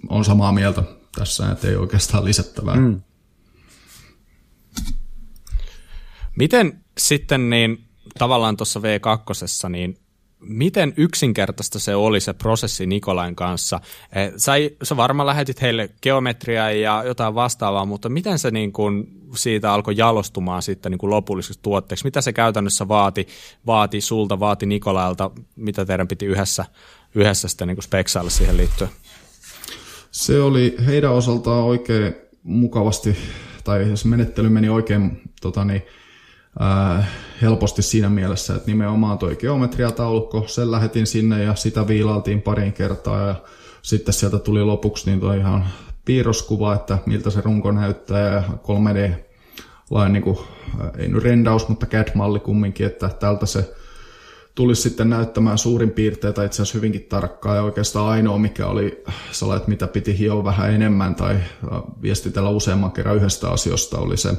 on 0.08 0.24
samaa 0.24 0.52
mieltä 0.52 0.82
tässä, 1.16 1.50
että 1.50 1.68
ei 1.68 1.76
oikeastaan 1.76 2.24
lisättävää. 2.24 2.76
Mm. 2.76 3.02
Miten 6.36 6.84
sitten 6.98 7.50
niin 7.50 7.88
tavallaan 8.18 8.56
tuossa 8.56 8.80
V2, 8.80 9.68
niin 9.68 9.98
miten 10.40 10.94
yksinkertaista 10.96 11.78
se 11.78 11.94
oli 11.94 12.20
se 12.20 12.32
prosessi 12.32 12.86
Nikolain 12.86 13.36
kanssa? 13.36 13.80
Eh, 14.12 14.32
sä, 14.36 14.52
sä 14.82 14.96
varmaan 14.96 15.26
lähetit 15.26 15.62
heille 15.62 15.90
geometriaa 16.02 16.70
ja 16.70 17.02
jotain 17.06 17.34
vastaavaa, 17.34 17.84
mutta 17.84 18.08
miten 18.08 18.38
se 18.38 18.50
niin 18.50 18.72
kuin 18.72 19.06
siitä 19.36 19.72
alkoi 19.72 19.94
jalostumaan 19.96 20.62
sitten 20.62 20.92
niin 20.92 20.98
kuin 20.98 21.10
lopulliseksi 21.10 21.60
tuotteeksi? 21.62 22.04
Mitä 22.04 22.20
se 22.20 22.32
käytännössä 22.32 22.88
vaati, 22.88 23.28
vaati 23.66 24.00
sulta, 24.00 24.40
vaati 24.40 24.66
Nikolailta, 24.66 25.30
mitä 25.56 25.84
teidän 25.84 26.08
piti 26.08 26.26
yhdessä, 26.26 26.64
yhdessä 27.14 27.48
sitten 27.48 27.68
niin 27.68 27.82
speksailla 27.82 28.30
siihen 28.30 28.56
liittyen? 28.56 28.90
Se 30.10 30.40
oli 30.40 30.76
heidän 30.86 31.12
osaltaan 31.12 31.64
oikein 31.64 32.14
mukavasti 32.42 33.16
tai 33.64 33.90
se 33.94 34.08
menettely 34.08 34.48
meni 34.48 34.68
oikein 34.68 35.22
tota 35.40 35.64
niin, 35.64 35.82
ää, 36.58 37.06
helposti 37.42 37.82
siinä 37.82 38.08
mielessä, 38.08 38.54
että 38.54 38.70
nimenomaan 38.70 39.18
toi 39.18 39.36
geometriataulukko, 39.36 40.44
sen 40.46 40.70
lähetin 40.70 41.06
sinne 41.06 41.42
ja 41.42 41.54
sitä 41.54 41.88
viilailtiin 41.88 42.42
parin 42.42 42.72
kertaa 42.72 43.26
ja 43.26 43.34
sitten 43.82 44.14
sieltä 44.14 44.38
tuli 44.38 44.62
lopuksi 44.62 45.10
niin 45.10 45.20
toi 45.20 45.38
ihan 45.38 45.66
piirroskuva, 46.04 46.74
että 46.74 46.98
miltä 47.06 47.30
se 47.30 47.40
runko 47.40 47.72
näyttää 47.72 48.34
ja 48.34 48.42
3D 48.48 49.14
lain 49.90 50.12
niin 50.12 50.22
kuin, 50.22 50.38
ei 50.98 51.08
nyt 51.08 51.22
rendaus, 51.22 51.68
mutta 51.68 51.86
CAD-malli 51.86 52.40
kumminkin, 52.40 52.86
että 52.86 53.08
tältä 53.08 53.46
se 53.46 53.74
tulisi 54.54 54.82
sitten 54.82 55.10
näyttämään 55.10 55.58
suurin 55.58 55.90
piirtein 55.90 56.34
tai 56.34 56.46
itse 56.46 56.62
asiassa 56.62 56.78
hyvinkin 56.78 57.04
tarkkaa 57.04 57.56
ja 57.56 57.62
oikeastaan 57.62 58.08
ainoa 58.08 58.38
mikä 58.38 58.66
oli 58.66 59.02
sellainen, 59.30 59.70
mitä 59.70 59.86
piti 59.86 60.18
hioa 60.18 60.44
vähän 60.44 60.74
enemmän 60.74 61.14
tai 61.14 61.36
viestitellä 62.02 62.48
useamman 62.48 62.92
kerran 62.92 63.16
yhdestä 63.16 63.50
asiasta 63.50 63.98
oli 63.98 64.16
se 64.16 64.32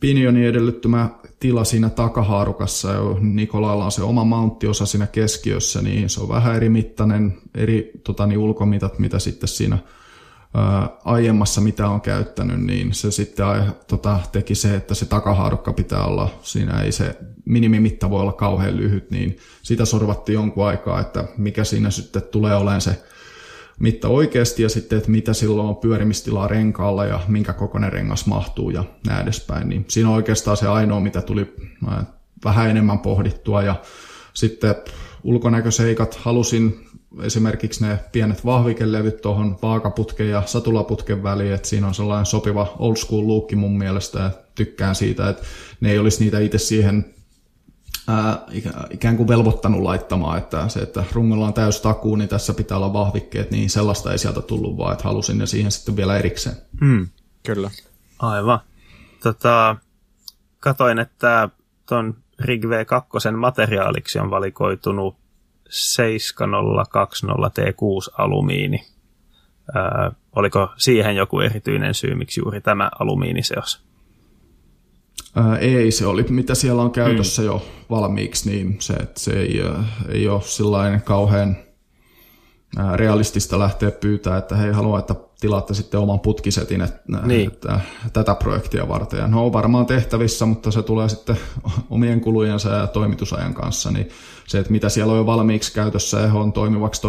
Pinionin 0.00 0.46
edellyttämä 0.46 1.10
tila 1.40 1.64
siinä 1.64 1.90
takahaarukassa. 1.90 2.90
Ja 2.90 3.00
Nikolailla 3.20 3.84
on 3.84 3.92
se 3.92 4.02
oma 4.02 4.24
mounttiosa 4.24 4.86
siinä 4.86 5.06
keskiössä, 5.06 5.82
niin 5.82 6.10
se 6.10 6.20
on 6.20 6.28
vähän 6.28 6.56
eri 6.56 6.68
mittainen, 6.68 7.38
eri 7.54 7.90
tota, 8.04 8.26
niin 8.26 8.38
ulkomitat, 8.38 8.98
mitä 8.98 9.18
sitten 9.18 9.48
siinä 9.48 9.78
ää, 10.56 10.88
aiemmassa 11.04 11.60
mitä 11.60 11.88
on 11.88 12.00
käyttänyt, 12.00 12.60
niin 12.60 12.94
se 12.94 13.10
sitten 13.10 13.46
tota, 13.86 14.20
teki 14.32 14.54
se, 14.54 14.74
että 14.74 14.94
se 14.94 15.06
takahaarukka 15.06 15.72
pitää 15.72 16.04
olla, 16.04 16.28
siinä 16.42 16.80
ei 16.80 16.92
se 16.92 17.18
minimimitta 17.44 18.10
voi 18.10 18.20
olla 18.20 18.32
kauhean 18.32 18.76
lyhyt, 18.76 19.10
niin 19.10 19.36
sitä 19.62 19.84
sorvattiin 19.84 20.34
jonkun 20.34 20.66
aikaa, 20.66 21.00
että 21.00 21.24
mikä 21.36 21.64
siinä 21.64 21.90
sitten 21.90 22.22
tulee 22.22 22.56
olemaan 22.56 22.80
se 22.80 23.02
mitta 23.78 24.08
oikeasti 24.08 24.62
ja 24.62 24.68
sitten, 24.68 24.98
että 24.98 25.10
mitä 25.10 25.32
silloin 25.32 25.68
on 25.68 25.76
pyörimistilaa 25.76 26.48
renkaalla 26.48 27.04
ja 27.04 27.20
minkä 27.28 27.52
kokoinen 27.52 27.92
rengas 27.92 28.26
mahtuu 28.26 28.70
ja 28.70 28.84
näin 29.06 29.22
edespäin. 29.22 29.68
Niin 29.68 29.84
siinä 29.88 30.08
on 30.08 30.14
oikeastaan 30.14 30.56
se 30.56 30.68
ainoa, 30.68 31.00
mitä 31.00 31.22
tuli 31.22 31.54
vähän 32.44 32.70
enemmän 32.70 32.98
pohdittua 32.98 33.62
ja 33.62 33.74
sitten 34.34 34.74
ulkonäköseikat 35.24 36.14
halusin 36.14 36.85
esimerkiksi 37.22 37.86
ne 37.86 37.98
pienet 38.12 38.44
vahvikelevyt 38.44 39.20
tuohon 39.20 39.58
vaakaputken 39.62 40.30
ja 40.30 40.42
satulaputken 40.46 41.22
väliin, 41.22 41.54
että 41.54 41.68
siinä 41.68 41.86
on 41.86 41.94
sellainen 41.94 42.26
sopiva 42.26 42.74
old 42.78 42.96
school 42.96 43.26
luukki 43.26 43.56
mun 43.56 43.78
mielestä 43.78 44.18
ja 44.18 44.30
tykkään 44.54 44.94
siitä, 44.94 45.28
että 45.28 45.42
ne 45.80 45.90
ei 45.90 45.98
olisi 45.98 46.24
niitä 46.24 46.38
itse 46.38 46.58
siihen 46.58 47.14
ää, 48.08 48.38
ikään 48.90 49.16
kuin 49.16 49.28
velvoittanut 49.28 49.82
laittamaan, 49.82 50.38
että 50.38 50.68
se, 50.68 50.80
että 50.80 51.04
rungolla 51.12 51.46
on 51.46 51.54
täys 51.54 51.80
takuu, 51.80 52.16
niin 52.16 52.28
tässä 52.28 52.54
pitää 52.54 52.76
olla 52.76 52.92
vahvikkeet, 52.92 53.50
niin 53.50 53.70
sellaista 53.70 54.12
ei 54.12 54.18
sieltä 54.18 54.42
tullut 54.42 54.76
vaan, 54.76 54.92
että 54.92 55.04
halusin 55.04 55.38
ne 55.38 55.46
siihen 55.46 55.72
sitten 55.72 55.96
vielä 55.96 56.16
erikseen. 56.16 56.56
Mm, 56.80 57.08
kyllä. 57.42 57.70
Aivan. 58.18 58.60
Tota, 59.22 59.76
katoin, 60.60 60.98
että 60.98 61.48
tuon 61.88 62.14
Rig 62.38 62.64
V2 62.64 63.36
materiaaliksi 63.36 64.18
on 64.18 64.30
valikoitunut 64.30 65.16
7020 65.68 67.62
T6 67.62 68.14
alumiini. 68.18 68.86
Ää, 69.74 70.12
oliko 70.36 70.68
siihen 70.76 71.16
joku 71.16 71.40
erityinen 71.40 71.94
syy, 71.94 72.14
miksi 72.14 72.40
juuri 72.40 72.60
tämä 72.60 72.90
alumiiniseos? 73.00 73.86
Ää, 75.36 75.58
ei, 75.58 75.90
se 75.90 76.06
oli 76.06 76.22
mitä 76.22 76.54
siellä 76.54 76.82
on 76.82 76.90
käytössä 76.90 77.42
mm. 77.42 77.46
jo 77.46 77.66
valmiiksi, 77.90 78.50
niin 78.50 78.76
se, 78.78 78.92
että 78.92 79.20
se 79.20 79.32
ei, 79.32 79.62
ei 80.08 80.28
ole 80.28 80.42
sellainen 80.42 81.02
kauhean 81.02 81.56
realistista 82.94 83.58
lähteä 83.58 83.90
pyytää, 83.90 84.38
että 84.38 84.56
he 84.56 84.72
haluaa, 84.72 84.98
että 84.98 85.14
tilaatte 85.40 85.74
sitten 85.74 86.00
oman 86.00 86.20
putkisetin 86.20 86.80
että, 86.80 87.00
niin. 87.22 87.52
että, 87.52 87.80
tätä 88.12 88.34
projektia 88.34 88.88
varten. 88.88 89.20
Ja 89.20 89.26
no 89.26 89.46
on 89.46 89.52
varmaan 89.52 89.86
tehtävissä, 89.86 90.46
mutta 90.46 90.70
se 90.70 90.82
tulee 90.82 91.08
sitten 91.08 91.38
omien 91.90 92.20
kulujensa 92.20 92.68
ja 92.68 92.86
toimitusajan 92.86 93.54
kanssa, 93.54 93.90
niin 93.90 94.08
se, 94.46 94.58
että 94.58 94.72
mitä 94.72 94.88
siellä 94.88 95.12
on 95.12 95.18
jo 95.18 95.26
valmiiksi 95.26 95.72
käytössä 95.72 96.20
ja 96.20 96.32
on 96.32 96.52
toimivaksi 96.52 97.02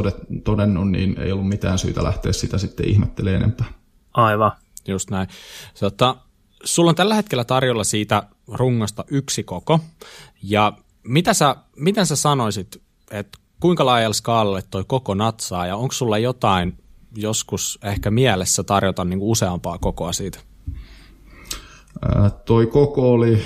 todennut, 0.43 0.91
niin 0.91 1.19
ei 1.19 1.31
ollut 1.31 1.47
mitään 1.47 1.77
syytä 1.77 2.03
lähteä 2.03 2.33
sitä 2.33 2.57
sitten 2.57 2.89
ihmettelemään 2.89 3.41
enempää. 3.41 3.67
Aivan. 4.13 4.51
Just 4.87 5.09
näin. 5.09 5.27
Sota, 5.73 6.15
sulla 6.63 6.89
on 6.89 6.95
tällä 6.95 7.15
hetkellä 7.15 7.43
tarjolla 7.43 7.83
siitä 7.83 8.23
rungosta 8.47 9.05
yksi 9.07 9.43
koko, 9.43 9.79
ja 10.43 10.73
mitä 11.03 11.33
sä, 11.33 11.55
miten 11.75 12.05
sä 12.05 12.15
sanoisit, 12.15 12.81
että 13.11 13.37
kuinka 13.59 13.85
laajalla 13.85 14.13
skaalalle 14.13 14.61
toi 14.71 14.83
koko 14.87 15.13
natsaa, 15.13 15.67
ja 15.67 15.75
onko 15.75 15.91
sulla 15.91 16.17
jotain 16.17 16.77
joskus 17.15 17.79
ehkä 17.83 18.11
mielessä 18.11 18.63
tarjota 18.63 19.05
niin 19.05 19.19
kuin 19.19 19.29
useampaa 19.29 19.77
kokoa 19.77 20.13
siitä? 20.13 20.39
Ää, 22.01 22.29
toi 22.29 22.67
koko 22.67 23.11
oli, 23.11 23.41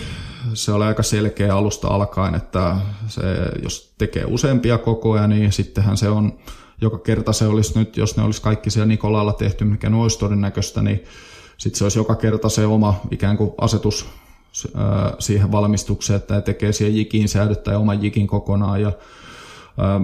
se 0.54 0.72
oli 0.72 0.84
aika 0.84 1.04
selkeä 1.04 1.56
alusta 1.56 1.88
alkaen, 1.88 2.36
että 2.36 2.76
se, 3.08 3.22
jos 3.64 3.94
tekee 3.98 4.26
useampia 4.26 4.78
kokoja, 4.78 5.28
niin 5.28 5.52
sittenhän 5.52 5.98
se 5.98 6.10
on, 6.10 6.40
joka 6.82 6.98
kerta 6.98 7.34
se 7.34 7.48
olisi 7.48 7.80
nyt, 7.80 7.98
jos 7.98 8.18
ne 8.18 8.24
olisi 8.24 8.42
kaikki 8.42 8.70
siellä 8.70 8.86
Nikolaalla 8.86 9.34
tehty, 9.34 9.66
mikä 9.66 9.90
ne 9.90 9.98
olisi 9.98 10.20
todennäköistä, 10.20 10.82
niin 10.82 11.04
sitten 11.58 11.78
se 11.78 11.86
olisi 11.86 12.00
joka 12.00 12.16
kerta 12.16 12.50
se 12.50 12.66
oma 12.66 13.02
ikään 13.12 13.38
kuin 13.38 13.52
asetus 13.58 14.06
siihen 15.20 15.52
valmistukseen, 15.52 16.18
että 16.18 16.42
tekee 16.42 16.72
siihen 16.72 16.96
jikiin 16.96 17.30
säädöttää 17.30 17.78
oman 17.78 18.04
jikin 18.04 18.28
kokonaan 18.28 18.82
ja 18.82 18.92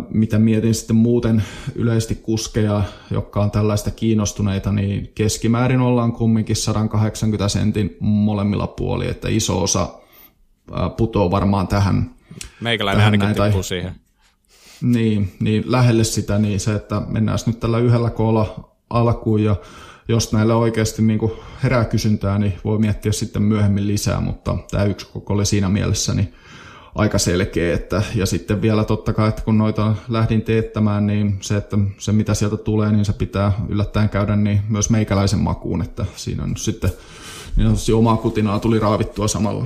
mitä 0.09 0.39
mietin 0.39 0.76
sitten 0.76 0.95
muuten 0.95 1.43
yleisesti 1.76 2.15
kuskeja, 2.15 2.84
jotka 3.11 3.41
on 3.41 3.51
tällaista 3.51 3.91
kiinnostuneita, 3.91 4.72
niin 4.72 5.11
keskimäärin 5.15 5.82
ollaan 5.82 6.11
kumminkin 6.11 6.55
180 6.55 7.49
sentin 7.49 7.97
molemmilla 7.99 8.68
puoli, 8.68 9.07
että 9.07 9.30
iso 9.30 9.63
osa 9.63 9.89
putoo 10.97 11.32
varmaan 11.32 11.68
tähän. 11.68 12.15
Meikäläinen 12.61 12.99
tähän 12.99 13.13
ainakin 13.22 13.43
tippuu 13.43 13.63
siihen. 13.63 13.95
Niin, 14.82 15.34
niin 15.39 15.63
lähelle 15.65 16.03
sitä, 16.03 16.38
niin 16.38 16.59
se, 16.59 16.74
että 16.74 17.01
mennään 17.07 17.39
nyt 17.45 17.59
tällä 17.59 17.80
yhdellä 17.80 18.09
koolla 18.09 18.74
alkuun 18.89 19.43
ja 19.43 19.55
jos 20.07 20.34
näillä 20.34 20.55
oikeasti 20.55 21.01
niin 21.01 21.20
herää 21.63 21.86
kysyntää, 21.86 22.39
niin 22.39 22.53
voi 22.63 22.80
miettiä 22.80 23.11
sitten 23.11 23.41
myöhemmin 23.41 23.88
lisää, 23.88 24.22
mutta 24.22 24.57
tämä 24.72 24.84
yksi 24.84 25.07
koko 25.13 25.34
oli 25.34 25.45
siinä 25.45 25.70
mielessä 25.70 26.13
niin 26.13 26.34
aika 26.98 27.18
selkeä. 27.18 27.76
Että, 27.76 28.04
ja 28.16 28.26
sitten 28.26 28.62
vielä 28.62 28.84
totta 28.84 29.14
kai, 29.14 29.30
että 29.30 29.41
kun 29.41 29.58
noita 29.58 29.95
lähdin 30.10 30.41
teettämään, 30.41 31.08
niin 31.08 31.38
se, 31.41 31.58
että 31.58 31.78
se 31.98 32.12
mitä 32.12 32.34
sieltä 32.34 32.58
tulee, 32.58 32.91
niin 32.91 33.06
se 33.06 33.14
pitää 33.14 33.52
yllättäen 33.70 34.10
käydä 34.10 34.36
niin 34.36 34.62
myös 34.70 34.89
meikäläisen 34.89 35.39
makuun, 35.39 35.82
että 35.82 36.06
siinä 36.16 36.43
on 36.43 36.58
sitten 36.58 36.91
niin 37.56 37.95
omaa 37.95 38.18
kutinaa 38.18 38.60
tuli 38.60 38.80
raavittua 38.80 39.28
samalla. 39.28 39.66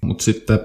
Mutta 0.00 0.24
sitten 0.24 0.60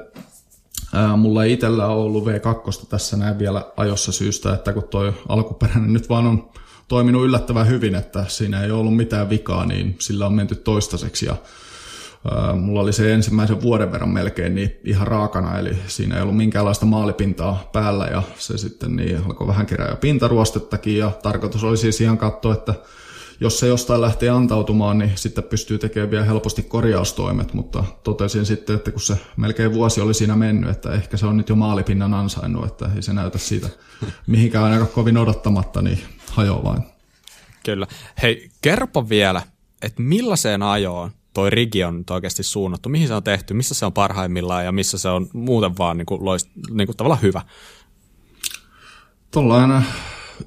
ää, 0.94 1.16
mulla 1.16 1.44
ei 1.44 1.54
itsellä 1.54 1.88
ole 1.88 2.04
ollut 2.04 2.26
V2 2.26 2.88
tässä 2.90 3.18
näin 3.18 3.40
vielä 3.40 3.66
ajossa 3.78 4.12
syystä, 4.12 4.54
että 4.54 4.74
kun 4.74 4.84
toi 4.84 5.14
alkuperäinen 5.30 5.94
nyt 5.94 6.10
vaan 6.10 6.28
on 6.28 6.50
toiminut 6.88 7.24
yllättävän 7.24 7.68
hyvin, 7.68 7.96
että 7.96 8.26
siinä 8.28 8.64
ei 8.64 8.72
ollut 8.72 8.96
mitään 8.96 9.30
vikaa, 9.30 9.66
niin 9.66 9.96
sillä 10.00 10.26
on 10.26 10.34
menty 10.34 10.56
toistaiseksi 10.56 11.26
ja 11.26 11.36
Mulla 12.56 12.82
oli 12.82 12.94
se 12.94 13.14
ensimmäisen 13.14 13.62
vuoden 13.62 13.92
verran 13.92 14.10
melkein 14.10 14.56
niin 14.56 14.80
ihan 14.84 15.08
raakana, 15.08 15.60
eli 15.60 15.78
siinä 15.88 16.16
ei 16.16 16.22
ollut 16.22 16.38
minkäänlaista 16.38 16.86
maalipintaa 16.86 17.70
päällä 17.74 18.06
ja 18.06 18.24
se 18.38 18.58
sitten 18.58 18.96
niin 18.96 19.26
alkoi 19.26 19.48
vähän 19.48 19.66
kerää 19.66 19.90
jo 19.90 19.96
pintaruostettakin 19.96 20.98
ja 20.98 21.12
tarkoitus 21.24 21.64
oli 21.64 21.78
siis 21.78 22.02
ihan 22.02 22.18
katsoa, 22.18 22.54
että 22.54 22.74
jos 23.40 23.60
se 23.60 23.68
jostain 23.68 24.02
lähtee 24.02 24.30
antautumaan, 24.30 24.98
niin 24.98 25.12
sitten 25.16 25.44
pystyy 25.44 25.78
tekemään 25.78 26.12
vielä 26.12 26.26
helposti 26.26 26.64
korjaustoimet, 26.64 27.54
mutta 27.54 27.84
totesin 28.04 28.46
sitten, 28.46 28.76
että 28.76 28.92
kun 28.92 29.02
se 29.02 29.18
melkein 29.38 29.74
vuosi 29.74 30.02
oli 30.02 30.14
siinä 30.14 30.36
mennyt, 30.36 30.70
että 30.70 30.94
ehkä 30.94 31.18
se 31.18 31.26
on 31.26 31.38
nyt 31.38 31.50
jo 31.50 31.56
maalipinnan 31.56 32.14
ansainnut, 32.14 32.66
että 32.66 32.90
ei 32.96 33.02
se 33.02 33.14
näytä 33.14 33.38
siitä 33.38 33.70
mihinkään 34.28 34.64
ainakaan 34.64 34.90
kovin 34.90 35.18
odottamatta, 35.18 35.82
niin 35.82 36.00
hajoaa 36.32 36.64
vain. 36.64 36.84
Kyllä. 37.66 37.88
Hei, 38.22 38.50
kerropa 38.62 39.10
vielä, 39.10 39.42
että 39.82 40.02
millaiseen 40.02 40.64
ajoon 40.64 41.12
toi 41.34 41.50
rigi 41.50 41.84
on 41.84 42.04
oikeasti 42.10 42.44
suunnattu, 42.44 42.90
mihin 42.90 43.08
se 43.08 43.14
on 43.14 43.24
tehty, 43.24 43.54
missä 43.54 43.76
se 43.76 43.86
on 43.86 43.94
parhaimmillaan 43.94 44.66
ja 44.66 44.72
missä 44.72 44.98
se 44.98 45.10
on 45.10 45.30
muuten 45.34 45.78
vaan 45.78 45.98
niin 45.98 46.06
kuin, 46.06 46.26
loist, 46.26 46.50
niin 46.70 46.88
kuin 46.88 46.98
tavallaan 46.98 47.22
hyvä. 47.22 47.42
Tuollainen 49.32 49.86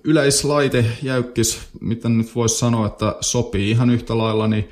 yleislaite 0.04 0.84
jäykkis, 1.02 1.68
mitä 1.80 2.08
nyt 2.08 2.34
voisi 2.34 2.58
sanoa, 2.58 2.86
että 2.86 3.16
sopii 3.20 3.70
ihan 3.70 3.90
yhtä 3.90 4.18
lailla 4.18 4.48
niin 4.48 4.70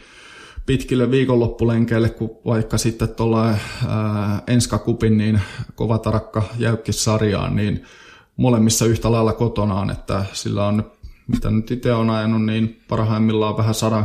pitkille 0.66 1.10
viikonloppulenkeille 1.10 2.08
kuin 2.08 2.30
vaikka 2.46 2.78
sitten 2.78 3.08
tuolla 3.08 3.54
Enskakupin 4.46 5.18
niin 5.18 5.40
kova 5.74 5.98
tarakka 5.98 6.42
jäykkissarjaan, 6.58 7.56
niin 7.56 7.84
molemmissa 8.36 8.86
yhtä 8.86 9.12
lailla 9.12 9.32
kotonaan, 9.32 9.90
että 9.90 10.24
sillä 10.32 10.66
on 10.66 10.90
mitä 11.26 11.50
nyt 11.50 11.70
itse 11.70 11.92
on 11.92 12.10
ajanut, 12.10 12.44
niin 12.44 12.82
parhaimmillaan 12.88 13.56
vähän 13.56 13.74
sada, 13.74 14.04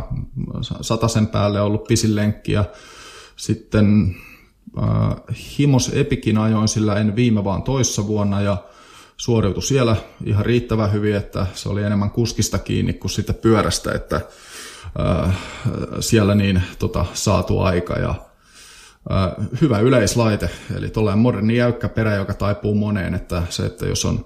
sen 1.08 1.28
päälle 1.28 1.62
ollut 1.62 1.84
pisin 1.84 2.16
lenkki 2.16 2.52
ja 2.52 2.66
sitten 3.36 4.16
äh, 4.78 5.38
Himos 5.60 5.92
Epikin 5.94 6.38
ajoin 6.38 6.68
sillä 6.68 6.96
en 6.96 7.16
viime 7.16 7.44
vaan 7.44 7.64
toissa 7.64 8.08
vuonna 8.08 8.42
ja 8.42 8.58
suoriutui 9.18 9.64
siellä 9.64 9.96
ihan 10.26 10.46
riittävän 10.46 10.94
hyvin, 10.94 11.16
että 11.16 11.46
se 11.54 11.70
oli 11.70 11.84
enemmän 11.84 12.12
kuskista 12.12 12.60
kiinni 12.60 12.94
kuin 12.94 13.12
sitä 13.12 13.34
pyörästä, 13.34 13.92
että 13.92 14.22
äh, 15.00 15.38
siellä 16.00 16.36
niin 16.36 16.62
tota, 16.80 17.06
saatu 17.14 17.60
aika 17.60 17.94
ja 17.94 18.10
äh, 19.12 19.48
hyvä 19.62 19.80
yleislaite, 19.80 20.50
eli 20.76 20.90
tuollainen 20.90 21.22
moderni 21.22 21.58
jäykkä 21.58 21.90
perä, 21.90 22.16
joka 22.16 22.34
taipuu 22.34 22.76
moneen, 22.76 23.14
että 23.14 23.44
se, 23.50 23.66
että 23.66 23.86
jos 23.86 24.06
on 24.06 24.26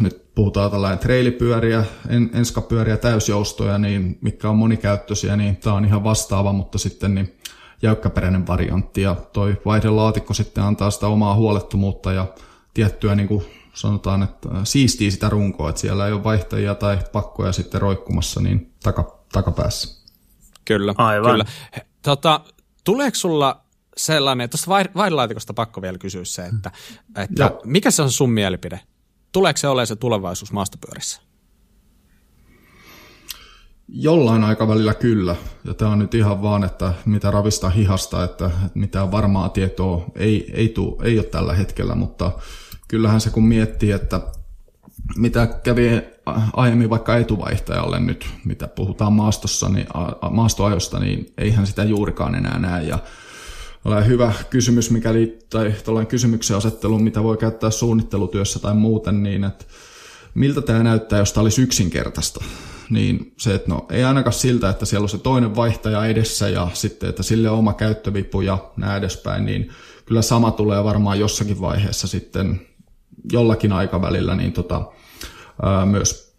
nyt 0.00 0.34
puhutaan 0.34 0.70
tällainen 0.70 0.98
treilipyöriä, 0.98 1.84
en, 2.08 2.30
enskapyöriä, 2.34 2.96
täysjoustoja, 2.96 3.78
niin 3.78 4.18
mitkä 4.20 4.50
on 4.50 4.56
monikäyttöisiä, 4.56 5.36
niin 5.36 5.56
tämä 5.56 5.76
on 5.76 5.84
ihan 5.84 6.04
vastaava, 6.04 6.52
mutta 6.52 6.78
sitten 6.78 7.14
niin 7.14 7.38
jäykkäperäinen 7.82 8.46
variantti 8.46 9.02
ja 9.02 9.16
toi 9.32 9.60
vaihdelaatikko 9.64 10.34
sitten 10.34 10.64
antaa 10.64 10.90
sitä 10.90 11.06
omaa 11.06 11.34
huolettomuutta 11.34 12.12
ja 12.12 12.26
tiettyä 12.74 13.14
niin 13.14 13.28
kuin 13.28 13.44
sanotaan, 13.74 14.22
että 14.22 14.48
siistii 14.64 15.10
sitä 15.10 15.28
runkoa, 15.28 15.68
että 15.68 15.80
siellä 15.80 16.06
ei 16.06 16.12
ole 16.12 16.24
vaihtajia 16.24 16.74
tai 16.74 16.98
pakkoja 17.12 17.52
sitten 17.52 17.80
roikkumassa 17.80 18.40
niin 18.40 18.72
taka, 18.82 19.18
takapäässä. 19.32 20.02
Kyllä, 20.64 20.94
Aivan. 20.98 21.30
kyllä. 21.30 21.44
Tota, 22.02 22.40
tuleeko 22.84 23.14
sulla 23.14 23.60
sellainen, 23.96 24.50
tuosta 24.50 24.70
vaihdelaatikosta 24.94 25.54
pakko 25.54 25.82
vielä 25.82 25.98
kysyä 25.98 26.24
se, 26.24 26.44
että, 26.44 26.70
että 27.16 27.50
mikä 27.64 27.90
se 27.90 28.02
on 28.02 28.10
sun 28.10 28.30
mielipide? 28.30 28.80
Tuleeko 29.32 29.56
se 29.56 29.68
olemaan 29.68 29.86
se 29.86 29.96
tulevaisuus 29.96 30.52
maastopyörissä? 30.52 31.20
Jollain 33.88 34.44
aikavälillä 34.44 34.94
kyllä, 34.94 35.36
ja 35.64 35.74
tämä 35.74 35.90
on 35.90 35.98
nyt 35.98 36.14
ihan 36.14 36.42
vaan, 36.42 36.64
että 36.64 36.92
mitä 37.04 37.30
ravista 37.30 37.70
hihasta, 37.70 38.24
että, 38.24 38.46
että 38.46 38.78
mitään 38.78 39.10
varmaa 39.10 39.48
tietoa 39.48 40.04
ei, 40.14 40.50
ei, 40.54 40.68
tuu, 40.68 41.00
ei 41.04 41.18
ole 41.18 41.26
tällä 41.26 41.54
hetkellä, 41.54 41.94
mutta 41.94 42.32
kyllähän 42.88 43.20
se 43.20 43.30
kun 43.30 43.46
miettii, 43.46 43.90
että 43.90 44.20
mitä 45.16 45.46
kävi 45.46 46.02
aiemmin 46.52 46.90
vaikka 46.90 47.16
etuvaihtajalle 47.16 48.00
nyt, 48.00 48.28
mitä 48.44 48.68
puhutaan 48.68 49.12
maastossa, 49.12 49.68
niin, 49.68 49.86
maastoajosta, 50.30 50.98
niin 50.98 51.32
eihän 51.38 51.66
sitä 51.66 51.84
juurikaan 51.84 52.34
enää 52.34 52.58
näe. 52.58 52.82
Ja 52.82 52.98
ole 53.84 54.06
hyvä 54.06 54.32
kysymys, 54.50 54.90
mikä 54.90 55.12
liittyy, 55.12 55.72
tai 55.84 56.06
kysymyksen 56.06 56.56
asettelu, 56.56 56.98
mitä 56.98 57.22
voi 57.22 57.36
käyttää 57.36 57.70
suunnittelutyössä 57.70 58.58
tai 58.58 58.74
muuten, 58.74 59.22
niin 59.22 59.44
että 59.44 59.64
miltä 60.34 60.60
tämä 60.60 60.82
näyttää, 60.82 61.18
jos 61.18 61.32
tämä 61.32 61.42
olisi 61.42 61.62
yksinkertaista. 61.62 62.44
Niin 62.90 63.32
se, 63.38 63.54
että 63.54 63.68
no 63.68 63.86
ei 63.90 64.04
ainakaan 64.04 64.32
siltä, 64.32 64.70
että 64.70 64.86
siellä 64.86 65.04
on 65.04 65.08
se 65.08 65.18
toinen 65.18 65.56
vaihtaja 65.56 66.06
edessä 66.06 66.48
ja 66.48 66.68
sitten, 66.72 67.08
että 67.08 67.22
sille 67.22 67.50
on 67.50 67.58
oma 67.58 67.72
käyttövipu 67.72 68.40
ja 68.40 68.58
näin 68.76 68.98
edespäin, 68.98 69.44
niin 69.44 69.70
kyllä 70.06 70.22
sama 70.22 70.50
tulee 70.50 70.84
varmaan 70.84 71.20
jossakin 71.20 71.60
vaiheessa 71.60 72.08
sitten 72.08 72.60
jollakin 73.32 73.72
aikavälillä 73.72 74.34
niin 74.34 74.52
tota, 74.52 74.92
ää, 75.62 75.86
myös 75.86 76.32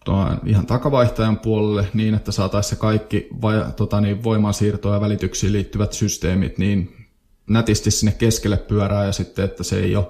ihan 0.45 0.65
takavaihtajan 0.65 1.39
puolelle 1.39 1.87
niin, 1.93 2.13
että 2.13 2.31
saataisiin 2.31 2.69
se 2.69 2.75
kaikki 2.75 3.27
vai, 3.41 3.65
tota, 3.75 4.01
niin, 4.01 4.23
voimansiirtoon 4.23 4.95
ja 4.95 5.01
välityksiin 5.01 5.53
liittyvät 5.53 5.93
systeemit 5.93 6.57
niin 6.57 7.02
nätisti 7.47 7.91
sinne 7.91 8.11
keskelle 8.11 8.57
pyörää 8.57 9.05
ja 9.05 9.11
sitten, 9.11 9.45
että 9.45 9.63
se 9.63 9.79
ei 9.79 9.95
ole 9.95 10.05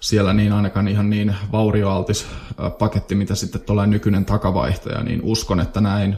siellä 0.00 0.32
niin 0.32 0.52
ainakaan 0.52 0.88
ihan 0.88 1.10
niin 1.10 1.34
vaurioaltis 1.52 2.26
paketti, 2.78 3.14
mitä 3.14 3.34
sitten 3.34 3.60
tulee 3.60 3.86
nykyinen 3.86 4.24
takavaihtaja, 4.24 5.02
niin 5.02 5.20
uskon, 5.22 5.60
että 5.60 5.80
näin 5.80 6.16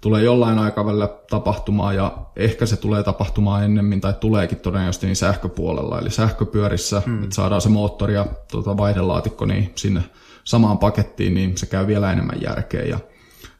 tulee 0.00 0.22
jollain 0.22 0.58
aikavälillä 0.58 1.08
tapahtumaan 1.30 1.96
ja 1.96 2.18
ehkä 2.36 2.66
se 2.66 2.76
tulee 2.76 3.02
tapahtumaan 3.02 3.64
ennemmin 3.64 4.00
tai 4.00 4.14
tuleekin 4.20 4.58
todennäköisesti 4.58 5.06
niin 5.06 5.16
sähköpuolella, 5.16 5.98
eli 5.98 6.10
sähköpyörissä, 6.10 7.02
hmm. 7.06 7.22
että 7.22 7.34
saadaan 7.34 7.60
se 7.60 7.68
moottori 7.68 8.14
ja 8.14 8.26
tuota 8.50 8.76
vaihdelaatikko 8.76 9.44
niin 9.44 9.72
sinne 9.74 10.02
samaan 10.44 10.78
pakettiin, 10.78 11.34
niin 11.34 11.56
se 11.56 11.66
käy 11.66 11.86
vielä 11.86 12.12
enemmän 12.12 12.42
järkeä. 12.42 12.82
Ja 12.82 12.98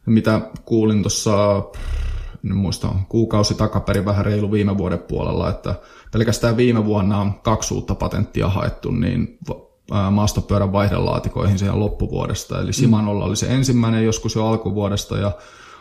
mitä 0.06 0.40
kuulin 0.64 1.02
tuossa, 1.02 1.64
en 2.50 2.56
muista, 2.56 2.88
kuukausi 3.08 3.54
takaperin 3.54 4.04
vähän 4.04 4.24
reilu 4.24 4.52
viime 4.52 4.78
vuoden 4.78 4.98
puolella, 4.98 5.50
että 5.50 5.74
pelkästään 6.12 6.56
viime 6.56 6.84
vuonna 6.84 7.18
on 7.18 7.34
kaksi 7.34 7.74
uutta 7.74 7.94
patenttia 7.94 8.48
haettu, 8.48 8.90
niin 8.90 9.38
maastopyörän 10.10 10.72
vaihdelaatikoihin 10.72 11.58
siihen 11.58 11.80
loppuvuodesta. 11.80 12.60
Eli 12.60 12.72
Simanolla 12.72 13.24
oli 13.24 13.36
se 13.36 13.46
ensimmäinen 13.46 14.04
joskus 14.04 14.34
jo 14.34 14.46
alkuvuodesta 14.46 15.18
ja 15.18 15.32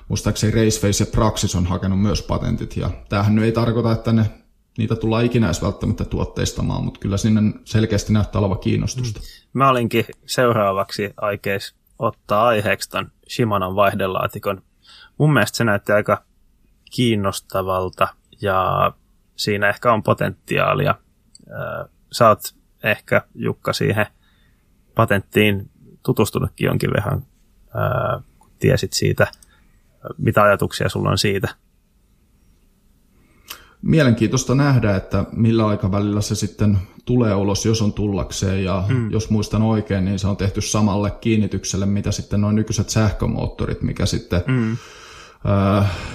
muistaakseni 0.07 0.53
Raceface 0.53 1.03
ja 1.03 1.11
Praxis 1.11 1.55
on 1.55 1.65
hakenut 1.65 2.01
myös 2.01 2.21
patentit. 2.21 2.77
Ja 2.77 2.89
tämähän 3.09 3.35
nyt 3.35 3.45
ei 3.45 3.51
tarkoita, 3.51 3.91
että 3.91 4.13
ne, 4.13 4.25
niitä 4.77 4.95
tullaan 4.95 5.25
ikinä 5.25 5.47
edes 5.47 5.61
välttämättä 5.61 6.05
tuotteistamaan, 6.05 6.83
mutta 6.83 6.99
kyllä 6.99 7.17
sinne 7.17 7.41
selkeästi 7.63 8.13
näyttää 8.13 8.39
olevan 8.39 8.59
kiinnostusta. 8.59 9.19
Mm. 9.19 9.25
Mä 9.53 9.69
olinkin 9.69 10.05
seuraavaksi 10.25 11.13
aikeis 11.17 11.75
ottaa 11.99 12.47
aiheeksi 12.47 12.89
ton 12.89 13.11
Shimanon 13.29 13.75
vaihdelaatikon. 13.75 14.61
Mun 15.17 15.33
mielestä 15.33 15.57
se 15.57 15.63
näytti 15.63 15.91
aika 15.91 16.23
kiinnostavalta 16.91 18.07
ja 18.41 18.91
siinä 19.35 19.69
ehkä 19.69 19.93
on 19.93 20.03
potentiaalia. 20.03 20.95
Sä 22.11 22.29
oot 22.29 22.55
ehkä, 22.83 23.21
Jukka, 23.35 23.73
siihen 23.73 24.05
patenttiin 24.95 25.69
tutustunutkin 26.05 26.65
jonkin 26.65 26.93
verran, 26.93 27.23
kun 28.39 28.51
tiesit 28.59 28.93
siitä, 28.93 29.27
mitä 30.17 30.43
ajatuksia 30.43 30.89
sulla 30.89 31.09
on 31.09 31.17
siitä? 31.17 31.47
Mielenkiintoista 33.81 34.55
nähdä, 34.55 34.95
että 34.95 35.25
millä 35.31 35.67
aikavälillä 35.67 36.21
se 36.21 36.35
sitten 36.35 36.77
tulee 37.05 37.35
ulos, 37.35 37.65
jos 37.65 37.81
on 37.81 37.93
tullakseen. 37.93 38.63
Ja 38.63 38.83
mm. 38.87 39.11
jos 39.11 39.29
muistan 39.29 39.61
oikein, 39.61 40.05
niin 40.05 40.19
se 40.19 40.27
on 40.27 40.37
tehty 40.37 40.61
samalle 40.61 41.11
kiinnitykselle, 41.11 41.85
mitä 41.85 42.11
sitten 42.11 42.41
noin 42.41 42.55
nykyiset 42.55 42.89
sähkömoottorit, 42.89 43.81
mikä 43.81 44.05
sitten 44.05 44.41
mm 44.47 44.77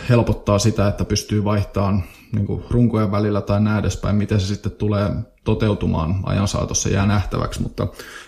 helpottaa 0.08 0.58
sitä, 0.58 0.88
että 0.88 1.04
pystyy 1.04 1.44
vaihtamaan 1.44 2.04
niin 2.32 2.64
runkojen 2.70 3.12
välillä 3.12 3.40
tai 3.40 3.60
näin 3.60 3.78
edespäin, 3.78 4.16
miten 4.16 4.40
se 4.40 4.46
sitten 4.46 4.72
tulee 4.72 5.10
toteutumaan 5.44 6.20
ajan 6.24 6.48
saatossa 6.48 6.88
jää 6.88 7.06
nähtäväksi, 7.06 7.62
mutta 7.62 7.86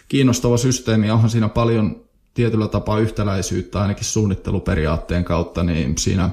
kiinnostava 0.09 0.57
systeemi, 0.57 1.11
onhan 1.11 1.31
siinä 1.31 1.49
paljon 1.49 2.05
tietyllä 2.35 2.69
tapaa 2.69 2.99
yhtäläisyyttä 2.99 3.83
ainakin 3.83 4.05
suunnitteluperiaatteen 4.05 5.25
kautta, 5.25 5.63
niin 5.63 5.99
siinä 5.99 6.31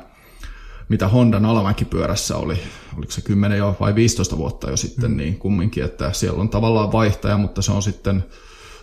mitä 0.90 1.08
Hondan 1.08 1.46
alamäkipyörässä 1.46 2.38
oli, 2.38 2.60
oliko 2.98 3.12
se 3.12 3.22
10 3.22 3.58
jo 3.58 3.76
vai 3.80 3.96
15 3.96 4.38
vuotta 4.38 4.70
jo 4.70 4.78
sitten, 4.78 5.12
mm. 5.12 5.18
niin 5.18 5.40
kumminkin, 5.40 5.84
että 5.84 6.14
siellä 6.14 6.42
on 6.42 6.50
tavallaan 6.50 6.92
vaihtaja, 6.92 7.38
mutta 7.38 7.62
se 7.62 7.72
on 7.72 7.84
sitten 7.84 8.24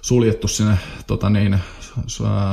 suljettu 0.03 0.49
sinne 0.49 0.78
tota 1.07 1.30
niin, 1.30 1.59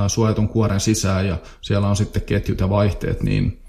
suojatun 0.07 0.49
kuoren 0.49 0.79
sisään 0.79 1.27
ja 1.27 1.37
siellä 1.61 1.87
on 1.87 1.95
sitten 1.95 2.21
ketjut 2.21 2.59
ja 2.59 2.69
vaihteet 2.69 3.23
niin, 3.23 3.61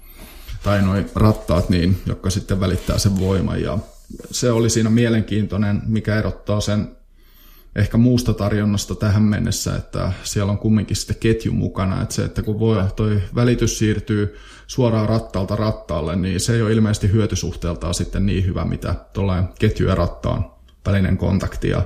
tai 0.63 0.81
noin 0.81 1.09
rattaat, 1.15 1.69
niin, 1.69 2.01
jotka 2.05 2.29
sitten 2.29 2.59
välittää 2.59 2.97
sen 2.97 3.19
voiman. 3.19 3.61
Ja 3.61 3.77
se 4.31 4.51
oli 4.51 4.69
siinä 4.69 4.89
mielenkiintoinen, 4.89 5.81
mikä 5.85 6.15
erottaa 6.15 6.61
sen 6.61 6.97
ehkä 7.75 7.97
muusta 7.97 8.33
tarjonnasta 8.33 8.95
tähän 8.95 9.23
mennessä, 9.23 9.75
että 9.75 10.11
siellä 10.23 10.51
on 10.51 10.57
kumminkin 10.57 10.95
sitten 10.95 11.17
ketju 11.19 11.53
mukana, 11.53 12.01
että 12.01 12.15
se, 12.15 12.25
että 12.25 12.41
kun 12.41 12.59
voi, 12.59 12.83
toi 12.95 13.21
välitys 13.35 13.77
siirtyy 13.77 14.35
suoraan 14.67 15.09
rattaalta 15.09 15.55
rattaalle, 15.55 16.15
niin 16.15 16.39
se 16.39 16.55
ei 16.55 16.61
ole 16.61 16.71
ilmeisesti 16.71 17.11
hyötysuhteeltaan 17.11 17.93
sitten 17.93 18.25
niin 18.25 18.45
hyvä, 18.45 18.65
mitä 18.65 18.95
tuollainen 19.13 19.49
ketju 19.59 19.87
ja 19.87 19.95
rattaan 19.95 20.45
välinen 20.85 21.17
kontakti, 21.17 21.69
ja 21.69 21.81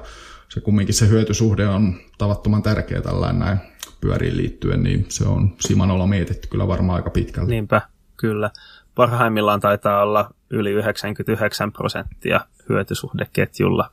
se 0.49 0.61
kumminkin 0.61 0.95
se 0.95 1.07
hyötysuhde 1.07 1.67
on 1.67 1.95
tavattoman 2.17 2.63
tärkeä 2.63 3.01
tällainen 3.01 3.39
näin 3.39 3.59
pyöriin 4.01 4.37
liittyen, 4.37 4.83
niin 4.83 5.05
se 5.09 5.27
on 5.27 5.55
Simanolla 5.59 6.07
mietitty 6.07 6.47
kyllä 6.47 6.67
varmaan 6.67 6.95
aika 6.95 7.09
pitkälle. 7.09 7.49
Niinpä, 7.49 7.81
kyllä. 8.17 8.51
Parhaimmillaan 8.95 9.59
taitaa 9.59 10.01
olla 10.03 10.33
yli 10.49 10.71
99 10.71 11.71
prosenttia 11.71 12.39
hyötysuhdeketjulla 12.69 13.91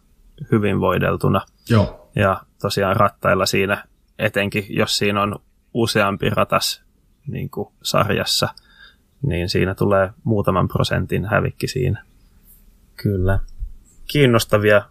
hyvin 0.52 0.80
voideltuna. 0.80 1.40
Joo. 1.70 2.10
Ja 2.16 2.42
tosiaan 2.60 2.96
rattailla 2.96 3.46
siinä, 3.46 3.84
etenkin 4.18 4.66
jos 4.68 4.98
siinä 4.98 5.22
on 5.22 5.38
useampi 5.74 6.30
ratas 6.30 6.82
niin 7.26 7.50
kuin 7.50 7.68
sarjassa, 7.82 8.48
niin 9.22 9.48
siinä 9.48 9.74
tulee 9.74 10.10
muutaman 10.24 10.68
prosentin 10.68 11.24
hävikki 11.24 11.68
siinä. 11.68 12.04
Kyllä. 13.02 13.38
Kiinnostavia 14.12 14.82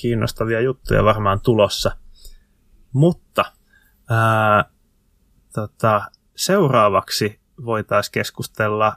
kiinnostavia 0.00 0.60
juttuja 0.60 1.04
varmaan 1.04 1.40
tulossa. 1.40 1.96
Mutta 2.92 3.44
ää, 4.10 4.64
tota, 5.54 6.02
seuraavaksi 6.36 7.40
voitaisiin 7.64 8.12
keskustella 8.12 8.96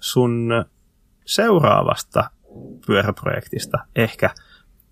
sun 0.00 0.50
seuraavasta 1.24 2.30
pyöräprojektista. 2.86 3.78
Ehkä 3.96 4.30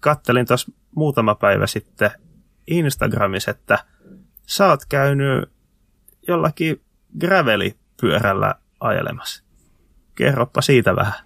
kattelin 0.01 0.47
tuossa 0.47 0.73
muutama 0.97 1.35
päivä 1.35 1.67
sitten 1.67 2.11
Instagramissa, 2.67 3.51
että 3.51 3.85
sä 4.47 4.67
oot 4.67 4.85
käynyt 4.89 5.51
jollakin 6.29 6.81
gravelipyörällä 7.21 8.55
ajelemassa. 8.81 9.45
Kerropa 10.15 10.63
siitä 10.63 10.97
vähän. 10.97 11.25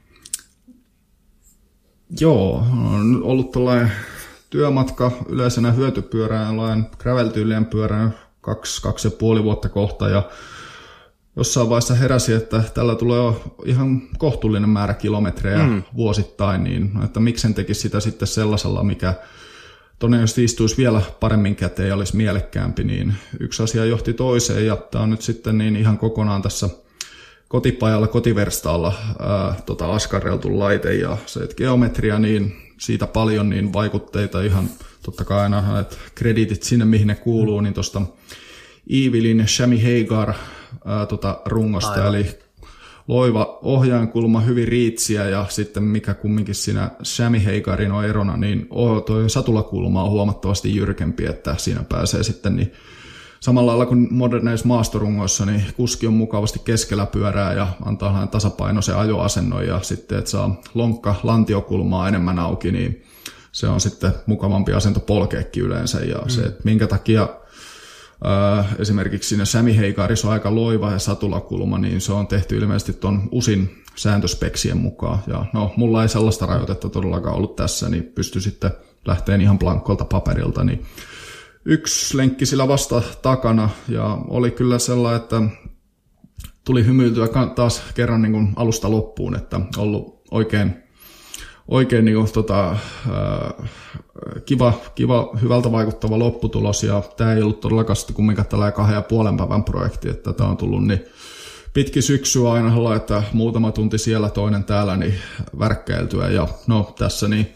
Joo, 2.21 2.67
on 2.95 3.23
ollut 3.23 3.51
tällainen 3.51 3.93
työmatka 4.55 5.13
yleisenä 5.29 5.73
hyötypyörään, 5.73 6.57
gravel-tyylien 6.99 7.67
pyörän 7.67 8.15
kaksi, 8.41 8.83
kaksi 8.83 9.09
ja 9.09 9.11
puoli 9.11 9.45
vuotta 9.45 9.69
kohta 9.69 10.09
ja 10.09 10.23
jossain 11.37 11.69
vaiheessa 11.69 11.95
heräsi, 11.95 12.33
että 12.33 12.63
tällä 12.75 12.95
tulee 12.95 13.33
ihan 13.65 14.03
kohtuullinen 14.19 14.69
määrä 14.69 14.95
kilometrejä 14.95 15.59
mm. 15.67 15.83
vuosittain, 15.97 16.65
niin 16.65 16.91
että 17.05 17.21
miksen 17.21 17.55
tekisi 17.55 17.81
sitä 17.81 18.01
sitten 18.01 18.29
sellaisella, 18.29 18.83
mikä 18.83 19.15
todennäköisesti 19.99 20.45
istuisi 20.45 20.77
vielä 20.77 21.03
paremmin 21.21 21.57
käteen 21.57 21.89
ja 21.89 21.95
olisi 21.95 22.17
mielekkäämpi, 22.17 22.85
niin 22.85 23.15
yksi 23.41 23.63
asia 23.63 23.85
johti 23.85 24.13
toiseen 24.13 24.67
ja 24.67 24.77
tämä 24.77 25.05
on 25.05 25.11
nyt 25.11 25.23
sitten 25.23 25.59
niin 25.59 25.77
ihan 25.77 25.99
kokonaan 25.99 26.43
tässä 26.43 26.69
kotipajalla, 27.49 28.07
kotiverstaalla 28.07 28.95
ää, 29.19 29.55
tota 29.67 29.93
askarreltu 29.93 30.59
laite 30.59 30.95
ja 30.95 31.17
se, 31.27 31.41
että 31.41 31.57
geometria, 31.57 32.19
niin 32.19 32.64
siitä 32.79 33.07
paljon 33.07 33.51
niin 33.51 33.73
vaikutteita 33.73 34.43
ihan 34.43 34.69
totta 35.03 35.25
kai 35.25 35.41
aina, 35.41 35.81
että 35.81 35.97
kreditit 36.15 36.63
sinne 36.63 36.85
mihin 36.85 37.07
ne 37.07 37.15
kuuluu, 37.15 37.61
niin 37.61 37.75
tuosta 37.75 38.03
Evilin 38.91 39.49
Shami 39.49 39.83
Hagar 39.83 40.35
ää, 40.85 41.07
tota, 41.07 41.41
rungosta, 41.47 41.93
Aivan. 41.93 42.15
eli 42.15 42.39
loiva 43.09 43.59
ohjainkulma, 43.63 44.41
hyvin 44.41 44.69
riitsiä 44.69 45.29
ja 45.29 45.47
sitten 45.49 45.83
mikä 45.83 46.15
kumminkin 46.15 46.55
siinä 46.55 46.91
Shami 47.03 47.45
Hagarin 47.45 47.93
on 47.93 48.05
erona, 48.05 48.37
niin 48.37 48.67
oh, 48.71 49.05
tuo 49.05 49.29
satulakulma 49.29 50.03
on 50.03 50.11
huomattavasti 50.11 50.77
jyrkempi, 50.77 51.27
että 51.27 51.55
siinä 51.59 51.85
pääsee 51.89 52.23
sitten 52.23 52.57
niin 52.57 52.73
samalla 53.45 53.71
lailla 53.71 53.87
kuin 53.87 54.09
moderneissa 54.11 54.69
maastorungoissa, 54.69 55.47
niin 55.47 55.63
kuski 55.77 56.07
on 56.07 56.13
mukavasti 56.13 56.59
keskellä 56.59 57.07
pyörää 57.07 57.53
ja 57.53 57.69
antaa 57.85 58.13
hänen 58.13 58.29
tasapainoisen 58.29 58.97
ajoasennon 58.97 59.67
ja 59.67 59.81
sitten, 59.83 60.19
että 60.19 60.31
saa 60.31 60.61
lonkka 60.75 61.15
lantiokulmaa 61.23 62.09
enemmän 62.09 62.39
auki, 62.39 62.73
niin 62.73 63.03
se 63.53 63.69
on 63.69 63.81
sitten 63.81 64.13
mukavampi 64.27 64.73
asento 64.73 65.01
polkeekin 65.01 65.63
yleensä 65.63 66.01
ja 66.01 66.19
mm. 66.19 66.29
se, 66.29 66.43
että 66.43 66.61
minkä 66.65 66.87
takia 66.87 67.29
äh, 68.27 68.67
esimerkiksi 68.79 69.29
siinä 69.29 69.45
Sami 69.45 69.77
Heikarissa 69.77 70.29
on 70.29 70.33
aika 70.33 70.55
loiva 70.55 70.93
ja 70.93 70.99
satulakulma, 70.99 71.79
niin 71.79 72.01
se 72.01 72.13
on 72.13 72.27
tehty 72.27 72.57
ilmeisesti 72.57 72.93
tuon 72.93 73.29
usin 73.31 73.83
sääntöspeksien 73.97 74.77
mukaan. 74.77 75.19
Ja 75.27 75.45
no, 75.53 75.73
mulla 75.77 76.03
ei 76.03 76.09
sellaista 76.09 76.47
rajoitetta 76.47 76.89
todellakaan 76.89 77.37
ollut 77.37 77.57
tässä, 77.57 77.89
niin 77.89 78.05
pysty 78.05 78.41
sitten 78.41 78.71
lähteen 79.07 79.41
ihan 79.41 79.59
blankkolta 79.59 80.05
paperilta, 80.05 80.65
niin 80.65 80.85
yksi 81.65 82.17
lenkki 82.17 82.47
sillä 82.47 82.69
vasta 82.69 83.03
takana 83.23 83.71
ja 83.89 84.19
oli 84.29 84.51
kyllä 84.51 84.79
sellainen, 84.79 85.23
että 85.23 85.43
tuli 86.65 86.87
hymyiltyä 86.87 87.29
taas 87.55 87.83
kerran 87.95 88.23
niin 88.23 88.33
kuin 88.33 88.53
alusta 88.57 88.91
loppuun, 88.91 89.37
että 89.37 89.61
ollut 89.77 90.23
oikein, 90.31 90.77
oikein 91.69 92.05
niin 92.05 92.17
kuin, 92.17 92.33
tota, 92.33 92.77
kiva, 94.47 94.73
kiva, 94.95 95.31
hyvältä 95.43 95.73
vaikuttava 95.73 96.19
lopputulos 96.19 96.83
ja 96.83 97.03
tämä 97.17 97.33
ei 97.33 97.43
ollut 97.43 97.61
todellakaan 97.61 97.97
sitten 97.97 98.17
kumminkaan 98.17 98.49
tällainen 98.49 98.77
kahden 98.77 98.95
ja 98.95 99.03
puolen 99.03 99.37
päivän 99.37 99.65
projekti, 99.65 100.09
että 100.09 100.33
tämä 100.33 100.51
on 100.51 100.57
tullut 100.57 100.87
niin 100.87 101.05
pitki 101.75 102.03
syksyä 102.03 102.53
aina, 102.53 102.95
että 102.97 103.23
muutama 103.33 103.73
tunti 103.73 103.99
siellä, 103.99 104.31
toinen 104.31 104.65
täällä, 104.65 104.97
niin 104.97 105.15
värkkäiltyä 105.59 106.29
ja 106.29 106.49
no 106.67 106.95
tässä 106.99 107.29
niin 107.29 107.55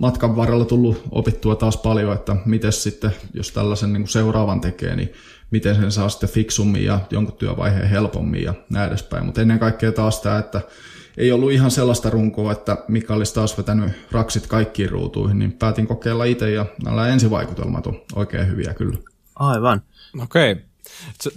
matkan 0.00 0.36
varrella 0.36 0.64
tullut 0.64 1.02
opittua 1.10 1.56
taas 1.56 1.76
paljon, 1.76 2.12
että 2.12 2.36
miten 2.44 2.72
sitten, 2.72 3.10
jos 3.34 3.52
tällaisen 3.52 3.92
niin 3.92 4.02
kuin 4.02 4.08
seuraavan 4.08 4.60
tekee, 4.60 4.96
niin 4.96 5.12
miten 5.50 5.76
sen 5.76 5.92
saa 5.92 6.08
sitten 6.08 6.28
fiksummin 6.28 6.84
ja 6.84 7.00
jonkun 7.10 7.36
työvaiheen 7.36 7.88
helpommin 7.88 8.42
ja 8.42 8.54
näin 8.70 8.88
edespäin. 8.88 9.24
Mutta 9.24 9.40
ennen 9.40 9.58
kaikkea 9.58 9.92
taas 9.92 10.20
tämä, 10.20 10.38
että 10.38 10.60
ei 11.16 11.32
ollut 11.32 11.52
ihan 11.52 11.70
sellaista 11.70 12.10
runkoa, 12.10 12.52
että 12.52 12.76
mikä 12.88 13.14
olisi 13.14 13.34
taas 13.34 13.58
vetänyt 13.58 13.92
raksit 14.12 14.46
kaikkiin 14.46 14.90
ruutuihin, 14.90 15.38
niin 15.38 15.52
päätin 15.52 15.86
kokeilla 15.86 16.24
itse 16.24 16.50
ja 16.50 16.66
nämä 16.84 17.08
ensivaikutelmat 17.08 17.86
on 17.86 18.00
oikein 18.14 18.48
hyviä 18.48 18.74
kyllä. 18.74 18.98
Aivan. 19.36 19.82
Okei. 20.22 20.52
Okay. 20.52 20.64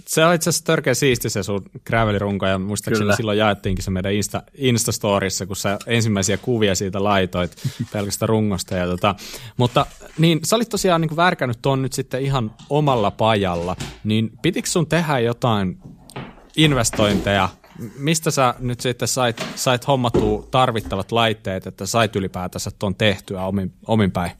Se, 0.06 0.24
on 0.24 0.34
itse 0.34 0.50
asiassa 0.50 0.64
törkeä 0.64 0.94
siisti 0.94 1.30
se 1.30 1.42
sun 1.42 1.64
gravelirunko, 1.86 2.46
ja 2.46 2.58
muistaakseni 2.58 3.04
Kyllä. 3.04 3.16
silloin 3.16 3.38
jaettiinkin 3.38 3.84
se 3.84 3.90
meidän 3.90 4.12
Insta, 4.12 4.42
Instastorissa, 4.54 5.46
kun 5.46 5.56
sä 5.56 5.78
ensimmäisiä 5.86 6.36
kuvia 6.36 6.74
siitä 6.74 7.04
laitoit 7.04 7.56
pelkästä 7.92 8.26
rungosta. 8.26 8.74
Ja 8.74 8.86
tota, 8.86 9.14
mutta 9.56 9.86
niin, 10.18 10.40
sä 10.44 10.56
olit 10.56 10.68
tosiaan 10.68 11.00
niin 11.00 11.16
värkännyt 11.16 11.58
tuon 11.62 11.82
nyt 11.82 11.92
sitten 11.92 12.22
ihan 12.22 12.54
omalla 12.70 13.10
pajalla, 13.10 13.76
niin 14.04 14.30
pitikö 14.42 14.68
sun 14.68 14.86
tehdä 14.86 15.18
jotain 15.18 15.78
investointeja 16.56 17.48
mistä 17.98 18.30
sä 18.30 18.54
nyt 18.58 18.80
sitten 18.80 19.08
sait, 19.08 19.46
sait 19.54 19.86
hommattua 19.86 20.48
tarvittavat 20.50 21.12
laitteet, 21.12 21.66
että 21.66 21.86
sait 21.86 22.16
ylipäätänsä 22.16 22.70
tuon 22.78 22.94
tehtyä 22.94 23.42
omin, 23.42 23.72
omin 23.86 24.10
päin? 24.10 24.32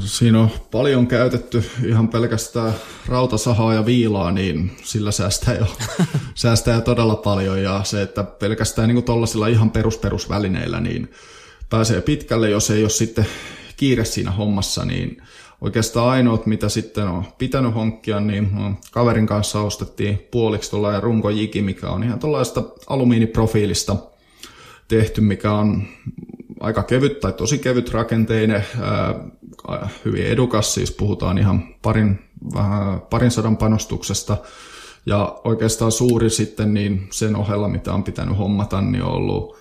Siinä 0.00 0.40
on 0.40 0.50
paljon 0.70 1.06
käytetty 1.06 1.64
ihan 1.86 2.08
pelkästään 2.08 2.74
rautasahaa 3.06 3.74
ja 3.74 3.86
viilaa, 3.86 4.30
niin 4.30 4.76
sillä 4.82 5.10
säästää 5.10 5.54
jo, 5.54 5.66
säästää 6.34 6.74
jo 6.74 6.80
todella 6.80 7.16
paljon. 7.16 7.62
Ja 7.62 7.80
se, 7.84 8.02
että 8.02 8.24
pelkästään 8.24 8.88
niin 8.88 9.02
tuollaisilla 9.02 9.46
ihan 9.46 9.70
perusperusvälineillä 9.70 10.80
niin 10.80 11.10
pääsee 11.70 12.00
pitkälle, 12.00 12.50
jos 12.50 12.70
ei 12.70 12.82
ole 12.82 12.90
sitten 12.90 13.26
kiire 13.76 14.04
siinä 14.04 14.30
hommassa, 14.30 14.84
niin 14.84 15.22
oikeastaan 15.60 16.08
ainoat, 16.08 16.46
mitä 16.46 16.68
sitten 16.68 17.08
on 17.08 17.24
pitänyt 17.38 17.74
honkkia, 17.74 18.20
niin 18.20 18.50
kaverin 18.92 19.26
kanssa 19.26 19.60
ostettiin 19.60 20.18
puoliksi 20.30 20.70
tuollainen 20.70 21.02
runkojiki, 21.02 21.62
mikä 21.62 21.90
on 21.90 22.04
ihan 22.04 22.18
tuollaista 22.18 22.62
alumiiniprofiilista 22.86 23.96
tehty, 24.88 25.20
mikä 25.20 25.52
on 25.52 25.82
aika 26.62 26.82
kevyt 26.82 27.20
tai 27.20 27.32
tosi 27.32 27.58
kevyt 27.58 27.90
rakenteinen, 27.90 28.64
hyvin 30.04 30.26
edukas, 30.26 30.74
siis 30.74 30.90
puhutaan 30.90 31.38
ihan 31.38 31.74
parin, 31.82 32.18
vähän, 32.54 33.00
parin 33.00 33.30
sadan 33.30 33.56
panostuksesta. 33.56 34.36
Ja 35.06 35.40
oikeastaan 35.44 35.92
suuri 35.92 36.30
sitten 36.30 36.74
niin 36.74 37.08
sen 37.10 37.36
ohella, 37.36 37.68
mitä 37.68 37.92
on 37.92 38.04
pitänyt 38.04 38.38
hommata, 38.38 38.80
niin 38.80 39.02
on 39.02 39.12
ollut 39.12 39.56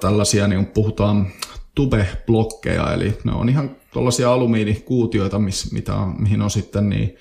tällaisia, 0.00 0.46
niin 0.46 0.66
puhutaan 0.66 1.26
tube-blokkeja, 1.74 2.94
eli 2.94 3.18
ne 3.24 3.32
on 3.32 3.48
ihan 3.48 3.76
tuollaisia 3.92 4.32
alumiinikuutioita, 4.32 5.38
mis, 5.38 5.72
mitä 5.72 5.92
mihin 6.18 6.42
on 6.42 6.50
sitten 6.50 6.88
niin, 6.88 7.16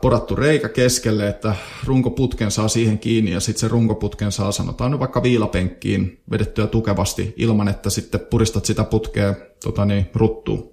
porattu 0.00 0.36
reikä 0.36 0.68
keskelle, 0.68 1.28
että 1.28 1.54
runkoputken 1.84 2.50
saa 2.50 2.68
siihen 2.68 2.98
kiinni 2.98 3.30
ja 3.30 3.40
sitten 3.40 3.60
se 3.60 3.68
runkoputken 3.68 4.32
saa 4.32 4.52
sanotaan 4.52 4.90
nyt 4.90 5.00
vaikka 5.00 5.22
viilapenkkiin 5.22 6.20
vedettyä 6.30 6.66
tukevasti 6.66 7.34
ilman, 7.36 7.68
että 7.68 7.90
sitten 7.90 8.20
puristat 8.20 8.64
sitä 8.64 8.84
putkea 8.84 9.34
tota 9.64 9.84
niin, 9.84 10.06
ruttuun. 10.14 10.72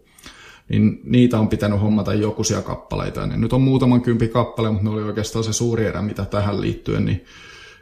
Niin 0.69 1.01
niitä 1.03 1.39
on 1.39 1.47
pitänyt 1.47 1.81
hommata 1.81 2.13
jokuisia 2.13 2.61
kappaleita. 2.61 3.25
Niin 3.25 3.41
nyt 3.41 3.53
on 3.53 3.61
muutaman 3.61 4.01
kympi 4.01 4.27
kappale, 4.27 4.71
mutta 4.71 4.83
ne 4.83 4.89
oli 4.89 5.01
oikeastaan 5.01 5.43
se 5.43 5.53
suuri 5.53 5.85
erä, 5.85 6.01
mitä 6.01 6.25
tähän 6.25 6.61
liittyen, 6.61 7.05
niin 7.05 7.25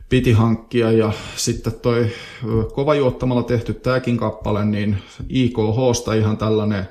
piti 0.09 0.31
hankkia. 0.31 0.91
Ja 0.91 1.11
sitten 1.35 1.73
toi 1.73 2.07
kovajuottamalla 2.73 3.43
tehty 3.43 3.73
tämäkin 3.73 4.17
kappale, 4.17 4.65
niin 4.65 4.97
IKHsta 5.29 6.13
ihan 6.13 6.37
tällainen 6.37 6.89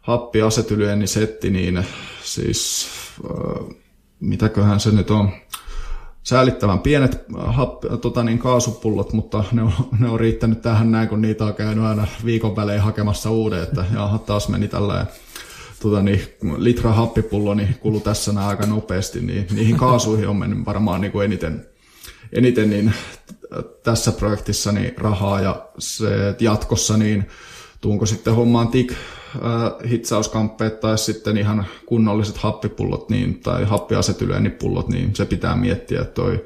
happiasetylyönnisetti, 0.00 1.50
niin 1.50 1.84
siis 2.22 2.88
mitäköhän 4.20 4.80
se 4.80 4.90
nyt 4.90 5.10
on, 5.10 5.30
säälittävän 6.22 6.78
pienet 6.78 7.24
hap, 7.46 7.84
tota 8.00 8.24
niin, 8.24 8.38
kaasupullot, 8.38 9.12
mutta 9.12 9.44
ne 9.52 9.62
on, 9.62 9.72
ne 10.00 10.08
on 10.08 10.20
riittänyt 10.20 10.62
tähän 10.62 10.90
näin, 10.90 11.08
kun 11.08 11.22
niitä 11.22 11.44
on 11.44 11.54
käynyt 11.54 11.84
aina 11.84 12.06
viikon 12.24 12.56
välein 12.56 12.80
hakemassa 12.80 13.30
uuden, 13.30 13.62
että 13.62 13.84
jaha, 13.94 14.18
taas 14.18 14.48
meni 14.48 14.68
tällä 14.68 15.06
tota 15.82 16.02
niin, 16.02 16.22
litra 16.56 16.92
happipullo 16.92 17.54
niin 17.54 17.76
kulu 17.80 18.00
tässä 18.00 18.32
näin 18.32 18.48
aika 18.48 18.66
nopeasti, 18.66 19.20
niin 19.20 19.46
niihin 19.50 19.76
kaasuihin 19.76 20.28
on 20.28 20.36
mennyt 20.36 20.66
varmaan 20.66 21.00
niin 21.00 21.12
kuin 21.12 21.24
eniten, 21.24 21.66
eniten 22.32 22.70
niin 22.70 22.92
tässä 23.82 24.12
projektissa 24.12 24.72
niin 24.72 24.94
rahaa 24.96 25.40
ja 25.40 25.68
se, 25.78 26.34
jatkossa 26.40 26.96
niin 26.96 27.28
tuunko 27.80 28.06
sitten 28.06 28.34
hommaan 28.34 28.68
tik 28.68 28.92
äh, 28.92 29.17
hitsauskamppeet 29.90 30.80
tai 30.80 30.98
sitten 30.98 31.36
ihan 31.36 31.66
kunnolliset 31.86 32.36
happipullot 32.36 33.08
niin, 33.10 33.40
tai 33.40 33.64
happiasetyleenipullot, 33.64 34.88
niin 34.88 35.16
se 35.16 35.26
pitää 35.26 35.56
miettiä, 35.56 36.00
että 36.00 36.14
toi 36.14 36.44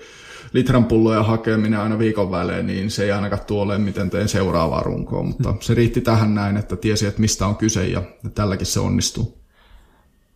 litran 0.53 0.85
pulloja 0.85 1.23
hakeminen 1.23 1.81
aina 1.81 1.99
viikon 1.99 2.31
välein, 2.31 2.67
niin 2.67 2.91
se 2.91 3.05
ei 3.05 3.13
ainakaan 3.13 3.45
tuolle, 3.47 3.79
miten 3.79 4.11
teen 4.11 4.29
seuraavaa 4.29 4.83
runkoa, 4.83 5.23
mutta 5.23 5.55
se 5.61 5.75
riitti 5.75 6.01
tähän 6.01 6.35
näin, 6.35 6.57
että 6.57 6.77
tiesi, 6.77 7.07
että 7.07 7.21
mistä 7.21 7.47
on 7.47 7.57
kyse 7.57 7.87
ja 7.87 8.03
tälläkin 8.35 8.67
se 8.67 8.81
onnistuu. 8.81 9.39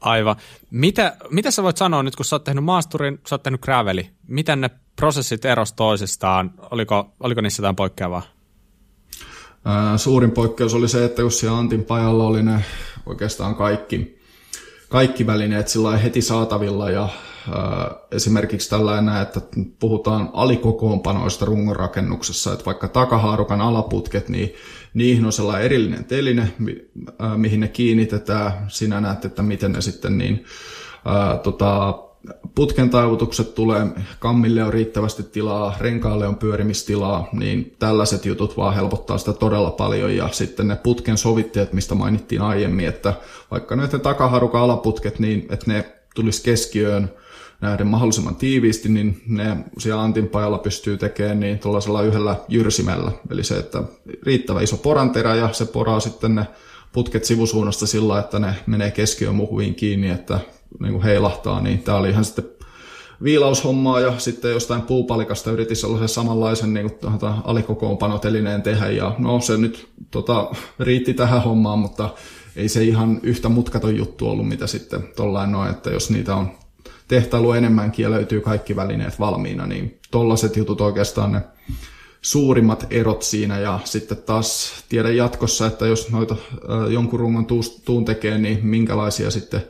Aivan. 0.01 0.36
Mitä, 0.70 1.16
mitä 1.30 1.51
sä 1.51 1.62
voit 1.62 1.76
sanoa 1.76 2.03
nyt, 2.03 2.16
kun 2.16 2.24
sä 2.24 2.36
oot 2.36 2.44
tehnyt 2.44 2.64
maasturin, 2.64 3.20
sä 3.26 3.34
oot 3.34 3.42
tehnyt 3.42 3.61
graveli, 3.61 4.11
miten 4.28 4.61
ne 4.61 4.70
prosessit 4.97 5.44
eros 5.44 5.72
toisistaan, 5.72 6.51
oliko, 6.70 7.12
oliko 7.20 7.40
niissä 7.40 7.61
jotain 7.61 7.76
poikkeavaa? 7.76 8.22
Suurin 9.97 10.31
poikkeus 10.31 10.75
oli 10.75 10.89
se, 10.89 11.05
että 11.05 11.23
jos 11.23 11.41
siellä 11.41 11.59
Antin 11.59 11.85
pajalla 11.85 12.25
oli 12.25 12.43
ne 12.43 12.64
oikeastaan 13.07 13.55
kaikki, 13.55 14.19
kaikki 14.89 15.27
välineet 15.27 15.69
sillä 15.69 15.97
heti 15.97 16.23
saatavilla 16.23 16.91
ja 16.91 17.09
esimerkiksi 18.11 18.71
tällainen, 18.71 19.23
että 19.23 19.41
puhutaan 19.79 20.31
alikokoonpanoista 20.33 21.45
rungonrakennuksessa, 21.45 22.53
että 22.53 22.64
vaikka 22.64 22.89
takahaarukan 22.89 23.61
alaputket, 23.61 24.29
niin 24.29 24.55
niihin 24.95 25.25
on 25.25 25.33
sellainen 25.33 25.64
erillinen 25.64 26.05
teline, 26.05 26.53
mihin 27.37 27.61
ne 27.61 27.69
kiinnitetään. 27.69 28.53
Sinä 28.69 29.01
näet, 29.01 29.25
että 29.25 29.43
miten 29.43 29.73
ne 29.73 29.81
sitten 29.81 30.19
niin, 30.19 30.45
ää, 31.05 31.39
tota, 31.39 31.99
putken 32.55 32.91
taivutukset 32.91 33.55
tulee, 33.55 33.87
kammille 34.18 34.64
on 34.64 34.72
riittävästi 34.72 35.22
tilaa, 35.22 35.77
renkaalle 35.81 36.27
on 36.27 36.37
pyörimistilaa, 36.37 37.29
niin 37.33 37.77
tällaiset 37.79 38.24
jutut 38.24 38.57
vaan 38.57 38.74
helpottaa 38.74 39.18
sitä 39.18 39.33
todella 39.33 39.70
paljon. 39.70 40.16
Ja 40.16 40.29
sitten 40.33 40.68
ne 40.68 40.77
putken 40.77 41.18
sovitteet, 41.18 41.72
mistä 41.72 41.95
mainittiin 41.95 42.43
aiemmin, 42.43 42.87
että 42.87 43.14
vaikka 43.51 43.77
näiden 43.77 44.01
takaharukan 44.01 44.62
alaputket, 44.62 45.18
niin 45.18 45.47
että 45.51 45.72
ne 45.72 45.93
tulisi 46.14 46.43
keskiöön 46.43 47.11
nähden 47.61 47.87
mahdollisimman 47.87 48.37
tiiviisti, 48.37 48.89
niin 48.89 49.22
ne 49.29 49.57
siellä 49.79 50.03
antinpajalla 50.03 50.59
pystyy 50.59 50.97
tekemään 50.97 51.41
niin 51.41 51.59
tuollaisella 51.59 52.03
yhdellä 52.03 52.37
jyrsimellä. 52.49 53.12
Eli 53.31 53.45
se, 53.45 53.59
että 53.59 53.83
riittävä 54.22 54.61
iso 54.61 54.77
poranterä 54.77 55.35
ja 55.35 55.53
se 55.53 55.64
poraa 55.64 56.01
sitten 56.01 56.35
ne 56.35 56.47
putket 56.93 57.24
sivusuunnasta 57.24 57.87
sillä, 57.87 58.18
että 58.18 58.39
ne 58.39 58.55
menee 58.66 58.91
keskiöön 58.91 59.35
muhuiin 59.35 59.74
kiinni, 59.74 60.11
että 60.11 60.41
niin 60.81 60.93
kuin 60.93 61.03
heilahtaa, 61.03 61.61
niin 61.61 61.83
tämä 61.83 61.99
oli 61.99 62.11
ihan 62.11 62.25
sitten 62.25 62.45
viilaushommaa 63.23 64.01
ja 64.01 64.19
sitten 64.19 64.51
jostain 64.51 64.83
puupalikasta 64.83 65.51
yritin 65.51 65.77
sellaisen 65.77 66.09
samanlaisen 66.09 66.75
niin 66.75 66.91
kuin, 66.91 67.12
alikokoonpanotelineen 67.45 68.62
tehdä. 68.62 68.91
Ja 68.91 69.14
no 69.19 69.41
se 69.41 69.57
nyt 69.57 69.89
tota, 70.11 70.51
riitti 70.79 71.14
tähän 71.14 71.43
hommaan, 71.43 71.79
mutta 71.79 72.11
ei 72.57 72.69
se 72.69 72.85
ihan 72.85 73.21
yhtä 73.23 73.49
mutkaton 73.49 73.97
juttu 73.97 74.29
ollut, 74.29 74.49
mitä 74.49 74.67
sitten 74.67 75.09
tollain 75.17 75.53
noin, 75.53 75.71
että 75.71 75.91
jos 75.91 76.11
niitä 76.11 76.35
on 76.35 76.51
tehtailu 77.09 77.53
enemmänkin 77.53 78.03
ja 78.03 78.11
löytyy 78.11 78.41
kaikki 78.41 78.77
välineet 78.77 79.21
valmiina, 79.21 79.67
niin 79.67 80.01
tollaiset 80.11 80.57
jutut 80.57 80.81
oikeastaan 80.81 81.33
ne 81.33 81.41
suurimmat 82.23 82.87
erot 82.91 83.23
siinä. 83.23 83.59
Ja 83.59 83.81
sitten 83.85 84.17
taas 84.17 84.73
tiedän 84.89 85.17
jatkossa, 85.17 85.67
että 85.67 85.87
jos 85.87 86.11
noita 86.11 86.37
äh, 86.53 86.93
jonkun 86.93 87.21
rungon 87.21 87.47
tuun 87.85 88.05
tekee, 88.05 88.39
niin 88.39 88.67
minkälaisia 88.67 89.31
sitten 89.31 89.62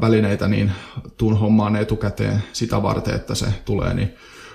välineitä 0.00 0.48
niin 0.48 0.72
tuun 1.16 1.38
hommaan 1.38 1.76
etukäteen 1.76 2.42
sitä 2.52 2.82
varten, 2.82 3.14
että 3.14 3.34
se 3.34 3.46
tulee, 3.64 3.94
niin 3.94 4.14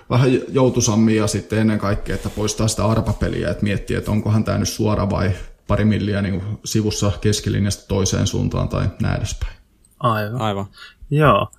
vähän 0.10 0.30
joutusammin 0.50 1.16
ja 1.16 1.28
sitten 1.28 1.60
ennen 1.60 1.80
kaikkea, 1.80 2.16
että 2.16 2.30
poistaa 2.30 2.68
sitä 2.68 2.86
arpapeliä, 2.86 3.50
että 3.50 3.64
miettii, 3.64 3.96
että 3.96 4.12
onkohan 4.12 4.44
tämä 4.44 4.58
nyt 4.58 4.70
suora 4.70 5.10
vai 5.10 5.32
pari 5.68 5.86
milliä 5.86 6.22
niin 6.22 6.44
sivussa 6.66 7.12
keskilinjasta 7.22 7.88
toiseen 7.88 8.28
suuntaan 8.28 8.70
tai 8.70 8.90
näin 9.02 9.18
edespäin. 9.18 9.54
Aivan. 10.00 10.42
Aivan. 10.42 10.66
Joo. 11.10 11.52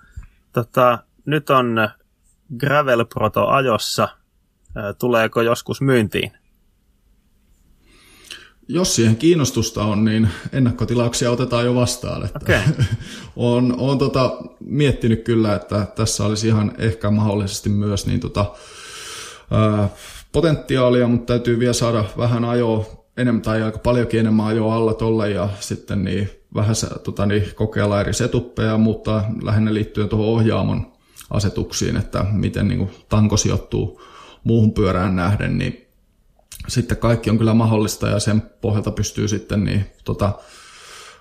Tota, 0.53 0.99
nyt 1.25 1.51
on 1.51 1.89
Gravel 2.59 3.05
Proto 3.05 3.47
ajossa. 3.47 4.09
Tuleeko 4.99 5.43
joskus 5.43 5.81
myyntiin? 5.81 6.33
Jos 8.69 8.97
siihen 8.97 9.17
kiinnostusta 9.17 9.85
on, 9.85 10.05
niin 10.05 10.29
ennakkotilauksia 10.53 11.31
otetaan 11.31 11.65
jo 11.65 11.75
vastaan. 11.75 12.25
Että 12.25 12.39
okay. 12.43 12.85
on, 13.37 13.75
on 13.79 13.99
tota, 13.99 14.37
miettinyt 14.61 15.25
kyllä, 15.25 15.55
että 15.55 15.87
tässä 15.97 16.25
olisi 16.25 16.49
ihan 16.49 16.73
ehkä 16.79 17.11
mahdollisesti 17.11 17.69
myös 17.69 18.07
niin 18.07 18.21
tota, 18.21 18.55
ää, 19.51 19.89
potentiaalia, 20.33 21.09
mutta 21.09 21.27
täytyy 21.27 21.59
vielä 21.59 21.73
saada 21.73 22.05
vähän 22.19 22.45
ajoa 22.45 22.87
enemmän 23.17 23.43
tai 23.43 23.63
aika 23.63 23.79
paljonkin 23.79 24.21
enemmän 24.21 24.47
ajoa 24.47 24.75
alla 24.75 24.95
tolle 24.95 25.31
ja 25.31 25.49
sitten 25.61 26.05
niin 26.05 26.31
vähän 26.55 26.75
tota, 27.05 27.27
niin, 27.27 27.55
kokeilla 27.55 28.01
eri 28.01 28.15
setuppeja, 28.15 28.79
mutta 28.79 29.25
lähinnä 29.43 29.75
liittyen 29.75 30.09
tuohon 30.09 30.27
ohjaamon 30.27 30.93
asetuksiin, 31.31 31.97
että 31.97 32.25
miten 32.33 32.69
niin 32.69 32.79
kuin, 32.79 32.91
tanko 33.09 33.37
sijoittuu 33.37 34.03
muuhun 34.45 34.73
pyörään 34.73 35.17
nähden, 35.17 35.59
niin 35.59 35.84
sitten 36.69 36.97
kaikki 36.97 37.31
on 37.31 37.39
kyllä 37.39 37.55
mahdollista 37.55 38.09
ja 38.09 38.21
sen 38.21 38.43
pohjalta 38.61 38.91
pystyy 38.91 39.29
sitten 39.29 39.65
niin, 39.65 39.87
tota, 40.05 40.33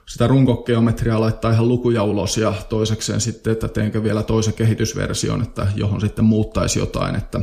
sitä 0.05 0.27
runkogeometriaa 0.27 1.21
laittaa 1.21 1.51
ihan 1.51 1.67
lukuja 1.67 2.03
ulos 2.03 2.37
ja 2.37 2.53
toisekseen 2.69 3.21
sitten, 3.21 3.53
että 3.53 3.67
teenkö 3.67 4.03
vielä 4.03 4.23
toisen 4.23 4.53
kehitysversion, 4.53 5.41
että 5.41 5.67
johon 5.75 6.01
sitten 6.01 6.25
muuttaisi 6.25 6.79
jotain, 6.79 7.15
että 7.15 7.41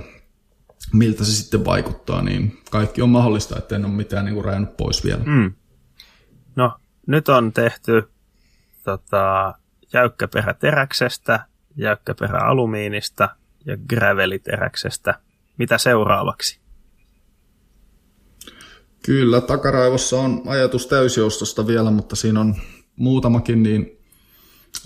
miltä 0.92 1.24
se 1.24 1.32
sitten 1.32 1.64
vaikuttaa, 1.64 2.22
niin 2.22 2.58
kaikki 2.70 3.02
on 3.02 3.08
mahdollista, 3.08 3.58
että 3.58 3.76
en 3.76 3.84
ole 3.84 3.92
mitään 3.92 4.24
niin 4.24 4.44
rajannut 4.44 4.76
pois 4.76 5.04
vielä. 5.04 5.22
Mm. 5.26 5.52
No, 6.56 6.72
nyt 7.06 7.28
on 7.28 7.52
tehty 7.52 8.10
tota, 8.84 9.54
jäykkäperä 9.92 10.54
teräksestä, 10.54 11.46
jäykkäperä 11.76 12.38
alumiinista 12.38 13.28
ja 13.66 13.76
graveliteräksestä. 13.88 15.14
Mitä 15.58 15.78
seuraavaksi? 15.78 16.60
Kyllä, 19.02 19.40
takaraivossa 19.40 20.20
on 20.20 20.42
ajatus 20.46 20.86
täysjoustosta 20.86 21.66
vielä, 21.66 21.90
mutta 21.90 22.16
siinä 22.16 22.40
on 22.40 22.54
muutamakin 22.96 23.62
niin, 23.62 23.98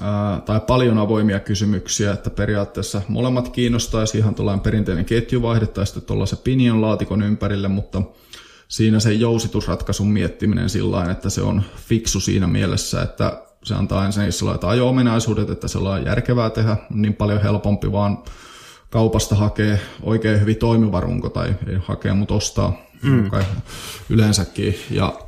ää, 0.00 0.40
tai 0.40 0.60
paljon 0.60 0.98
avoimia 0.98 1.40
kysymyksiä, 1.40 2.12
että 2.12 2.30
periaatteessa 2.30 3.02
molemmat 3.08 3.48
kiinnostaisi 3.48 4.18
ihan 4.18 4.34
tuollainen 4.34 4.62
perinteinen 4.62 5.04
ketjuvaihde 5.04 5.66
tai 5.66 5.86
sitten 5.86 6.02
tuollaisen 6.02 6.38
pinion 6.44 6.80
laatikon 6.80 7.22
ympärille, 7.22 7.68
mutta 7.68 8.02
siinä 8.68 9.00
se 9.00 9.12
jousitusratkaisun 9.12 10.08
miettiminen 10.08 10.70
sillä 10.70 11.10
että 11.10 11.30
se 11.30 11.42
on 11.42 11.62
fiksu 11.76 12.20
siinä 12.20 12.46
mielessä, 12.46 13.02
että 13.02 13.42
se 13.64 13.74
antaa 13.74 14.06
ensin 14.06 14.32
sellaiset 14.32 14.64
ajo-ominaisuudet, 14.64 15.50
että 15.50 15.68
se 15.68 15.78
on 15.78 16.04
järkevää 16.04 16.50
tehdä, 16.50 16.76
niin 16.90 17.14
paljon 17.14 17.42
helpompi 17.42 17.92
vaan 17.92 18.18
kaupasta 18.95 19.34
hakee 19.34 19.80
oikein 20.03 20.40
hyvin 20.40 20.57
toimiva 20.57 21.01
runko, 21.01 21.28
tai 21.28 21.55
ei 21.66 21.76
hakea, 21.86 22.14
mutta 22.14 22.34
ostaa 22.34 22.76
mm. 23.03 23.30
kai 23.30 23.42
yleensäkin. 24.11 24.76
Ja 24.90 25.18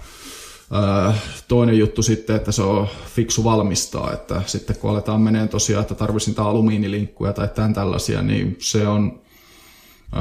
toinen 1.48 1.78
juttu 1.78 2.02
sitten, 2.02 2.36
että 2.36 2.52
se 2.52 2.62
on 2.62 2.88
fiksu 3.14 3.44
valmistaa, 3.44 4.12
että 4.12 4.42
sitten 4.46 4.76
kun 4.76 4.90
aletaan 4.90 5.20
meneen 5.20 5.48
tosiaan, 5.48 5.82
että 5.82 5.94
tarvitsin 5.94 6.30
niitä 6.30 6.42
alumiinilinkkuja 6.42 7.32
tai 7.32 7.48
tämän 7.48 7.74
tällaisia, 7.74 8.22
niin 8.22 8.56
se 8.60 8.88
on 8.88 9.20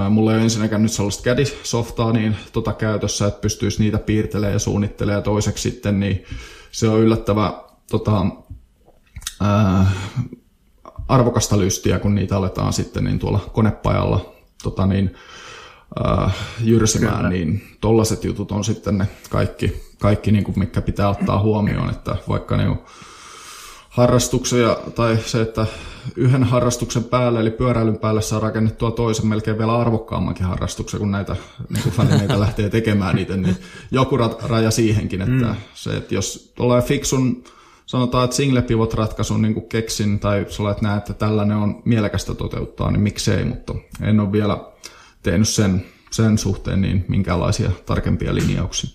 Mulla 0.09 0.31
ei 0.31 0.35
ole 0.35 0.43
ensinnäkään 0.43 0.81
nyt 0.81 0.91
sellaista 0.91 1.23
kädisoftaa 1.23 2.11
niin 2.13 2.35
tota 2.53 2.73
käytössä, 2.73 3.27
että 3.27 3.41
pystyisi 3.41 3.83
niitä 3.83 3.97
piirtelemään 3.97 4.53
ja 4.53 4.59
suunnittelemaan. 4.59 5.19
Ja 5.19 5.21
toiseksi 5.21 5.69
sitten 5.69 5.99
niin 5.99 6.23
se 6.71 6.87
on 6.87 6.99
yllättävä 6.99 7.53
tota, 7.91 8.25
ää, 9.41 9.91
arvokasta 11.07 11.59
lystiä, 11.59 11.99
kun 11.99 12.15
niitä 12.15 12.37
aletaan 12.37 12.73
sitten 12.73 13.03
niin 13.03 13.19
tuolla 13.19 13.39
konepajalla 13.53 14.33
tota 14.63 14.85
niin, 14.85 15.15
ää, 16.03 16.31
jyrsimään, 16.63 17.15
Kyllä. 17.15 17.29
niin 17.29 17.63
tollaiset 17.81 18.23
jutut 18.23 18.51
on 18.51 18.63
sitten 18.63 18.97
ne 18.97 19.07
kaikki, 19.29 19.83
kaikki 19.99 20.31
niin 20.31 20.43
kuin, 20.43 20.59
mikä 20.59 20.81
pitää 20.81 21.09
ottaa 21.09 21.41
huomioon, 21.41 21.89
että 21.89 22.15
vaikka 22.29 22.57
ne 22.57 22.69
on 22.69 22.83
harrastuksia 23.89 24.77
tai 24.95 25.17
se, 25.25 25.41
että 25.41 25.65
yhden 26.15 26.43
harrastuksen 26.43 27.03
päälle, 27.03 27.39
eli 27.39 27.51
pyöräilyn 27.51 27.97
päälle 27.97 28.21
saa 28.21 28.39
rakennettua 28.39 28.91
toisen 28.91 29.27
melkein 29.27 29.57
vielä 29.57 29.75
arvokkaammankin 29.75 30.45
harrastuksen, 30.45 30.99
kun 30.99 31.11
näitä 31.11 31.35
niin 31.69 31.83
kun 31.83 31.93
välineitä 31.97 32.39
lähtee 32.39 32.69
tekemään 32.69 33.15
niitä, 33.15 33.37
niin 33.37 33.57
joku 33.91 34.17
raja 34.43 34.71
siihenkin, 34.71 35.21
että 35.21 35.45
mm. 35.45 35.55
se, 35.73 35.97
että 35.97 36.15
jos 36.15 36.51
tulee 36.55 36.81
fiksun, 36.81 37.43
sanotaan, 37.85 38.25
että 38.25 38.35
single 38.35 38.61
pivot 38.61 38.93
ratkaisun 38.93 39.41
niin 39.41 39.67
keksin, 39.69 40.19
tai 40.19 40.45
sä 40.49 40.63
olet 40.63 40.81
näet, 40.81 41.09
että 41.09 41.13
tällainen 41.13 41.57
on 41.57 41.81
mielekästä 41.85 42.33
toteuttaa, 42.33 42.91
niin 42.91 43.01
miksei, 43.01 43.45
mutta 43.45 43.73
en 44.01 44.19
ole 44.19 44.31
vielä 44.31 44.57
tehnyt 45.23 45.49
sen, 45.49 45.85
sen 46.11 46.37
suhteen 46.37 46.81
niin 46.81 47.05
minkälaisia 47.07 47.71
tarkempia 47.85 48.35
linjauksia. 48.35 48.89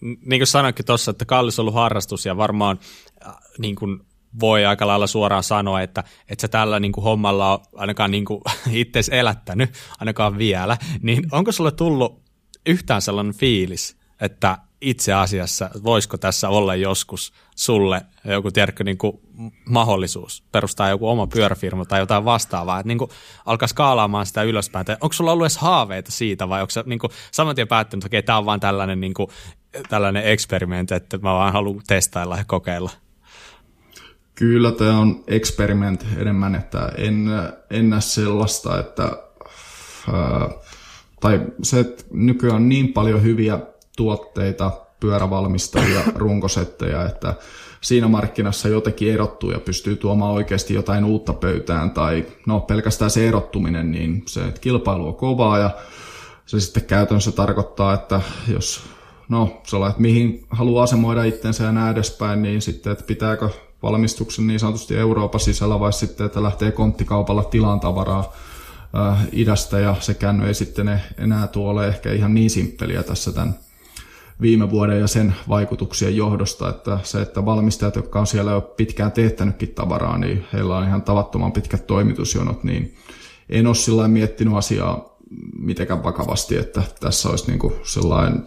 Niin 0.00 0.40
kuin 0.40 0.46
sanoinkin 0.46 0.84
tuossa, 0.84 1.10
että 1.10 1.24
kallis 1.24 1.58
on 1.58 1.62
ollut 1.62 1.74
harrastus 1.74 2.26
ja 2.26 2.36
varmaan 2.36 2.78
äh, 3.26 3.34
niin 3.58 3.74
kuin 3.74 4.00
voi 4.40 4.66
aika 4.66 4.86
lailla 4.86 5.06
suoraan 5.06 5.42
sanoa, 5.42 5.82
että, 5.82 6.04
että 6.28 6.42
sä 6.42 6.48
tällä 6.48 6.80
niin 6.80 6.92
kuin 6.92 7.04
hommalla 7.04 7.52
on 7.52 7.64
ainakaan 7.76 8.10
niin 8.10 8.24
kuin 8.24 8.40
itse 8.70 9.00
elättänyt, 9.10 9.70
ainakaan 10.00 10.38
vielä, 10.38 10.76
niin 11.02 11.26
onko 11.32 11.52
sulle 11.52 11.70
tullut 11.70 12.22
yhtään 12.66 13.02
sellainen 13.02 13.34
fiilis, 13.34 13.96
että 14.20 14.58
itse 14.80 15.12
asiassa 15.12 15.70
voisiko 15.82 16.18
tässä 16.18 16.48
olla 16.48 16.74
joskus 16.74 17.32
sulle 17.58 18.02
joku 18.24 18.50
tiedätkö, 18.50 18.84
niin 18.84 18.98
kuin 18.98 19.20
mahdollisuus 19.64 20.44
perustaa 20.52 20.88
joku 20.88 21.08
oma 21.08 21.26
pyöräfirma 21.26 21.84
tai 21.84 22.00
jotain 22.00 22.24
vastaavaa, 22.24 22.80
että 22.80 22.88
niin 22.88 22.98
kuin 22.98 23.10
alkaa 23.46 23.68
skaalaamaan 23.68 24.26
sitä 24.26 24.42
ylöspäin. 24.42 24.86
Tai 24.86 24.96
onko 25.00 25.12
sulla 25.12 25.32
ollut 25.32 25.44
edes 25.44 25.58
haaveita 25.58 26.12
siitä 26.12 26.48
vai 26.48 26.60
onko 26.60 26.70
se 26.70 26.82
niin 26.86 26.98
kuin 26.98 27.10
saman 27.30 27.54
tien 27.54 27.68
päättynyt, 27.68 28.04
että 28.04 28.08
okei, 28.08 28.22
tämä 28.22 28.38
on 28.38 28.46
vain 28.46 28.60
tällainen, 28.60 29.00
niin 29.00 29.14
kuin, 29.14 29.28
tällainen 29.88 30.26
eksperimentti, 30.26 30.94
että 30.94 31.18
mä 31.18 31.34
vaan 31.34 31.52
haluan 31.52 31.82
testailla 31.86 32.36
ja 32.36 32.44
kokeilla? 32.46 32.90
Kyllä 34.34 34.72
tämä 34.72 34.98
on 34.98 35.24
experiment 35.26 36.06
enemmän, 36.16 36.54
että 36.54 36.92
en, 36.96 37.26
en 37.70 37.90
näe 37.90 38.00
sellaista, 38.00 38.80
että 38.80 39.02
ää, 40.12 40.50
tai 41.20 41.40
se, 41.62 41.80
että 41.80 42.04
nykyään 42.10 42.56
on 42.56 42.68
niin 42.68 42.92
paljon 42.92 43.22
hyviä 43.22 43.58
tuotteita, 43.96 44.87
pyörävalmistajia, 45.00 46.00
runkosetteja, 46.14 47.06
että 47.06 47.34
siinä 47.80 48.08
markkinassa 48.08 48.68
jotenkin 48.68 49.12
erottuu 49.12 49.50
ja 49.50 49.58
pystyy 49.58 49.96
tuomaan 49.96 50.32
oikeasti 50.32 50.74
jotain 50.74 51.04
uutta 51.04 51.32
pöytään, 51.32 51.90
tai 51.90 52.26
no 52.46 52.60
pelkästään 52.60 53.10
se 53.10 53.28
erottuminen, 53.28 53.90
niin 53.90 54.22
se, 54.26 54.44
että 54.44 54.60
kilpailu 54.60 55.08
on 55.08 55.14
kovaa 55.14 55.58
ja 55.58 55.70
se 56.46 56.60
sitten 56.60 56.84
käytännössä 56.84 57.32
tarkoittaa, 57.32 57.94
että 57.94 58.20
jos 58.52 58.80
no, 59.28 59.60
se 59.64 59.76
on, 59.76 59.88
että 59.88 60.02
mihin 60.02 60.46
haluaa 60.50 60.84
asemoida 60.84 61.24
itsensä 61.24 61.64
ja 61.64 61.72
näin 61.72 61.92
edespäin, 61.92 62.42
niin 62.42 62.62
sitten, 62.62 62.92
että 62.92 63.04
pitääkö 63.04 63.48
valmistuksen 63.82 64.46
niin 64.46 64.60
sanotusti 64.60 64.96
Euroopan 64.96 65.40
sisällä 65.40 65.80
vai 65.80 65.92
sitten, 65.92 66.26
että 66.26 66.42
lähtee 66.42 66.72
konttikaupalla 66.72 67.44
tilaan 67.44 67.80
tavaraa 67.80 68.32
äh, 69.10 69.26
idästä 69.32 69.78
ja 69.78 69.96
sekään 70.00 70.42
ei 70.42 70.54
sitten 70.54 71.00
enää 71.18 71.46
tuo 71.46 71.70
ole 71.70 71.88
ehkä 71.88 72.12
ihan 72.12 72.34
niin 72.34 72.50
simppeliä 72.50 73.02
tässä 73.02 73.32
tämän 73.32 73.58
viime 74.40 74.70
vuoden 74.70 75.00
ja 75.00 75.06
sen 75.06 75.34
vaikutuksien 75.48 76.16
johdosta, 76.16 76.68
että 76.68 76.98
se, 77.02 77.22
että 77.22 77.44
valmistajat, 77.44 77.96
jotka 77.96 78.20
on 78.20 78.26
siellä 78.26 78.50
jo 78.50 78.60
pitkään 78.60 79.12
teettänytkin 79.12 79.74
tavaraa, 79.74 80.18
niin 80.18 80.44
heillä 80.52 80.76
on 80.76 80.84
ihan 80.84 81.02
tavattoman 81.02 81.52
pitkät 81.52 81.86
toimitusjonot, 81.86 82.64
niin 82.64 82.94
en 83.48 83.66
ole 83.66 83.74
sillä 83.74 84.08
miettinyt 84.08 84.54
asiaa 84.54 85.16
mitenkään 85.58 86.04
vakavasti, 86.04 86.56
että 86.56 86.82
tässä 87.00 87.28
olisi 87.28 87.46
niin 87.46 87.58
kuin 87.58 87.74
sellainen, 87.82 88.46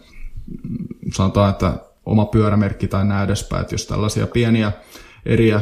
sanotaan, 1.13 1.49
että 1.49 1.73
oma 2.05 2.25
pyörämerkki 2.25 2.87
tai 2.87 3.05
näin 3.05 3.25
edespäin, 3.25 3.61
että 3.61 3.73
jos 3.73 3.85
tällaisia 3.85 4.27
pieniä 4.27 4.71
eriä 5.25 5.61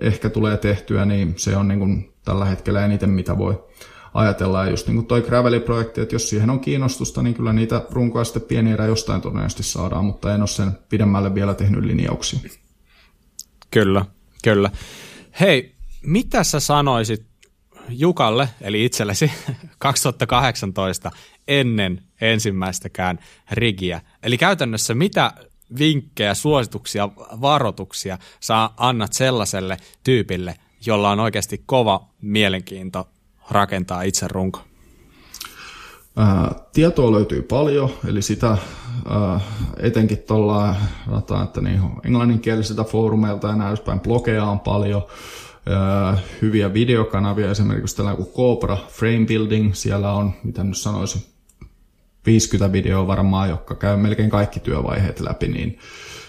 ehkä 0.00 0.30
tulee 0.30 0.56
tehtyä, 0.56 1.04
niin 1.04 1.34
se 1.36 1.56
on 1.56 1.68
niin 1.68 1.78
kuin 1.78 2.12
tällä 2.24 2.44
hetkellä 2.44 2.84
eniten, 2.84 3.10
mitä 3.10 3.38
voi 3.38 3.64
ajatella. 4.14 4.64
Ja 4.64 4.70
just 4.70 4.86
niin 4.86 4.96
kuin 4.96 5.06
toi 5.06 5.22
Graveli-projekti, 5.22 6.00
että 6.00 6.14
jos 6.14 6.28
siihen 6.28 6.50
on 6.50 6.60
kiinnostusta, 6.60 7.22
niin 7.22 7.34
kyllä 7.34 7.52
niitä 7.52 7.82
runkoja 7.90 8.24
sitten 8.24 8.42
pieni 8.42 8.72
erä 8.72 8.86
jostain 8.86 9.20
todennäköisesti 9.20 9.62
saadaan, 9.62 10.04
mutta 10.04 10.34
en 10.34 10.40
ole 10.40 10.48
sen 10.48 10.72
pidemmälle 10.88 11.34
vielä 11.34 11.54
tehnyt 11.54 11.84
linjauksia. 11.84 12.40
Kyllä, 13.70 14.04
kyllä. 14.44 14.70
Hei, 15.40 15.74
mitä 16.02 16.44
sä 16.44 16.60
sanoisit 16.60 17.26
Jukalle, 17.88 18.48
eli 18.60 18.84
itsellesi, 18.84 19.32
2018 19.78 21.10
ennen 21.48 22.02
ensimmäistäkään 22.20 23.18
rigiä? 23.50 24.00
Eli 24.22 24.38
käytännössä 24.38 24.94
mitä 24.94 25.32
vinkkejä, 25.78 26.34
suosituksia, 26.34 27.08
varoituksia 27.18 28.18
sä 28.40 28.70
annat 28.76 29.12
sellaiselle 29.12 29.76
tyypille, 30.04 30.54
jolla 30.86 31.10
on 31.10 31.20
oikeasti 31.20 31.62
kova 31.66 32.08
mielenkiinto 32.20 33.11
rakentaa 33.50 34.02
itse 34.02 34.28
runko? 34.28 34.60
Ää, 36.16 36.54
tietoa 36.72 37.12
löytyy 37.12 37.42
paljon, 37.42 37.90
eli 38.08 38.22
sitä 38.22 38.48
ää, 39.08 39.40
etenkin 39.78 40.18
tuolla 40.18 40.76
että 41.44 41.60
niin, 41.60 41.80
englanninkielisiltä 42.04 42.84
foorumeilta 42.84 43.48
ja 43.48 43.56
näin 43.56 43.76
blogeja 44.02 44.44
on 44.44 44.60
paljon, 44.60 45.02
ää, 45.66 46.18
hyviä 46.42 46.74
videokanavia, 46.74 47.50
esimerkiksi 47.50 47.96
tällainen 47.96 48.24
kuin 48.24 48.34
Cobra 48.34 48.76
Frame 48.88 49.26
Building, 49.26 49.74
siellä 49.74 50.12
on, 50.12 50.32
mitä 50.44 50.64
nyt 50.64 50.76
sanoisin, 50.76 51.22
50 52.26 52.72
videoa 52.72 53.06
varmaan, 53.06 53.48
jotka 53.48 53.74
käy 53.74 53.96
melkein 53.96 54.30
kaikki 54.30 54.60
työvaiheet 54.60 55.20
läpi, 55.20 55.48
niin 55.48 55.78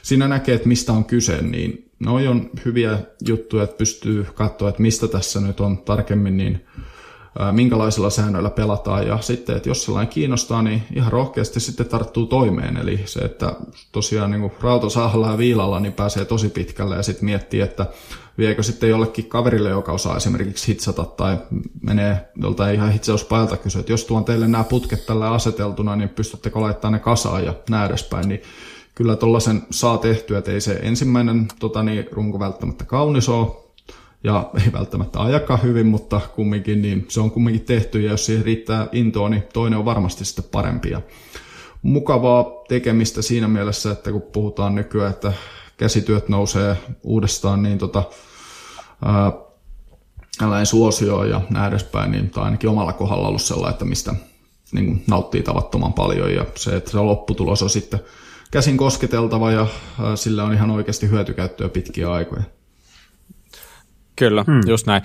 siinä 0.02 0.28
näkee, 0.28 0.56
että 0.56 0.68
mistä 0.68 0.94
on 0.94 1.06
kyse, 1.06 1.42
niin 1.42 1.92
ne 2.00 2.12
on 2.12 2.50
hyviä 2.66 3.00
juttuja, 3.28 3.64
että 3.64 3.78
pystyy 3.78 4.28
katsoa, 4.36 4.70
että 4.70 4.82
mistä 4.82 5.08
tässä 5.08 5.42
nyt 5.42 5.60
on 5.60 5.78
tarkemmin, 5.78 6.38
niin 6.38 6.66
minkälaisilla 7.52 8.10
säännöillä 8.10 8.50
pelataan. 8.50 9.08
Ja 9.08 9.22
sitten, 9.22 9.58
että 9.58 9.70
jos 9.70 9.86
sellainen 9.86 10.14
kiinnostaa, 10.14 10.62
niin 10.62 10.84
ihan 10.96 11.12
rohkeasti 11.12 11.60
sitten 11.60 11.86
tarttuu 11.86 12.26
toimeen. 12.26 12.78
Eli 12.78 13.02
se, 13.06 13.20
että 13.20 13.56
tosiaan 13.92 14.32
niin 14.32 14.52
rautasahalla 14.62 15.32
ja 15.32 15.38
viilalla 15.38 15.80
niin 15.80 15.94
pääsee 15.94 16.26
tosi 16.26 16.50
pitkälle 16.50 16.96
ja 16.96 17.04
sitten 17.04 17.26
miettii, 17.26 17.62
että 17.62 17.86
viekö 18.38 18.64
sitten 18.64 18.90
jollekin 18.90 19.26
kaverille, 19.26 19.70
joka 19.70 19.92
osaa 19.92 20.18
esimerkiksi 20.18 20.68
hitsata 20.68 21.06
tai 21.06 21.38
menee 21.82 22.32
joltain 22.42 22.76
ihan 22.76 22.92
hitsauspäältä 22.92 23.58
kysyä, 23.58 23.80
että 23.80 23.94
jos 23.94 24.06
tuon 24.06 24.26
teille 24.26 24.48
nämä 24.48 24.64
putket 24.64 25.06
tällä 25.06 25.32
aseteltuna, 25.32 25.96
niin 25.96 26.10
pystyttekö 26.10 26.62
laittamaan 26.62 26.94
ne 26.94 27.00
kasaan 27.00 27.46
ja 27.46 27.54
näin 27.70 27.90
edespäin, 27.90 28.30
niin 28.30 28.42
kyllä 28.96 29.16
tuollaisen 29.16 29.62
saa 29.72 29.98
tehtyä, 29.98 30.38
että 30.38 30.52
ei 30.52 30.62
se 30.62 30.80
ensimmäinen 30.82 31.48
tota, 31.60 31.84
niin, 31.84 32.08
runko 32.12 32.40
välttämättä 32.40 32.86
kaunis 32.86 33.30
ole, 33.30 33.63
ja 34.24 34.50
ei 34.66 34.74
välttämättä 34.74 35.22
ajakaan 35.22 35.64
hyvin, 35.64 35.86
mutta 35.86 36.22
kumminkin 36.36 36.82
niin 36.82 37.06
se 37.10 37.20
on 37.20 37.32
kumminkin 37.32 37.66
tehty 37.66 38.02
ja 38.02 38.12
jos 38.12 38.26
siihen 38.26 38.46
riittää 38.46 38.88
intoa, 38.92 39.30
niin 39.30 39.44
toinen 39.54 39.80
on 39.80 39.86
varmasti 39.86 40.26
sitten 40.26 40.46
parempi. 40.52 40.90
Ja 40.90 41.02
mukavaa 41.82 42.46
tekemistä 42.68 43.22
siinä 43.22 43.48
mielessä, 43.48 43.92
että 43.92 44.12
kun 44.12 44.22
puhutaan 44.22 44.76
nykyään, 44.76 45.12
että 45.12 45.34
käsityöt 45.78 46.30
nousee 46.30 46.78
uudestaan, 47.04 47.64
niin 47.64 47.78
tota, 47.78 48.04
ää, 49.06 50.66
suosio 50.66 51.24
ja 51.24 51.42
näin 51.50 51.72
edespäin, 51.72 52.12
niin 52.12 52.30
tämä 52.30 52.46
ainakin 52.46 52.70
omalla 52.70 52.94
kohdalla 52.94 53.28
ollut 53.28 53.42
sellainen, 53.42 53.74
että 53.74 53.86
mistä 53.86 54.16
niin 54.72 54.86
kuin 54.86 55.04
nauttii 55.08 55.44
tavattoman 55.44 55.94
paljon 55.94 56.34
ja 56.34 56.46
se, 56.56 56.76
että 56.76 56.92
se 56.92 56.98
lopputulos 56.98 57.64
on 57.64 57.70
sitten 57.70 58.00
käsin 58.52 58.78
kosketeltava 58.78 59.52
ja 59.52 59.68
sillä 60.16 60.44
on 60.44 60.54
ihan 60.54 60.72
oikeasti 60.72 61.10
hyötykäyttöä 61.10 61.70
pitkiä 61.70 62.12
aikoja. 62.12 62.44
Kyllä, 64.16 64.44
hmm. 64.44 64.62
just 64.68 64.88
näin. 64.88 65.02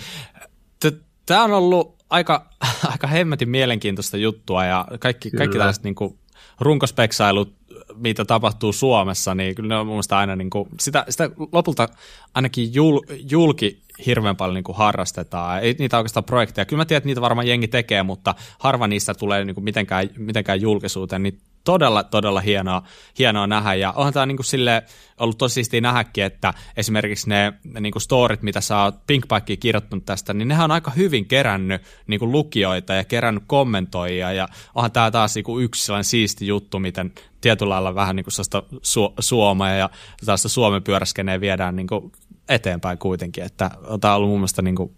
Tämä 1.27 1.45
on 1.45 1.53
ollut 1.53 1.97
aika, 2.11 2.51
aika 2.93 3.07
hemmetin 3.07 3.49
mielenkiintoista 3.49 4.17
juttua 4.17 4.65
ja 4.65 4.87
kaikki, 5.01 5.31
kaikki 5.31 5.59
tällaiset 5.59 5.85
niin 5.85 5.95
kuin, 5.95 6.19
runkospeksailut, 6.61 7.55
mitä 7.95 8.25
tapahtuu 8.25 8.73
Suomessa, 8.73 9.35
niin 9.35 9.55
kyllä 9.55 9.69
ne 9.69 9.77
on 9.77 9.87
mun 9.87 9.95
mielestä 9.95 10.19
aina 10.19 10.37
niin 10.37 10.51
kuin, 10.51 10.69
sitä, 10.81 11.05
sitä 11.09 11.31
lopulta 11.53 11.89
ainakin 12.35 12.75
jul, 12.75 13.01
julki 13.31 13.83
hirveän 14.07 14.37
paljon 14.37 14.55
niin 14.55 14.65
kuin 14.65 14.79
harrastetaan. 14.79 15.63
Ei 15.63 15.77
niitä 15.79 15.97
oikeastaan 15.97 16.25
projekteja. 16.25 16.65
Kyllä 16.65 16.81
mä 16.81 16.85
tiedän, 16.85 16.99
että 16.99 17.07
niitä 17.07 17.21
varmaan 17.21 17.49
jengi 17.49 17.69
tekee, 17.69 18.03
mutta 18.03 18.35
harva 18.59 18.87
niistä 18.87 19.15
tulee 19.15 19.45
niin 19.45 19.55
kuin 19.55 19.65
mitenkään, 19.65 20.09
mitenkään 20.17 20.61
julkisuuteen. 20.61 21.23
Niin 21.23 21.41
todella, 21.65 22.03
todella 22.03 22.41
hienoa, 22.41 22.83
hienoa 23.19 23.47
nähdä. 23.47 23.75
Ja 23.75 23.93
onhan 23.93 24.13
tämä 24.13 24.27
niin 24.27 24.45
sille 24.45 24.83
ollut 25.21 25.39
tosi 25.39 25.55
siistiä 25.55 25.81
nähdäkin, 25.81 26.25
että 26.25 26.55
esimerkiksi 26.77 27.29
ne, 27.29 27.53
ne 27.65 27.81
niin 27.81 27.93
kuin 27.93 28.03
storit, 28.03 28.43
mitä 28.43 28.61
sä 28.61 28.83
oot 28.83 29.07
Pinkbikein 29.07 29.59
kirjoittanut 29.59 30.05
tästä, 30.05 30.35
niin 30.35 30.49
nehän 30.49 30.65
on 30.65 30.71
aika 30.71 30.91
hyvin 30.91 31.27
kerännyt 31.27 31.83
niin 32.07 32.21
kuin 32.21 32.33
lukijoita 32.33 32.95
ja 32.95 33.05
kerännyt 33.05 33.45
kommentoijia. 33.47 34.33
Ja 34.33 34.49
onhan 34.75 34.93
tämä 34.93 35.11
taas 35.11 35.35
niin 35.35 35.45
kuin 35.45 35.65
yksi 35.65 35.85
sellainen 35.85 36.05
siisti 36.05 36.47
juttu, 36.47 36.79
miten 36.79 37.13
tietyllä 37.41 37.75
lailla 37.75 37.95
vähän 37.95 38.17
niin 38.17 38.25
kuin 38.25 38.35
su- 38.75 39.15
Suomea 39.21 39.75
ja 39.75 39.91
tällaista 40.21 40.49
Suomen 40.49 40.83
pyöräskeneen 40.83 41.41
viedään 41.41 41.77
niin 41.77 41.87
kuin 41.87 42.13
eteenpäin 42.49 42.99
kuitenkin. 42.99 43.45
Että 43.45 43.71
tämä 44.01 44.15
on 44.15 44.17
ollut 44.17 44.31
mun 44.31 44.39
mielestä 44.39 44.63
niin 44.63 44.77
kuin 44.77 44.97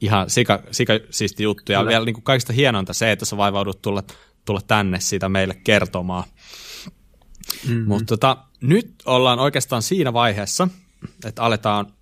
ihan 0.00 0.30
sika, 0.30 0.62
sika 0.70 0.92
siisti 1.10 1.42
juttu. 1.42 1.72
Ja 1.72 1.78
Kyllä. 1.78 1.88
vielä 1.88 2.04
niin 2.04 2.14
kuin 2.14 2.24
kaikista 2.24 2.52
hienointa 2.52 2.92
se, 2.92 3.12
että 3.12 3.24
sä 3.24 3.36
vaivaudut 3.36 3.82
tulla 3.82 4.02
tulla 4.44 4.60
tänne 4.66 5.00
siitä 5.00 5.28
meille 5.28 5.54
kertomaan. 5.54 6.24
Mm-hmm. 7.68 7.84
Mutta 7.88 8.06
tota, 8.06 8.36
nyt 8.60 8.94
ollaan 9.06 9.38
oikeastaan 9.38 9.82
siinä 9.82 10.12
vaiheessa, 10.12 10.68
että 11.24 11.42
aletaan 11.42 11.92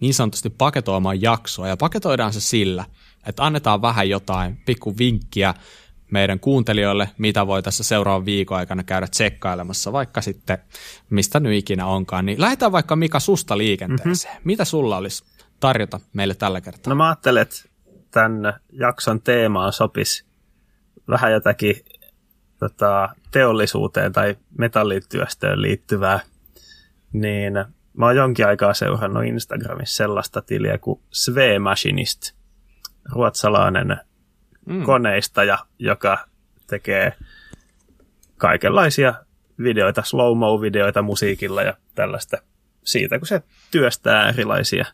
niin 0.00 0.14
sanotusti 0.14 0.50
paketoimaan 0.50 1.22
jaksoa. 1.22 1.68
Ja 1.68 1.76
paketoidaan 1.76 2.32
se 2.32 2.40
sillä, 2.40 2.84
että 3.26 3.44
annetaan 3.44 3.82
vähän 3.82 4.08
jotain 4.08 4.56
pikku 4.66 4.98
vinkkiä 4.98 5.54
meidän 6.10 6.40
kuuntelijoille, 6.40 7.10
mitä 7.18 7.46
voi 7.46 7.62
tässä 7.62 7.84
seuraavan 7.84 8.24
viikon 8.24 8.58
aikana 8.58 8.82
käydä 8.82 9.06
tsekkailemassa, 9.06 9.92
vaikka 9.92 10.20
sitten 10.20 10.58
mistä 11.10 11.40
nyt 11.40 11.52
ikinä 11.52 11.86
onkaan. 11.86 12.26
Niin 12.26 12.40
lähdetään 12.40 12.72
vaikka 12.72 12.96
Mika 12.96 13.20
susta 13.20 13.58
liikenteeseen. 13.58 14.34
Mm-hmm. 14.34 14.46
Mitä 14.46 14.64
sulla 14.64 14.96
olisi 14.96 15.24
tarjota 15.60 16.00
meille 16.12 16.34
tällä 16.34 16.60
kertaa? 16.60 16.90
No 16.90 16.94
mä 16.94 17.08
ajattelen, 17.08 17.42
että 17.42 17.56
tämän 18.10 18.60
jakson 18.72 19.22
teemaan 19.22 19.72
sopisi 19.72 20.24
vähän 21.08 21.32
jotakin 21.32 21.76
tota, 22.58 23.08
teollisuuteen 23.30 24.12
tai 24.12 24.36
metallityöstöön 24.58 25.62
liittyvää, 25.62 26.20
niin 27.12 27.52
mä 27.96 28.06
oon 28.06 28.16
jonkin 28.16 28.46
aikaa 28.46 28.74
seurannut 28.74 29.24
Instagramissa 29.24 29.96
sellaista 29.96 30.42
tiliä 30.42 30.78
kuin 30.78 31.00
Sve 31.12 31.58
Machinist, 31.58 32.32
ruotsalainen 33.12 34.00
mm. 34.68 34.82
koneistaja, 34.82 35.58
joka 35.78 36.28
tekee 36.66 37.12
kaikenlaisia 38.36 39.14
videoita, 39.58 40.02
slow-mo-videoita 40.02 41.02
musiikilla 41.02 41.62
ja 41.62 41.74
tällaista 41.94 42.36
siitä, 42.84 43.18
kun 43.18 43.26
se 43.26 43.42
työstää 43.70 44.28
erilaisia 44.28 44.84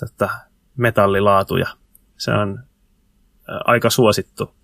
tota, 0.00 0.30
metallilaatuja. 0.76 1.66
Se 2.16 2.30
on 2.30 2.64
aika 3.64 3.90
suosittu 3.90 4.54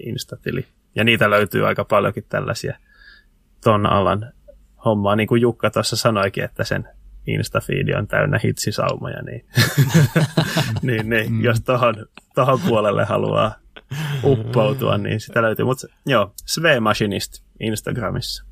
Instatili. 0.00 0.66
Ja 0.94 1.04
niitä 1.04 1.30
löytyy 1.30 1.66
aika 1.66 1.84
paljonkin 1.84 2.24
tällaisia 2.28 2.78
ton 3.64 3.86
alan 3.86 4.32
hommaa. 4.84 5.16
Niin 5.16 5.28
kuin 5.28 5.42
Jukka 5.42 5.70
tuossa 5.70 5.96
sanoikin, 5.96 6.44
että 6.44 6.64
sen 6.64 6.88
Instafeedi 7.28 7.94
on 7.94 8.06
täynnä 8.06 8.40
hitsisaumoja, 8.44 9.22
niin, 9.22 9.44
niin, 10.82 11.10
niin 11.10 11.32
mm. 11.32 11.44
jos 11.44 11.60
tohon, 11.60 11.94
tohon 12.34 12.60
puolelle 12.60 13.04
haluaa 13.04 13.54
uppoutua, 14.24 14.98
niin 14.98 15.20
sitä 15.20 15.42
löytyy. 15.42 15.64
Mutta 15.64 15.86
joo, 16.06 16.32
Sve 16.46 16.80
Machinist 16.80 17.42
Instagramissa. 17.60 18.47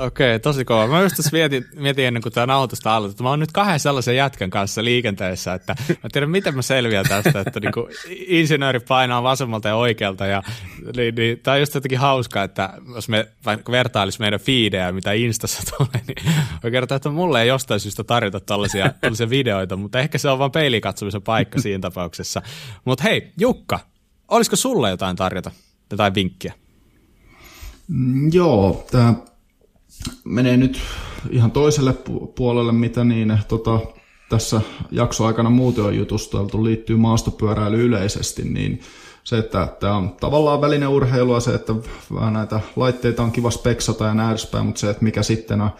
Okei, 0.00 0.30
okay, 0.30 0.38
tosi 0.38 0.64
kova. 0.64 0.86
Mä 0.86 1.02
just 1.02 1.16
tässä 1.16 1.30
mietin, 1.32 1.64
mietin 1.76 2.06
ennen 2.06 2.22
kuin 2.22 2.32
tämä 2.32 2.46
nauhoitusta 2.46 3.02
että 3.10 3.22
mä 3.22 3.28
oon 3.28 3.40
nyt 3.40 3.52
kahden 3.52 3.80
sellaisen 3.80 4.16
jätkän 4.16 4.50
kanssa 4.50 4.84
liikenteessä, 4.84 5.54
että 5.54 5.76
mä 5.88 6.08
tiedän, 6.12 6.30
miten 6.30 6.54
mä 6.54 6.62
selviän 6.62 7.04
tästä, 7.08 7.40
että 7.40 7.60
niin 7.60 7.72
kuin 7.72 7.86
insinööri 8.08 8.80
painaa 8.80 9.22
vasemmalta 9.22 9.68
ja 9.68 9.76
oikealta. 9.76 10.26
Ja, 10.26 10.42
niin, 10.96 11.14
niin, 11.14 11.38
tämä 11.38 11.54
on 11.54 11.60
just 11.60 11.74
jotenkin 11.74 11.98
hauskaa, 11.98 12.44
että 12.44 12.72
jos 12.94 13.08
me 13.08 13.28
vaikka 13.46 13.72
vertailisi 13.72 14.20
meidän 14.20 14.40
fiidejä, 14.40 14.92
mitä 14.92 15.12
Instassa 15.12 15.62
tulee, 15.76 16.04
niin 16.06 16.32
voi 16.62 16.70
kertoa, 16.70 16.96
että 16.96 17.10
mulle 17.10 17.42
ei 17.42 17.48
jostain 17.48 17.80
syystä 17.80 18.04
tarjota 18.04 18.40
tällaisia, 18.40 18.92
tällaisia 19.00 19.30
videoita, 19.30 19.76
mutta 19.76 19.98
ehkä 19.98 20.18
se 20.18 20.28
on 20.28 20.38
vain 20.38 20.52
peilikatsomisen 20.52 21.22
paikka 21.22 21.60
siinä 21.60 21.80
tapauksessa. 21.80 22.42
Mutta 22.84 23.04
hei, 23.04 23.32
Jukka, 23.38 23.80
olisiko 24.28 24.56
sulle 24.56 24.90
jotain 24.90 25.16
tarjota, 25.16 25.50
jotain 25.90 26.14
vinkkiä? 26.14 26.52
Mm, 27.88 28.30
joo, 28.32 28.86
tämä 28.90 29.14
menee 30.24 30.56
nyt 30.56 30.80
ihan 31.30 31.50
toiselle 31.50 31.94
puolelle, 32.34 32.72
mitä 32.72 33.04
niin 33.04 33.38
tota, 33.48 33.80
tässä 34.28 34.60
jaksoaikana 34.90 35.50
muuten 35.50 35.84
on 35.84 35.96
jutusteltu, 35.96 36.64
liittyy 36.64 36.96
maastopyöräily 36.96 37.84
yleisesti, 37.84 38.42
niin 38.44 38.80
se, 39.24 39.38
että 39.38 39.68
tämä 39.80 39.96
on 39.96 40.16
tavallaan 40.20 40.60
välineurheilua, 40.60 41.40
se, 41.40 41.54
että 41.54 41.74
vähän 42.14 42.32
näitä 42.32 42.60
laitteita 42.76 43.22
on 43.22 43.32
kiva 43.32 43.50
speksata 43.50 44.04
ja 44.04 44.14
näin 44.14 44.36
mutta 44.64 44.80
se, 44.80 44.90
että 44.90 45.04
mikä 45.04 45.22
sitten 45.22 45.60
on, 45.60 45.70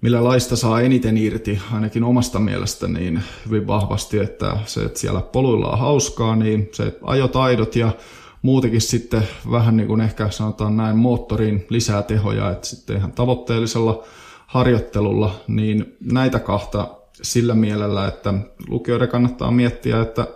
millä 0.00 0.24
laista 0.24 0.56
saa 0.56 0.80
eniten 0.80 1.16
irti, 1.16 1.60
ainakin 1.72 2.04
omasta 2.04 2.38
mielestä, 2.38 2.88
niin 2.88 3.22
hyvin 3.46 3.66
vahvasti, 3.66 4.18
että 4.18 4.56
se, 4.64 4.82
että 4.82 4.98
siellä 4.98 5.20
poluilla 5.20 5.70
on 5.70 5.78
hauskaa, 5.78 6.36
niin 6.36 6.68
se 6.72 6.98
ajotaidot 7.02 7.76
ja 7.76 7.90
muutenkin 8.46 8.80
sitten 8.80 9.22
vähän 9.50 9.76
niin 9.76 9.86
kuin 9.86 10.00
ehkä 10.00 10.30
sanotaan 10.30 10.76
näin 10.76 10.96
moottoriin 10.96 11.66
lisää 11.68 12.02
tehoja, 12.02 12.50
että 12.50 12.66
sitten 12.66 12.96
ihan 12.96 13.12
tavoitteellisella 13.12 14.04
harjoittelulla, 14.46 15.34
niin 15.48 15.96
näitä 16.12 16.38
kahta 16.38 16.88
sillä 17.22 17.54
mielellä, 17.54 18.08
että 18.08 18.34
lukijoiden 18.68 19.08
kannattaa 19.08 19.50
miettiä, 19.50 20.02
että 20.02 20.26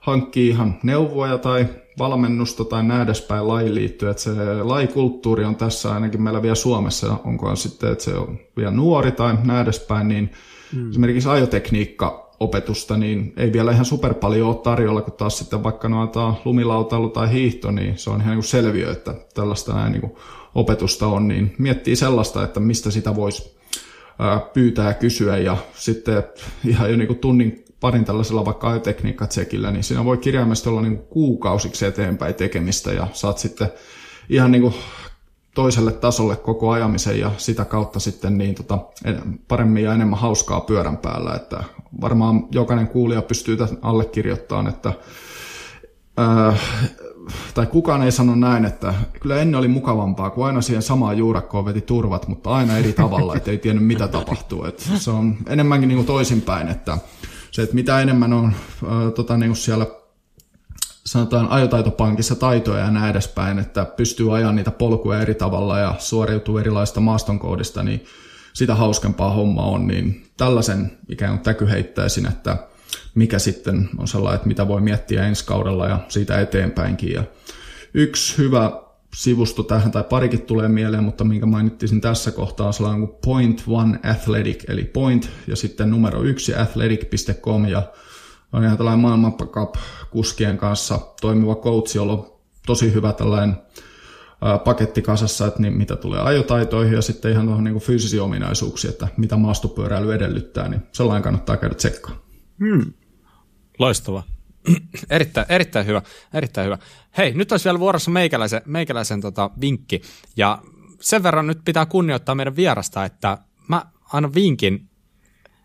hankkii 0.00 0.48
ihan 0.48 0.78
neuvoja 0.82 1.38
tai 1.38 1.66
valmennusta 1.98 2.64
tai 2.64 2.82
näin 2.82 3.02
edespäin 3.02 3.48
lajiin 3.48 3.74
liittyen, 3.74 4.10
että 4.10 4.22
se 4.22 4.62
lajikulttuuri 4.62 5.44
on 5.44 5.56
tässä 5.56 5.94
ainakin 5.94 6.22
meillä 6.22 6.42
vielä 6.42 6.54
Suomessa, 6.54 7.16
onko 7.24 7.56
sitten, 7.56 7.92
että 7.92 8.04
se 8.04 8.14
on 8.14 8.38
vielä 8.56 8.70
nuori 8.70 9.12
tai 9.12 9.36
näin 9.44 9.62
edespäin, 9.62 10.08
niin 10.08 10.32
mm. 10.72 10.90
esimerkiksi 10.90 11.28
ajotekniikka 11.28 12.31
opetusta, 12.42 12.96
niin 12.96 13.32
ei 13.36 13.52
vielä 13.52 13.72
ihan 13.72 13.84
super 13.84 14.14
paljon 14.14 14.48
ole 14.48 14.56
tarjolla, 14.56 15.02
kun 15.02 15.12
taas 15.12 15.38
sitten 15.38 15.62
vaikka 15.62 15.88
noita 15.88 16.34
lumilautailu 16.44 17.08
tai 17.08 17.32
hiihto, 17.32 17.70
niin 17.70 17.98
se 17.98 18.10
on 18.10 18.20
ihan 18.20 18.34
niin 18.34 18.42
selviö, 18.42 18.92
että 18.92 19.14
tällaista 19.34 19.74
näin 19.74 19.92
niin 19.92 20.12
opetusta 20.54 21.06
on, 21.06 21.28
niin 21.28 21.54
miettii 21.58 21.96
sellaista, 21.96 22.44
että 22.44 22.60
mistä 22.60 22.90
sitä 22.90 23.16
voisi 23.16 23.56
pyytää 24.52 24.88
ja 24.88 24.94
kysyä 24.94 25.38
ja 25.38 25.56
sitten 25.74 26.24
ihan 26.64 26.90
jo 26.90 26.96
niin 26.96 27.18
tunnin 27.18 27.64
parin 27.80 28.04
tällaisella 28.04 28.44
vaikka 28.44 28.70
ajotekniikkatsekillä, 28.70 29.70
niin 29.70 29.84
siinä 29.84 30.04
voi 30.04 30.16
kirjaimesti 30.16 30.68
olla 30.68 30.82
niin 30.82 30.98
kuukausiksi 30.98 31.86
eteenpäin 31.86 32.34
tekemistä 32.34 32.92
ja 32.92 33.06
saat 33.12 33.38
sitten 33.38 33.68
ihan 34.28 34.52
niin 34.52 34.62
kuin 34.62 34.74
toiselle 35.54 35.92
tasolle 35.92 36.36
koko 36.36 36.70
ajamisen 36.70 37.20
ja 37.20 37.30
sitä 37.36 37.64
kautta 37.64 38.00
sitten 38.00 38.38
niin 38.38 38.54
tota, 38.54 38.78
paremmin 39.48 39.84
ja 39.84 39.94
enemmän 39.94 40.18
hauskaa 40.18 40.60
pyörän 40.60 40.96
päällä. 40.96 41.34
Että 41.34 41.64
varmaan 42.00 42.46
jokainen 42.50 42.88
kuulija 42.88 43.22
pystyy 43.22 43.56
tämän 43.56 43.78
allekirjoittamaan, 43.82 44.68
että 44.68 44.92
ää, 46.16 46.56
tai 47.54 47.66
kukaan 47.66 48.02
ei 48.02 48.12
sano 48.12 48.34
näin, 48.34 48.64
että 48.64 48.94
kyllä 49.20 49.36
ennen 49.36 49.58
oli 49.58 49.68
mukavampaa, 49.68 50.30
kun 50.30 50.46
aina 50.46 50.60
siihen 50.60 50.82
samaan 50.82 51.18
juurakkoon 51.18 51.64
veti 51.64 51.80
turvat, 51.80 52.28
mutta 52.28 52.50
aina 52.50 52.78
eri 52.78 52.92
tavalla, 52.92 53.36
että 53.36 53.50
ei 53.50 53.58
tiennyt 53.58 53.86
mitä 53.86 54.08
tapahtuu. 54.08 54.64
Että 54.64 54.82
se 54.96 55.10
on 55.10 55.36
enemmänkin 55.46 55.88
niin 55.88 55.96
kuin 55.96 56.06
toisinpäin, 56.06 56.68
että 56.68 56.98
se, 57.50 57.62
että 57.62 57.74
mitä 57.74 58.00
enemmän 58.00 58.32
on 58.32 58.52
ää, 58.88 59.10
tota, 59.10 59.36
niin 59.36 59.50
kuin 59.50 59.56
siellä 59.56 59.86
sanotaan 61.12 61.48
ajotaitopankissa 61.48 62.34
taitoja 62.34 62.84
ja 62.84 62.90
näin 62.90 63.10
edespäin, 63.10 63.58
että 63.58 63.84
pystyy 63.84 64.36
ajamaan 64.36 64.56
niitä 64.56 64.70
polkuja 64.70 65.20
eri 65.20 65.34
tavalla 65.34 65.78
ja 65.78 65.94
suoriutuu 65.98 66.58
erilaista 66.58 67.00
maastonkoodista, 67.00 67.82
niin 67.82 68.04
sitä 68.52 68.74
hauskempaa 68.74 69.32
homma 69.32 69.62
on, 69.62 69.86
niin 69.86 70.26
tällaisen 70.36 70.98
ikään 71.08 71.32
kuin 71.32 71.44
täky 71.44 71.70
heittäisin, 71.70 72.26
että 72.26 72.56
mikä 73.14 73.38
sitten 73.38 73.88
on 73.98 74.08
sellainen, 74.08 74.36
että 74.36 74.48
mitä 74.48 74.68
voi 74.68 74.80
miettiä 74.80 75.26
ensi 75.26 75.46
kaudella 75.46 75.88
ja 75.88 75.98
siitä 76.08 76.40
eteenpäinkin. 76.40 77.12
Ja 77.12 77.24
yksi 77.94 78.38
hyvä 78.38 78.72
sivusto 79.14 79.62
tähän, 79.62 79.92
tai 79.92 80.04
parikin 80.04 80.42
tulee 80.42 80.68
mieleen, 80.68 81.04
mutta 81.04 81.24
minkä 81.24 81.46
mainittiin 81.46 82.00
tässä 82.00 82.30
kohtaa 82.30 82.66
on 82.66 82.74
sellainen 82.74 83.06
kuin 83.06 83.18
Point 83.24 83.64
One 83.66 83.98
Athletic, 84.10 84.64
eli 84.68 84.84
Point 84.84 85.30
ja 85.46 85.56
sitten 85.56 85.90
numero 85.90 86.22
yksi 86.22 86.54
athletic.com 86.54 87.66
ja 87.66 87.82
on 88.52 88.64
ihan 88.64 88.76
tällainen 88.76 89.00
maailmancup-kuskien 89.00 90.58
kanssa 90.58 90.98
toimiva 91.20 91.54
coach, 91.54 91.96
jolla 91.96 92.12
on 92.12 92.32
tosi 92.66 92.94
hyvä 92.94 93.12
tällainen 93.12 93.56
paketti 94.64 95.02
kasassa, 95.02 95.46
että 95.46 95.62
niin 95.62 95.76
mitä 95.76 95.96
tulee 95.96 96.20
ajotaitoihin 96.20 96.94
ja 96.94 97.02
sitten 97.02 97.32
ihan 97.32 97.46
tuohon 97.46 97.64
niin 97.64 97.80
fyysisiin 97.80 98.22
ominaisuuksiin, 98.22 98.92
että 98.92 99.08
mitä 99.16 99.36
maastopyöräily 99.36 100.14
edellyttää, 100.14 100.68
niin 100.68 100.82
sellainen 100.92 101.22
kannattaa 101.22 101.56
käydä 101.56 101.74
tsekkaan. 101.74 102.16
Hmm. 102.58 102.92
Loistava. 103.78 104.22
erittäin, 105.10 105.46
erittäin 105.48 105.86
hyvä, 105.86 106.02
erittäin 106.34 106.64
hyvä. 106.64 106.78
Hei, 107.18 107.34
nyt 107.34 107.52
olisi 107.52 107.64
vielä 107.64 107.78
vuorossa 107.78 108.10
meikäläisen, 108.10 108.62
meikäläisen 108.66 109.20
tota, 109.20 109.50
vinkki, 109.60 110.02
ja 110.36 110.58
sen 111.00 111.22
verran 111.22 111.46
nyt 111.46 111.58
pitää 111.64 111.86
kunnioittaa 111.86 112.34
meidän 112.34 112.56
vierasta, 112.56 113.04
että 113.04 113.38
mä 113.68 113.86
annan 114.12 114.34
vinkin 114.34 114.88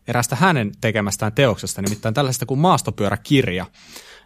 erästä 0.08 0.36
hänen 0.36 0.72
tekemästään 0.82 1.34
teoksesta, 1.34 1.82
nimittäin 1.82 2.14
tällaista 2.14 2.46
kuin 2.46 2.60
maastopyöräkirja. 2.60 3.66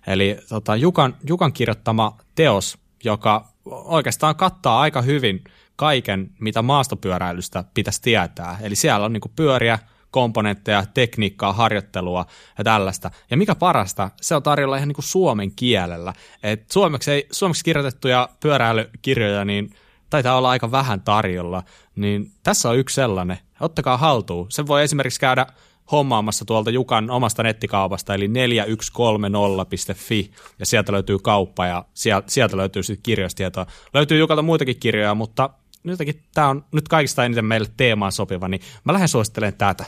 Eli 0.07 0.37
tota, 0.49 0.75
Jukan, 0.75 1.17
Jukan 1.27 1.53
kirjoittama 1.53 2.17
teos, 2.35 2.77
joka 3.03 3.47
oikeastaan 3.65 4.35
kattaa 4.35 4.81
aika 4.81 5.01
hyvin 5.01 5.43
kaiken, 5.75 6.29
mitä 6.39 6.61
maastopyöräilystä 6.61 7.63
pitäisi 7.73 8.01
tietää. 8.01 8.57
Eli 8.61 8.75
siellä 8.75 9.05
on 9.05 9.13
niin 9.13 9.21
pyöriä, 9.35 9.79
komponentteja, 10.11 10.85
tekniikkaa, 10.93 11.53
harjoittelua 11.53 12.25
ja 12.57 12.63
tällaista. 12.63 13.11
Ja 13.31 13.37
mikä 13.37 13.55
parasta, 13.55 14.09
se 14.21 14.35
on 14.35 14.43
tarjolla 14.43 14.75
ihan 14.75 14.87
niin 14.87 14.95
kuin 14.95 15.05
suomen 15.05 15.51
kielellä. 15.55 16.13
Et 16.43 16.71
suomeksi, 16.71 17.11
ei, 17.11 17.27
suomeksi 17.31 17.63
kirjoitettuja 17.63 18.29
pyöräilykirjoja, 18.39 19.45
niin 19.45 19.75
taitaa 20.09 20.37
olla 20.37 20.49
aika 20.49 20.71
vähän 20.71 21.01
tarjolla. 21.01 21.63
Niin 21.95 22.31
tässä 22.43 22.69
on 22.69 22.77
yksi 22.77 22.95
sellainen. 22.95 23.37
Ottakaa 23.59 23.97
haltuun. 23.97 24.51
Se 24.51 24.67
voi 24.67 24.83
esimerkiksi 24.83 25.19
käydä 25.19 25.45
hommaamassa 25.91 26.45
tuolta 26.45 26.71
Jukan 26.71 27.09
omasta 27.09 27.43
nettikaupasta, 27.43 28.13
eli 28.13 28.27
4130.fi, 28.27 30.31
ja 30.59 30.65
sieltä 30.65 30.91
löytyy 30.91 31.19
kauppa, 31.19 31.65
ja 31.65 31.85
sieltä 32.27 32.57
löytyy 32.57 32.83
sitten 32.83 33.03
kirjoistietoa. 33.03 33.65
Löytyy 33.93 34.19
Jukalta 34.19 34.41
muitakin 34.41 34.79
kirjoja, 34.79 35.15
mutta 35.15 35.49
jotenkin 35.83 36.23
tämä 36.33 36.49
on 36.49 36.65
nyt 36.71 36.87
kaikista 36.87 37.25
eniten 37.25 37.45
meille 37.45 37.67
teemaan 37.77 38.11
sopiva, 38.11 38.47
niin 38.47 38.61
mä 38.83 38.93
lähden 38.93 39.07
suosittelemaan 39.07 39.57
tätä. 39.57 39.85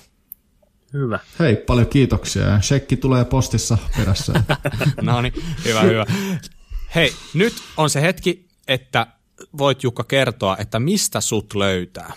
Hyvä. 0.94 1.20
Hei, 1.40 1.56
paljon 1.56 1.88
kiitoksia. 1.88 2.44
Ja 2.44 2.62
shekki 2.62 2.98
tulee 2.98 3.26
postissa 3.26 3.78
perässä. 3.98 4.44
no 5.02 5.22
niin, 5.22 5.34
hyvä, 5.66 5.82
hyvä. 5.82 6.06
Hei, 6.96 7.14
nyt 7.34 7.54
on 7.78 7.90
se 7.90 8.02
hetki, 8.02 8.48
että 8.68 9.08
voit 9.58 9.84
Jukka 9.84 10.04
kertoa, 10.04 10.58
että 10.58 10.80
mistä 10.80 11.22
sut 11.22 11.56
löytää. 11.56 12.14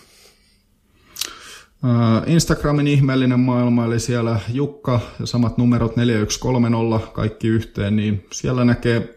Instagramin 2.27 2.87
ihmeellinen 2.87 3.41
maailma, 3.41 3.85
eli 3.85 4.01
siellä 4.01 4.41
Jukka 4.53 5.01
ja 5.20 5.27
samat 5.27 5.59
numerot 5.59 5.97
4130 5.97 7.12
kaikki 7.12 7.48
yhteen, 7.48 7.97
niin 7.97 8.27
siellä 8.32 8.65
näkee 8.65 9.16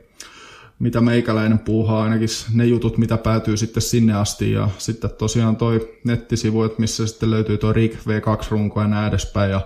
mitä 0.79 1.01
meikäläinen 1.01 1.59
puuhaa, 1.59 2.03
ainakin 2.03 2.27
ne 2.53 2.65
jutut, 2.65 2.97
mitä 2.97 3.17
päätyy 3.17 3.57
sitten 3.57 3.81
sinne 3.81 4.13
asti. 4.13 4.51
Ja 4.51 4.69
sitten 4.77 5.09
tosiaan 5.17 5.55
toi 5.55 5.97
nettisivu, 6.03 6.63
että 6.63 6.81
missä 6.81 7.07
sitten 7.07 7.31
löytyy 7.31 7.57
tuo 7.57 7.73
RIG 7.73 7.93
V2-runko 7.93 8.81
ja 8.81 8.87
näin 8.87 9.07
edespäin. 9.07 9.51
Ja 9.51 9.61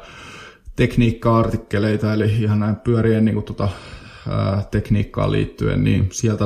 tekniikka-artikkeleita, 0.76 2.14
eli 2.14 2.26
ihan 2.41 2.60
näin 2.60 2.76
pyörien 2.76 3.26
niin 3.26 3.36
kuin, 3.36 3.45
tota, 3.45 3.70
ää, 4.30 4.64
tekniikkaan 4.72 5.32
liittyen, 5.32 5.84
niin 5.84 6.10
sieltä 6.11 6.45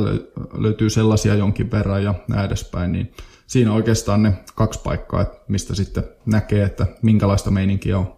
löytyy 0.57 0.89
sellaisia 0.89 1.35
jonkin 1.35 1.71
verran 1.71 2.03
ja 2.03 2.13
näin 2.27 2.45
edespäin. 2.45 2.91
Niin 2.91 3.11
siinä 3.47 3.73
oikeastaan 3.73 4.23
ne 4.23 4.33
kaksi 4.55 4.79
paikkaa, 4.83 5.21
että 5.21 5.37
mistä 5.47 5.75
sitten 5.75 6.03
näkee, 6.25 6.63
että 6.63 6.85
minkälaista 7.01 7.51
meininkiä 7.51 7.97
on 7.97 8.17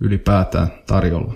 ylipäätään 0.00 0.72
tarjolla. 0.86 1.34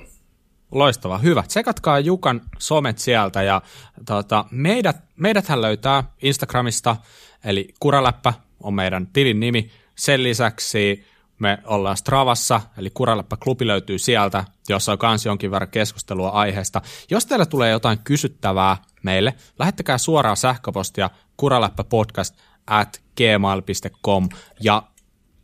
Loistava, 0.70 1.18
hyvä. 1.18 1.42
Tsekatkaa 1.42 1.98
Jukan 1.98 2.40
somet 2.58 2.98
sieltä 2.98 3.42
ja 3.42 3.62
tota, 4.06 4.44
meidät, 4.50 4.96
meidäthän 5.16 5.62
löytää 5.62 6.04
Instagramista, 6.22 6.96
eli 7.44 7.74
Kuraläppä 7.80 8.34
on 8.60 8.74
meidän 8.74 9.06
tilin 9.06 9.40
nimi. 9.40 9.70
Sen 9.96 10.22
lisäksi 10.22 11.04
me 11.38 11.58
ollaan 11.64 11.96
Stravassa, 11.96 12.60
eli 12.78 12.90
Kuraläppä-klubi 12.90 13.66
löytyy 13.66 13.98
sieltä, 13.98 14.44
jossa 14.68 14.92
on 14.92 14.98
myös 15.02 15.26
jonkin 15.26 15.50
verran 15.50 15.70
keskustelua 15.70 16.28
aiheesta. 16.28 16.82
Jos 17.10 17.26
teillä 17.26 17.46
tulee 17.46 17.70
jotain 17.70 17.98
kysyttävää 17.98 18.76
meille, 19.02 19.34
lähettäkää 19.58 19.98
suoraan 19.98 20.36
sähköpostia 20.36 21.10
kuraläppäpodcast 21.36 22.34
at 22.70 23.02
gmail.com 23.16 24.28
ja 24.60 24.82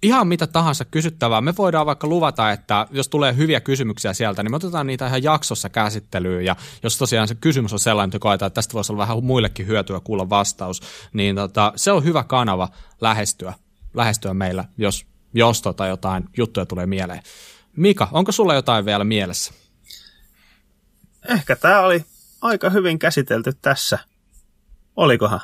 ihan 0.02 0.28
mitä 0.28 0.46
tahansa 0.46 0.84
kysyttävää. 0.84 1.40
Me 1.40 1.54
voidaan 1.58 1.86
vaikka 1.86 2.06
luvata, 2.06 2.52
että 2.52 2.86
jos 2.90 3.08
tulee 3.08 3.36
hyviä 3.36 3.60
kysymyksiä 3.60 4.12
sieltä, 4.12 4.42
niin 4.42 4.50
me 4.50 4.56
otetaan 4.56 4.86
niitä 4.86 5.06
ihan 5.06 5.22
jaksossa 5.22 5.68
käsittelyyn. 5.68 6.44
Ja 6.44 6.56
jos 6.82 6.98
tosiaan 6.98 7.28
se 7.28 7.34
kysymys 7.34 7.72
on 7.72 7.78
sellainen, 7.78 8.08
että 8.08 8.18
koetaan, 8.18 8.46
että 8.46 8.54
tästä 8.54 8.72
voisi 8.74 8.92
olla 8.92 9.02
vähän 9.02 9.24
muillekin 9.24 9.66
hyötyä 9.66 10.00
kuulla 10.00 10.30
vastaus, 10.30 10.82
niin 11.12 11.36
tota, 11.36 11.72
se 11.76 11.92
on 11.92 12.04
hyvä 12.04 12.24
kanava 12.24 12.68
lähestyä, 13.00 13.54
lähestyä 13.94 14.34
meillä, 14.34 14.64
jos, 14.78 15.06
jos 15.34 15.62
tota 15.62 15.86
jotain 15.86 16.24
juttuja 16.36 16.66
tulee 16.66 16.86
mieleen. 16.86 17.22
Mika, 17.76 18.08
onko 18.12 18.32
sulla 18.32 18.54
jotain 18.54 18.84
vielä 18.84 19.04
mielessä? 19.04 19.52
Ehkä 21.28 21.56
tämä 21.56 21.80
oli 21.80 22.04
aika 22.42 22.70
hyvin 22.70 22.98
käsitelty 22.98 23.52
tässä. 23.62 23.98
Olikohan? 24.96 25.40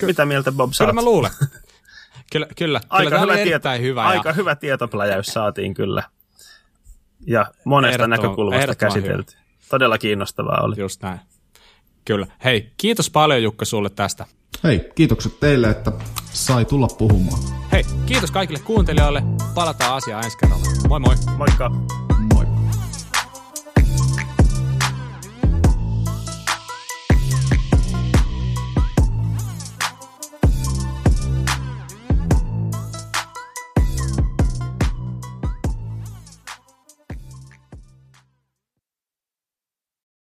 Ky- 0.00 0.06
Mitä 0.06 0.26
mieltä 0.26 0.52
Bob 0.52 0.72
saat? 0.72 0.86
Kyllä 0.86 1.00
mä 1.00 1.04
luulen. 1.04 1.30
Kyllä, 2.32 2.46
kyllä, 2.56 2.80
aika 2.88 3.10
kyllä 3.10 3.20
hyvä, 3.20 3.44
tieto, 3.44 3.68
hyvä. 3.80 4.04
Aika 4.04 4.28
ja... 4.28 4.32
hyvä 4.32 4.56
tietopläjäys 4.56 5.26
saatiin 5.26 5.74
kyllä. 5.74 6.02
Ja 7.26 7.46
monesta 7.64 8.06
näkökulmasta 8.06 8.74
käsitelty. 8.74 9.32
Hyvä. 9.32 9.44
Todella 9.70 9.98
kiinnostavaa 9.98 10.60
oli. 10.62 10.74
Just 10.78 11.02
näin. 11.02 11.20
Kyllä. 12.04 12.26
Hei, 12.44 12.72
kiitos 12.76 13.10
paljon 13.10 13.42
Jukka 13.42 13.64
sulle 13.64 13.90
tästä. 13.90 14.26
Hei, 14.64 14.90
kiitokset 14.94 15.40
teille, 15.40 15.70
että 15.70 15.92
sai 16.32 16.64
tulla 16.64 16.88
puhumaan. 16.98 17.42
Hei, 17.72 17.84
kiitos 18.06 18.30
kaikille 18.30 18.60
kuuntelijoille. 18.64 19.22
Palataan 19.54 19.96
asiaan 19.96 20.24
ensi 20.24 20.38
kerralla. 20.38 20.64
Moi 20.88 21.00
moi. 21.00 21.14
Moikka. 21.36 21.70
Moi. 22.34 22.46